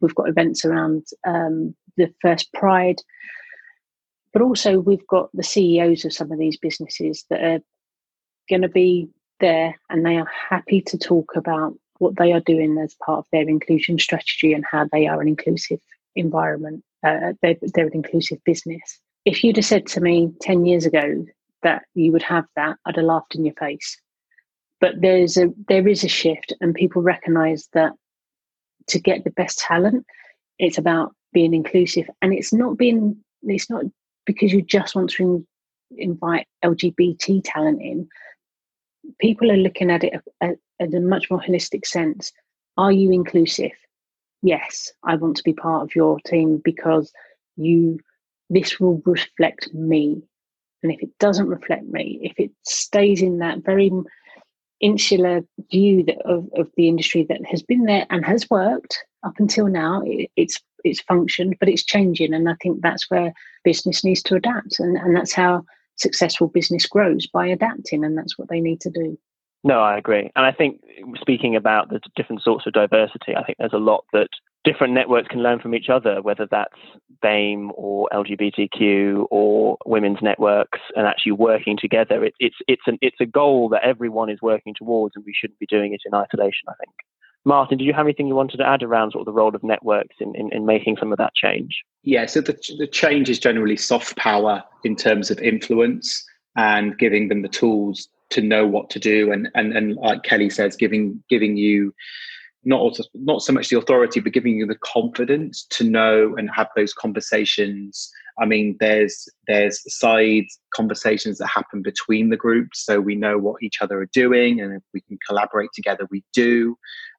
We've 0.00 0.14
got 0.14 0.28
events 0.28 0.64
around 0.64 1.04
um, 1.26 1.74
the 1.96 2.12
first 2.22 2.52
Pride, 2.54 2.96
but 4.32 4.42
also 4.42 4.80
we've 4.80 5.06
got 5.06 5.28
the 5.34 5.42
CEOs 5.42 6.04
of 6.04 6.12
some 6.12 6.32
of 6.32 6.38
these 6.38 6.56
businesses 6.56 7.24
that 7.28 7.42
are 7.42 7.60
going 8.48 8.62
to 8.62 8.68
be 8.68 9.08
there 9.44 9.78
and 9.90 10.06
they 10.06 10.16
are 10.16 10.30
happy 10.48 10.80
to 10.80 10.96
talk 10.96 11.32
about 11.36 11.74
what 11.98 12.16
they 12.16 12.32
are 12.32 12.40
doing 12.40 12.78
as 12.78 12.96
part 13.04 13.18
of 13.18 13.26
their 13.30 13.46
inclusion 13.46 13.98
strategy 13.98 14.54
and 14.54 14.64
how 14.64 14.86
they 14.90 15.06
are 15.06 15.20
an 15.20 15.28
inclusive 15.28 15.78
environment. 16.16 16.82
Uh, 17.06 17.34
they're, 17.42 17.56
they're 17.74 17.86
an 17.86 17.92
inclusive 17.92 18.38
business. 18.44 19.00
If 19.26 19.44
you'd 19.44 19.56
have 19.56 19.66
said 19.66 19.86
to 19.88 20.00
me 20.00 20.32
10 20.40 20.64
years 20.64 20.86
ago 20.86 21.26
that 21.62 21.82
you 21.94 22.10
would 22.12 22.22
have 22.22 22.46
that, 22.56 22.76
I'd 22.86 22.96
have 22.96 23.04
laughed 23.04 23.34
in 23.34 23.44
your 23.44 23.54
face. 23.54 23.98
But 24.80 24.94
there's 25.00 25.36
a 25.36 25.50
there 25.68 25.86
is 25.86 26.04
a 26.04 26.08
shift, 26.08 26.52
and 26.60 26.74
people 26.74 27.00
recognise 27.00 27.68
that 27.72 27.92
to 28.88 28.98
get 28.98 29.24
the 29.24 29.30
best 29.30 29.58
talent, 29.58 30.04
it's 30.58 30.76
about 30.76 31.14
being 31.32 31.54
inclusive, 31.54 32.06
and 32.20 32.34
it's 32.34 32.52
not 32.52 32.76
being 32.76 33.16
it's 33.44 33.70
not 33.70 33.84
because 34.26 34.52
you 34.52 34.60
just 34.60 34.94
want 34.94 35.10
to 35.10 35.46
invite 35.96 36.46
LGBT 36.64 37.40
talent 37.44 37.80
in 37.80 38.08
people 39.20 39.50
are 39.50 39.56
looking 39.56 39.90
at 39.90 40.04
it 40.04 40.14
at 40.40 40.56
a 40.80 41.00
much 41.00 41.30
more 41.30 41.40
holistic 41.40 41.86
sense. 41.86 42.32
Are 42.76 42.92
you 42.92 43.12
inclusive? 43.12 43.72
Yes, 44.42 44.92
I 45.04 45.16
want 45.16 45.36
to 45.36 45.42
be 45.42 45.52
part 45.52 45.82
of 45.82 45.94
your 45.94 46.18
team 46.20 46.60
because 46.64 47.12
you 47.56 47.98
this 48.50 48.78
will 48.78 49.00
reflect 49.06 49.72
me. 49.72 50.22
And 50.82 50.92
if 50.92 51.02
it 51.02 51.10
doesn't 51.18 51.48
reflect 51.48 51.86
me, 51.86 52.20
if 52.22 52.38
it 52.38 52.50
stays 52.64 53.22
in 53.22 53.38
that 53.38 53.64
very 53.64 53.90
insular 54.80 55.40
view 55.70 56.02
that, 56.04 56.20
of, 56.26 56.46
of 56.56 56.70
the 56.76 56.88
industry 56.88 57.24
that 57.28 57.40
has 57.46 57.62
been 57.62 57.84
there 57.84 58.06
and 58.10 58.24
has 58.24 58.50
worked 58.50 59.02
up 59.24 59.32
until 59.38 59.66
now, 59.66 60.02
it, 60.04 60.30
it's 60.36 60.60
it's 60.84 61.00
functioned, 61.00 61.56
but 61.58 61.68
it's 61.68 61.84
changing. 61.84 62.34
And 62.34 62.48
I 62.48 62.54
think 62.62 62.82
that's 62.82 63.10
where 63.10 63.32
business 63.64 64.04
needs 64.04 64.22
to 64.24 64.36
adapt. 64.36 64.78
And, 64.78 64.98
and 64.98 65.16
that's 65.16 65.32
how 65.32 65.64
successful 65.96 66.48
business 66.48 66.86
grows 66.86 67.26
by 67.26 67.46
adapting, 67.46 68.04
and 68.04 68.16
that's 68.16 68.38
what 68.38 68.48
they 68.48 68.60
need 68.60 68.80
to 68.82 68.90
do. 68.90 69.18
No, 69.62 69.80
I 69.80 69.96
agree. 69.96 70.30
And 70.36 70.44
I 70.44 70.52
think 70.52 70.82
speaking 71.20 71.56
about 71.56 71.88
the 71.88 72.00
different 72.16 72.42
sorts 72.42 72.66
of 72.66 72.74
diversity, 72.74 73.34
I 73.34 73.42
think 73.44 73.56
there's 73.58 73.72
a 73.72 73.78
lot 73.78 74.04
that 74.12 74.28
different 74.62 74.92
networks 74.92 75.28
can 75.28 75.42
learn 75.42 75.58
from 75.58 75.74
each 75.74 75.88
other, 75.88 76.20
whether 76.20 76.46
that's 76.50 76.74
BAME 77.22 77.70
or 77.74 78.08
LGBTQ 78.12 79.26
or 79.30 79.78
women's 79.86 80.18
networks, 80.20 80.80
and 80.94 81.06
actually 81.06 81.32
working 81.32 81.78
together. 81.80 82.24
It, 82.24 82.34
it's 82.38 82.56
it's 82.68 82.82
an 82.86 82.98
it's 83.00 83.20
a 83.20 83.26
goal 83.26 83.70
that 83.70 83.84
everyone 83.84 84.28
is 84.28 84.42
working 84.42 84.74
towards, 84.76 85.16
and 85.16 85.24
we 85.24 85.34
shouldn't 85.34 85.58
be 85.58 85.66
doing 85.66 85.94
it 85.94 86.02
in 86.04 86.14
isolation. 86.14 86.68
I 86.68 86.74
think. 86.78 86.94
Martin, 87.44 87.78
did 87.78 87.84
you 87.84 87.92
have 87.92 88.06
anything 88.06 88.26
you 88.26 88.34
wanted 88.34 88.56
to 88.56 88.66
add 88.66 88.82
around 88.82 89.12
sort 89.12 89.20
of 89.22 89.26
the 89.26 89.32
role 89.32 89.54
of 89.54 89.62
networks 89.62 90.16
in, 90.20 90.34
in, 90.34 90.50
in 90.52 90.64
making 90.64 90.96
some 90.98 91.12
of 91.12 91.18
that 91.18 91.34
change? 91.34 91.82
Yeah, 92.02 92.26
so 92.26 92.40
the, 92.40 92.58
the 92.78 92.86
change 92.86 93.28
is 93.28 93.38
generally 93.38 93.76
soft 93.76 94.16
power 94.16 94.62
in 94.82 94.96
terms 94.96 95.30
of 95.30 95.38
influence 95.40 96.24
and 96.56 96.98
giving 96.98 97.28
them 97.28 97.42
the 97.42 97.48
tools 97.48 98.08
to 98.30 98.40
know 98.40 98.66
what 98.66 98.90
to 98.90 98.98
do 98.98 99.30
and 99.30 99.48
and, 99.54 99.76
and 99.76 99.96
like 99.96 100.22
Kelly 100.22 100.50
says, 100.50 100.76
giving 100.76 101.22
giving 101.28 101.56
you 101.56 101.94
not 102.64 102.98
not 103.14 103.42
so 103.42 103.52
much 103.52 103.68
the 103.68 103.78
authority, 103.78 104.20
but 104.20 104.32
giving 104.32 104.56
you 104.56 104.66
the 104.66 104.76
confidence 104.76 105.64
to 105.70 105.84
know 105.84 106.34
and 106.36 106.50
have 106.50 106.68
those 106.76 106.94
conversations. 106.94 108.10
I 108.40 108.46
mean, 108.46 108.76
there's 108.80 109.28
there's 109.46 109.80
side 109.94 110.46
conversations 110.74 111.38
that 111.38 111.48
happen 111.48 111.82
between 111.82 112.30
the 112.30 112.36
groups, 112.36 112.84
so 112.84 113.00
we 113.00 113.14
know 113.14 113.38
what 113.38 113.62
each 113.62 113.80
other 113.80 114.00
are 114.00 114.10
doing, 114.12 114.60
and 114.60 114.74
if 114.74 114.82
we 114.92 115.02
can 115.02 115.18
collaborate 115.26 115.70
together, 115.74 116.08
we 116.10 116.24
do 116.32 116.76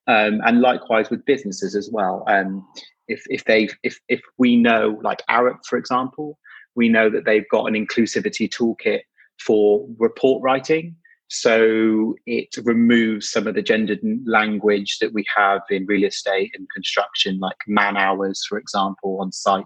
um, 0.07 0.41
and 0.45 0.61
likewise 0.61 1.09
with 1.09 1.25
businesses 1.25 1.75
as 1.75 1.89
well. 1.91 2.23
Um, 2.27 2.67
if 3.07 3.23
if 3.29 3.43
they 3.45 3.69
if 3.83 3.99
if 4.09 4.21
we 4.37 4.55
know 4.55 4.99
like 5.03 5.21
Arup, 5.29 5.65
for 5.67 5.77
example, 5.77 6.37
we 6.75 6.89
know 6.89 7.09
that 7.09 7.25
they've 7.25 7.49
got 7.49 7.65
an 7.65 7.73
inclusivity 7.73 8.49
toolkit 8.49 9.01
for 9.39 9.85
report 9.97 10.41
writing. 10.43 10.95
So 11.27 12.15
it 12.27 12.49
removes 12.63 13.31
some 13.31 13.47
of 13.47 13.55
the 13.55 13.63
gendered 13.63 13.99
language 14.25 14.99
that 14.99 15.11
we 15.11 15.25
have 15.35 15.61
in 15.71 15.87
real 15.87 16.03
estate 16.03 16.51
and 16.55 16.67
construction, 16.73 17.39
like 17.39 17.57
man 17.67 17.97
hours, 17.97 18.45
for 18.47 18.59
example, 18.59 19.19
on 19.19 19.31
site. 19.31 19.65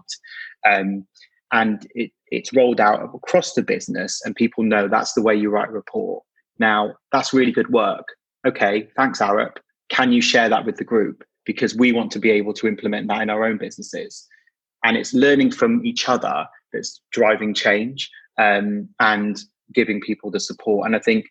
Um, 0.66 1.06
and 1.52 1.86
it, 1.94 2.12
it's 2.28 2.54
rolled 2.54 2.80
out 2.80 3.02
across 3.14 3.52
the 3.52 3.62
business 3.62 4.22
and 4.24 4.34
people 4.34 4.64
know 4.64 4.88
that's 4.88 5.12
the 5.12 5.22
way 5.22 5.34
you 5.34 5.50
write 5.50 5.70
report. 5.70 6.24
Now, 6.58 6.94
that's 7.12 7.34
really 7.34 7.52
good 7.52 7.70
work. 7.70 8.06
Okay, 8.46 8.88
thanks, 8.96 9.18
Arup. 9.18 9.56
Can 9.90 10.12
you 10.12 10.22
share 10.22 10.48
that 10.48 10.64
with 10.64 10.76
the 10.76 10.84
group? 10.84 11.24
Because 11.44 11.74
we 11.74 11.92
want 11.92 12.10
to 12.12 12.18
be 12.18 12.30
able 12.30 12.54
to 12.54 12.68
implement 12.68 13.08
that 13.08 13.22
in 13.22 13.30
our 13.30 13.44
own 13.44 13.58
businesses. 13.58 14.26
And 14.84 14.96
it's 14.96 15.12
learning 15.12 15.50
from 15.50 15.84
each 15.84 16.08
other 16.08 16.46
that's 16.72 17.00
driving 17.10 17.54
change 17.54 18.10
um, 18.38 18.88
and 19.00 19.38
giving 19.74 20.00
people 20.00 20.30
the 20.30 20.40
support. 20.40 20.86
And 20.86 20.96
I 20.96 21.00
think 21.00 21.26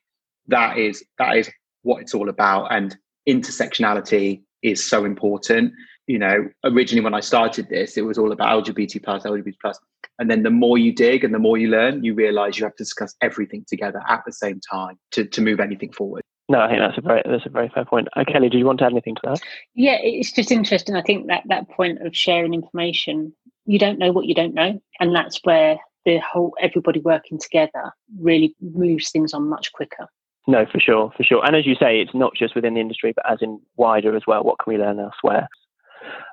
that 0.48 0.78
is 0.78 1.04
that 1.18 1.38
is 1.38 1.50
what 1.84 2.02
it's 2.02 2.14
all 2.14 2.30
about. 2.30 2.74
And 2.74 2.96
intersectionality 3.28 4.42
is 4.62 4.88
so 4.88 5.06
important. 5.06 5.74
You 6.08 6.20
know, 6.20 6.50
originally 6.64 7.04
when 7.04 7.14
I 7.14 7.20
started 7.20 7.70
this, 7.70 7.98
it 7.98 8.02
was 8.02 8.18
all 8.18 8.32
about 8.32 8.66
LGBT 8.66 9.04
plus, 9.04 9.24
LGBT 9.24 9.56
plus. 9.62 9.80
And 10.18 10.30
then 10.30 10.44
the 10.44 10.50
more 10.50 10.78
you 10.78 10.92
dig 10.92 11.24
and 11.24 11.34
the 11.34 11.40
more 11.40 11.58
you 11.58 11.70
learn, 11.70 12.04
you 12.04 12.14
realize 12.14 12.58
you 12.58 12.66
have 12.66 12.76
to 12.76 12.84
discuss 12.84 13.16
everything 13.22 13.64
together 13.68 14.02
at 14.08 14.22
the 14.26 14.34
same 14.34 14.60
time 14.60 14.98
to, 15.12 15.24
to 15.26 15.42
move 15.42 15.60
anything 15.60 15.94
forward. 15.94 16.24
No, 16.50 16.60
I 16.60 16.68
think 16.68 16.80
that's 16.80 16.98
a 16.98 17.02
very 17.02 17.22
that's 17.26 17.46
a 17.46 17.50
very 17.50 17.70
fair 17.70 17.86
point. 17.86 18.08
Uh, 18.16 18.26
Kelly, 18.26 18.50
do 18.50 18.58
you 18.58 18.66
want 18.66 18.80
to 18.80 18.86
add 18.86 18.92
anything 18.92 19.16
to 19.16 19.22
that? 19.26 19.42
Yeah, 19.76 19.98
it's 20.02 20.32
just 20.32 20.52
interesting. 20.52 20.96
I 20.96 21.04
think 21.04 21.28
that 21.28 21.44
that 21.46 21.70
point 21.70 22.06
of 22.06 22.16
sharing 22.16 22.56
information, 22.56 23.32
you 23.66 23.78
don't 23.78 24.00
know 24.00 24.12
what 24.12 24.26
you 24.26 24.34
don't 24.34 24.56
know, 24.56 24.82
and 25.00 25.16
that's 25.16 25.40
where 25.44 25.78
the 26.06 26.18
whole 26.18 26.56
everybody 26.60 27.02
working 27.02 27.38
together 27.38 27.92
really 28.20 28.56
moves 28.60 29.12
things 29.12 29.32
on 29.34 29.48
much 29.48 29.72
quicker. 29.74 30.08
No, 30.48 30.66
for 30.66 30.80
sure, 30.80 31.14
for 31.16 31.24
sure. 31.24 31.46
And 31.46 31.56
as 31.56 31.68
you 31.68 31.76
say, 31.76 32.00
it's 32.00 32.16
not 32.16 32.34
just 32.36 32.56
within 32.56 32.74
the 32.74 32.80
industry, 32.80 33.14
but 33.16 33.32
as 33.32 33.38
in 33.42 33.62
wider 33.78 34.16
as 34.16 34.24
well. 34.26 34.44
What 34.44 34.58
can 34.58 34.74
we 34.74 34.80
learn 34.80 35.00
elsewhere? 35.00 35.48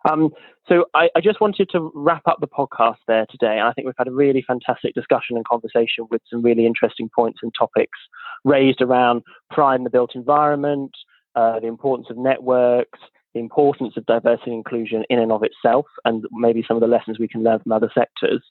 Um, 0.08 0.30
so 0.68 0.86
I, 0.94 1.08
I, 1.16 1.20
just 1.20 1.40
wanted 1.40 1.68
to 1.70 1.92
wrap 1.94 2.22
up 2.26 2.38
the 2.40 2.48
podcast 2.48 2.98
there 3.06 3.26
today. 3.30 3.60
I 3.60 3.72
think 3.72 3.86
we've 3.86 3.94
had 3.98 4.08
a 4.08 4.12
really 4.12 4.42
fantastic 4.46 4.94
discussion 4.94 5.36
and 5.36 5.44
conversation 5.46 6.06
with 6.10 6.22
some 6.30 6.42
really 6.42 6.66
interesting 6.66 7.08
points 7.14 7.40
and 7.42 7.52
topics 7.56 7.98
raised 8.44 8.80
around 8.80 9.22
pride 9.50 9.76
in 9.76 9.84
the 9.84 9.90
built 9.90 10.14
environment, 10.14 10.92
uh, 11.34 11.60
the 11.60 11.66
importance 11.66 12.08
of 12.10 12.16
networks, 12.16 12.98
the 13.36 13.40
importance 13.40 13.92
of 13.98 14.06
diversity 14.06 14.50
and 14.50 14.54
inclusion 14.54 15.04
in 15.10 15.18
and 15.18 15.30
of 15.30 15.42
itself, 15.42 15.84
and 16.06 16.24
maybe 16.32 16.64
some 16.66 16.74
of 16.74 16.80
the 16.80 16.86
lessons 16.86 17.18
we 17.18 17.28
can 17.28 17.44
learn 17.44 17.58
from 17.60 17.72
other 17.72 17.90
sectors. 17.92 18.42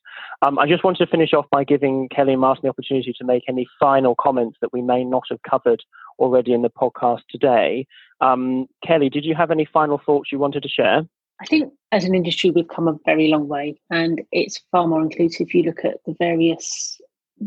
Um, 0.46 0.60
I 0.60 0.68
just 0.68 0.84
wanted 0.84 1.04
to 1.04 1.10
finish 1.10 1.34
off 1.34 1.48
by 1.52 1.64
giving 1.64 2.08
Kelly 2.16 2.34
and 2.34 2.42
Martin 2.42 2.62
the 2.64 2.70
opportunity 2.70 3.12
to 3.18 3.26
make 3.26 3.42
any 3.50 3.66
final 3.80 4.14
comments 4.14 4.60
that 4.62 4.72
we 4.72 4.84
may 4.84 5.04
not 5.04 5.24
have 5.32 5.42
covered 5.42 5.82
already 6.20 6.54
in 6.54 6.62
the 6.62 6.70
podcast 6.70 7.22
today. 7.30 7.88
Um, 8.22 8.68
Kelly, 8.86 9.10
did 9.10 9.26
you 9.26 9.36
have 9.36 9.52
any 9.52 9.66
final 9.66 10.02
thoughts 10.04 10.32
you 10.32 10.40
wanted 10.40 10.64
to 10.64 10.70
share? 10.70 11.04
I 11.42 11.46
think 11.46 11.74
as 11.92 12.06
an 12.06 12.16
industry, 12.16 12.52
we've 12.52 12.68
come 12.68 12.88
a 12.88 12.98
very 13.06 13.28
long 13.28 13.48
way, 13.48 13.80
and 13.90 14.22
it's 14.32 14.62
far 14.72 14.88
more 14.88 15.02
inclusive. 15.02 15.54
You 15.54 15.64
look 15.64 15.84
at 15.84 15.98
the 16.06 16.16
various 16.18 17.00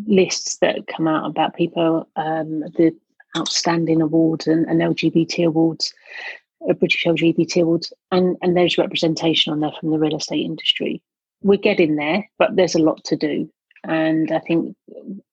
lists 0.07 0.59
that 0.59 0.87
come 0.87 1.09
out 1.09 1.27
about 1.27 1.57
people, 1.57 2.07
um, 2.17 2.61
the 2.77 2.95
outstanding 3.37 4.03
awards 4.03 4.47
and, 4.47 4.67
and 4.67 4.81
LGBT 4.81 5.47
awards 5.47 5.95
a 6.69 6.75
British 6.75 7.05
LGBT 7.05 7.63
Awards, 7.63 7.93
and, 8.11 8.37
and 8.43 8.57
there's 8.57 8.79
representation 8.79 9.53
on 9.53 9.61
there 9.61 9.73
from 9.79 9.91
the 9.91 9.99
real 9.99 10.17
estate 10.17 10.45
industry. 10.45 11.03
We're 11.43 11.59
getting 11.59 11.97
there, 11.97 12.29
but 12.39 12.57
there's 12.57 12.75
a 12.75 12.83
lot 12.83 13.05
to 13.05 13.17
do. 13.17 13.49
And 13.85 14.33
I 14.33 14.41
think 14.41 14.77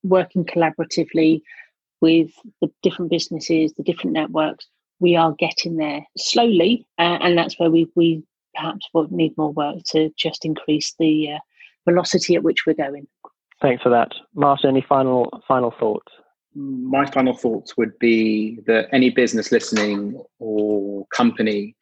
working 0.04 0.46
collaboratively 0.46 1.42
with 2.06 2.32
the 2.62 2.70
different 2.84 3.10
businesses, 3.10 3.74
the 3.74 3.84
different 3.84 4.14
networks, 4.14 4.68
we 5.00 5.16
are 5.16 5.34
getting 5.40 5.78
there 5.78 6.02
slowly. 6.16 6.86
Uh, 7.00 7.18
and 7.22 7.36
that's 7.36 7.60
where 7.60 7.72
we, 7.72 7.88
we 7.96 8.22
perhaps 8.54 8.88
will 8.94 9.08
need 9.10 9.36
more 9.38 9.52
work 9.52 9.78
to 9.92 10.12
just 10.16 10.46
increase 10.46 10.94
the 11.00 11.32
uh, 11.32 11.40
velocity 11.90 12.36
at 12.36 12.44
which 12.44 12.66
we're 12.68 12.74
going. 12.74 13.08
Thanks 13.60 13.82
for 13.82 13.90
that. 13.90 14.12
Martin, 14.36 14.70
any 14.70 14.86
final 14.88 15.30
final 15.48 15.74
thoughts? 15.80 16.12
my 16.56 17.06
final 17.06 17.34
thoughts 17.34 17.76
would 17.76 17.98
be 18.00 18.60
that 18.66 18.88
any 18.94 19.10
business 19.10 19.52
listening 19.52 20.22
or 20.40 21.06
company 21.08 21.76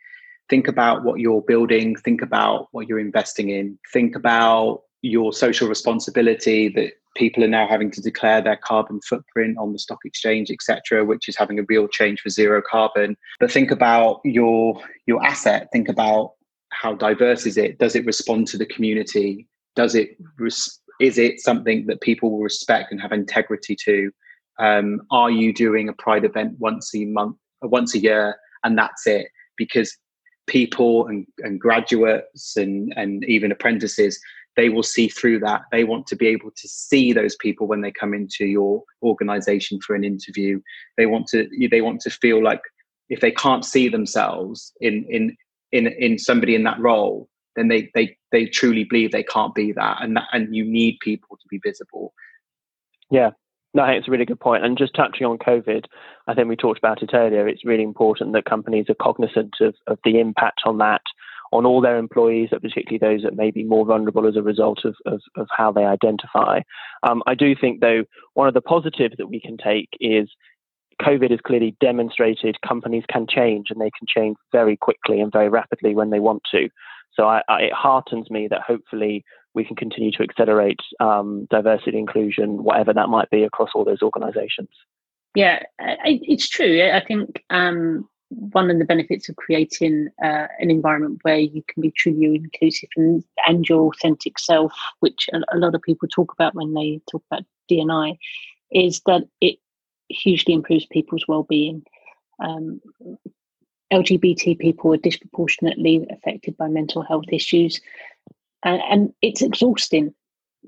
think 0.49 0.67
about 0.67 1.03
what 1.03 1.19
you're 1.19 1.43
building 1.43 1.95
think 1.97 2.21
about 2.21 2.67
what 2.71 2.87
you're 2.87 2.99
investing 2.99 3.49
in 3.49 3.77
think 3.91 4.15
about 4.15 4.81
your 5.01 5.31
social 5.31 5.67
responsibility 5.69 6.69
that 6.69 6.93
people 7.15 7.43
are 7.43 7.49
now 7.49 7.67
having 7.67 7.91
to 7.91 8.01
declare 8.01 8.41
their 8.41 8.57
carbon 8.57 8.99
footprint 9.07 9.57
on 9.57 9.71
the 9.71 9.79
stock 9.79 9.99
exchange 10.05 10.49
etc 10.49 11.05
which 11.05 11.29
is 11.29 11.37
having 11.37 11.59
a 11.59 11.63
real 11.69 11.87
change 11.87 12.19
for 12.21 12.29
zero 12.29 12.61
carbon. 12.61 13.15
But 13.39 13.51
think 13.51 13.71
about 13.71 14.21
your 14.23 14.81
your 15.05 15.23
asset. 15.25 15.69
Think 15.71 15.89
about 15.89 16.33
how 16.69 16.93
diverse 16.93 17.45
is 17.45 17.57
it? 17.57 17.77
Does 17.77 17.95
it 17.95 18.05
respond 18.05 18.47
to 18.47 18.57
the 18.57 18.65
community? 18.65 19.47
Does 19.75 19.95
it 19.95 20.17
res- 20.37 20.79
is 20.99 21.17
it 21.17 21.39
something 21.39 21.85
that 21.87 22.01
people 22.01 22.31
will 22.31 22.41
respect 22.41 22.91
and 22.91 23.01
have 23.01 23.11
integrity 23.11 23.75
to? 23.85 24.11
Um, 24.59 25.01
are 25.09 25.31
you 25.31 25.53
doing 25.53 25.89
a 25.89 25.93
pride 25.93 26.25
event 26.25 26.55
once 26.59 26.93
a 26.95 27.05
month 27.05 27.37
once 27.61 27.95
a 27.95 27.99
year 27.99 28.35
and 28.63 28.77
that's 28.77 29.07
it? 29.07 29.27
Because 29.57 29.97
people 30.47 31.07
and, 31.07 31.25
and 31.39 31.59
graduates 31.59 32.57
and, 32.57 32.93
and 32.95 33.23
even 33.25 33.51
apprentices 33.51 34.19
they 34.55 34.69
will 34.69 34.83
see 34.83 35.07
through 35.07 35.39
that. 35.39 35.63
They 35.71 35.83
want 35.83 36.07
to 36.07 36.15
be 36.15 36.27
able 36.27 36.51
to 36.51 36.67
see 36.67 37.11
those 37.13 37.35
people 37.35 37.67
when 37.67 37.81
they 37.81 37.91
come 37.91 38.13
into 38.13 38.45
your 38.45 38.83
organization 39.01 39.79
for 39.81 39.95
an 39.95 40.03
interview. 40.03 40.61
They 40.97 41.05
want 41.05 41.27
to 41.27 41.49
they 41.69 41.81
want 41.81 42.01
to 42.01 42.09
feel 42.09 42.43
like 42.43 42.61
if 43.09 43.19
they 43.19 43.31
can't 43.31 43.65
see 43.65 43.89
themselves 43.89 44.71
in 44.79 45.05
in 45.09 45.35
in 45.71 45.87
in 45.87 46.19
somebody 46.19 46.55
in 46.55 46.63
that 46.63 46.79
role 46.79 47.29
then 47.55 47.67
they 47.67 47.89
they 47.93 48.17
they 48.31 48.45
truly 48.45 48.83
believe 48.83 49.11
they 49.11 49.23
can't 49.23 49.55
be 49.55 49.71
that 49.71 49.97
and 50.01 50.15
that 50.15 50.27
and 50.31 50.55
you 50.55 50.63
need 50.63 50.97
people 51.01 51.37
to 51.37 51.47
be 51.49 51.59
visible. 51.63 52.13
Yeah. 53.11 53.31
No, 53.75 53.85
it's 53.85 54.07
a 54.07 54.11
really 54.11 54.25
good 54.25 54.39
point. 54.39 54.63
And 54.63 54.77
just 54.77 54.93
touching 54.93 55.25
on 55.25 55.39
COVID, 55.39 55.85
I 56.27 56.35
think 56.35 56.47
we 56.47 56.55
talked 56.55 56.77
about 56.77 57.01
it 57.01 57.09
earlier. 57.13 57.47
It's 57.47 57.65
really 57.65 57.81
important 57.81 58.33
that 58.33 58.45
companies 58.45 58.85
are 58.87 58.95
cognizant 58.95 59.55
of, 59.61 59.73
of 59.87 59.97
the 60.03 60.19
impact 60.19 60.61
on 60.65 60.77
that 60.77 61.01
on 61.53 61.65
all 61.65 61.81
their 61.81 61.97
employees, 61.97 62.49
but 62.51 62.61
particularly 62.61 62.97
those 62.97 63.23
that 63.23 63.37
may 63.37 63.51
be 63.51 63.63
more 63.63 63.85
vulnerable 63.85 64.27
as 64.27 64.35
a 64.35 64.41
result 64.41 64.79
of, 64.85 64.95
of, 65.05 65.21
of 65.35 65.47
how 65.55 65.71
they 65.71 65.85
identify. 65.85 66.59
Um, 67.03 67.21
I 67.27 67.35
do 67.35 67.55
think, 67.55 67.79
though, 67.79 68.03
one 68.33 68.47
of 68.47 68.53
the 68.53 68.61
positives 68.61 69.15
that 69.17 69.27
we 69.27 69.39
can 69.39 69.57
take 69.57 69.89
is 69.99 70.27
COVID 71.01 71.31
has 71.31 71.39
clearly 71.45 71.75
demonstrated 71.79 72.57
companies 72.67 73.03
can 73.07 73.27
change 73.27 73.67
and 73.69 73.79
they 73.79 73.91
can 73.97 74.07
change 74.07 74.35
very 74.51 74.75
quickly 74.75 75.21
and 75.21 75.31
very 75.31 75.49
rapidly 75.49 75.93
when 75.95 76.09
they 76.09 76.19
want 76.19 76.41
to. 76.51 76.69
So 77.13 77.27
I, 77.27 77.41
I, 77.47 77.61
it 77.63 77.73
heartens 77.73 78.29
me 78.31 78.47
that 78.49 78.61
hopefully 78.61 79.23
we 79.53 79.63
can 79.63 79.75
continue 79.75 80.11
to 80.11 80.23
accelerate 80.23 80.79
um, 80.99 81.47
diversity 81.51 81.97
inclusion, 81.97 82.63
whatever 82.63 82.93
that 82.93 83.09
might 83.09 83.29
be, 83.29 83.43
across 83.43 83.69
all 83.75 83.85
those 83.85 84.01
organisations. 84.01 84.69
Yeah, 85.35 85.63
it's 85.79 86.47
true. 86.47 86.89
I 86.91 87.03
think 87.05 87.43
um, 87.49 88.07
one 88.35 88.69
of 88.69 88.79
the 88.79 88.85
benefits 88.85 89.29
of 89.29 89.35
creating 89.35 90.09
uh, 90.23 90.47
an 90.59 90.69
environment 90.71 91.19
where 91.23 91.37
you 91.37 91.63
can 91.67 91.81
be 91.81 91.91
truly 91.91 92.35
inclusive 92.35 92.89
and, 92.95 93.23
and 93.47 93.67
your 93.67 93.87
authentic 93.87 94.39
self, 94.39 94.73
which 94.99 95.29
a, 95.33 95.57
lot 95.57 95.75
of 95.75 95.81
people 95.81 96.07
talk 96.07 96.33
about 96.33 96.55
when 96.55 96.73
they 96.73 96.99
talk 97.09 97.23
about 97.31 97.43
DNI, 97.69 98.17
is 98.71 99.01
that 99.05 99.23
it 99.41 99.57
hugely 100.09 100.53
improves 100.53 100.85
people's 100.85 101.27
well-being. 101.27 101.83
Um, 102.43 102.81
LGBT 103.91 104.57
people 104.57 104.93
are 104.93 104.97
disproportionately 104.97 106.05
affected 106.09 106.57
by 106.57 106.67
mental 106.67 107.03
health 107.03 107.25
issues 107.31 107.79
and, 108.63 108.81
and 108.89 109.13
it's 109.21 109.41
exhausting 109.41 110.13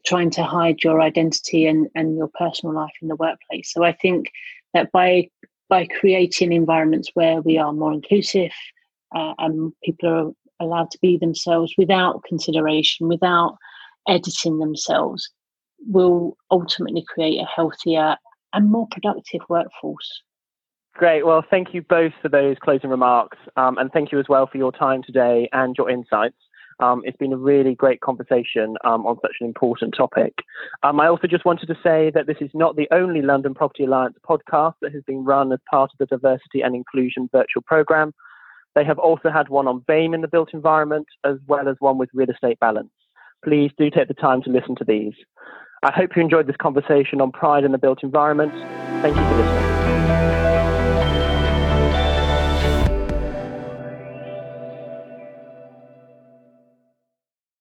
trying 0.05 0.29
to 0.29 0.43
hide 0.43 0.83
your 0.83 1.01
identity 1.01 1.65
and, 1.65 1.87
and 1.95 2.17
your 2.17 2.29
personal 2.37 2.75
life 2.75 2.93
in 3.01 3.07
the 3.07 3.15
workplace. 3.15 3.71
So 3.71 3.83
I 3.83 3.93
think 3.93 4.31
that 4.73 4.91
by 4.91 5.29
by 5.69 5.87
creating 5.99 6.53
environments 6.53 7.09
where 7.13 7.41
we 7.41 7.57
are 7.57 7.73
more 7.73 7.93
inclusive 7.93 8.51
uh, 9.15 9.33
and 9.39 9.73
people 9.83 10.09
are 10.09 10.31
allowed 10.65 10.91
to 10.91 10.99
be 11.01 11.17
themselves 11.17 11.73
without 11.77 12.23
consideration, 12.27 13.07
without 13.07 13.57
editing 14.07 14.59
themselves, 14.59 15.29
will 15.87 16.37
ultimately 16.51 17.03
create 17.07 17.39
a 17.39 17.45
healthier 17.45 18.15
and 18.53 18.71
more 18.71 18.87
productive 18.91 19.41
workforce. 19.49 20.21
Great. 20.93 21.25
Well, 21.25 21.43
thank 21.49 21.73
you 21.73 21.81
both 21.81 22.13
for 22.21 22.29
those 22.29 22.55
closing 22.61 22.89
remarks. 22.89 23.37
Um, 23.57 23.77
and 23.77 23.91
thank 23.91 24.11
you 24.11 24.19
as 24.19 24.25
well 24.29 24.47
for 24.47 24.57
your 24.57 24.71
time 24.71 25.03
today 25.03 25.49
and 25.51 25.75
your 25.77 25.89
insights. 25.89 26.37
Um, 26.79 27.01
it's 27.05 27.17
been 27.17 27.33
a 27.33 27.37
really 27.37 27.73
great 27.73 28.01
conversation 28.01 28.75
um, 28.83 29.05
on 29.05 29.17
such 29.21 29.35
an 29.39 29.47
important 29.47 29.93
topic. 29.97 30.33
Um, 30.83 30.99
I 30.99 31.07
also 31.07 31.27
just 31.27 31.45
wanted 31.45 31.67
to 31.67 31.75
say 31.81 32.11
that 32.13 32.27
this 32.27 32.37
is 32.41 32.49
not 32.53 32.75
the 32.75 32.87
only 32.91 33.21
London 33.21 33.53
Property 33.53 33.85
Alliance 33.85 34.17
podcast 34.27 34.73
that 34.81 34.93
has 34.93 35.03
been 35.03 35.23
run 35.23 35.51
as 35.53 35.59
part 35.69 35.91
of 35.91 35.97
the 35.97 36.05
Diversity 36.05 36.61
and 36.61 36.75
Inclusion 36.75 37.29
virtual 37.31 37.61
programme. 37.65 38.13
They 38.75 38.83
have 38.83 38.99
also 38.99 39.29
had 39.29 39.47
one 39.47 39.67
on 39.67 39.85
BAME 39.87 40.13
in 40.13 40.21
the 40.21 40.27
built 40.27 40.49
environment, 40.53 41.07
as 41.23 41.37
well 41.47 41.69
as 41.69 41.77
one 41.79 41.97
with 41.97 42.09
real 42.13 42.29
estate 42.29 42.59
balance. 42.59 42.91
Please 43.43 43.71
do 43.77 43.89
take 43.89 44.09
the 44.09 44.13
time 44.13 44.41
to 44.43 44.49
listen 44.49 44.75
to 44.75 44.83
these. 44.83 45.13
I 45.83 45.91
hope 45.91 46.15
you 46.15 46.21
enjoyed 46.21 46.47
this 46.47 46.55
conversation 46.57 47.21
on 47.21 47.31
pride 47.31 47.63
in 47.63 47.71
the 47.71 47.77
built 47.77 48.03
environment. 48.03 48.51
Thank 49.01 49.15
you 49.15 49.23
for 49.29 49.35
listening. 49.35 49.84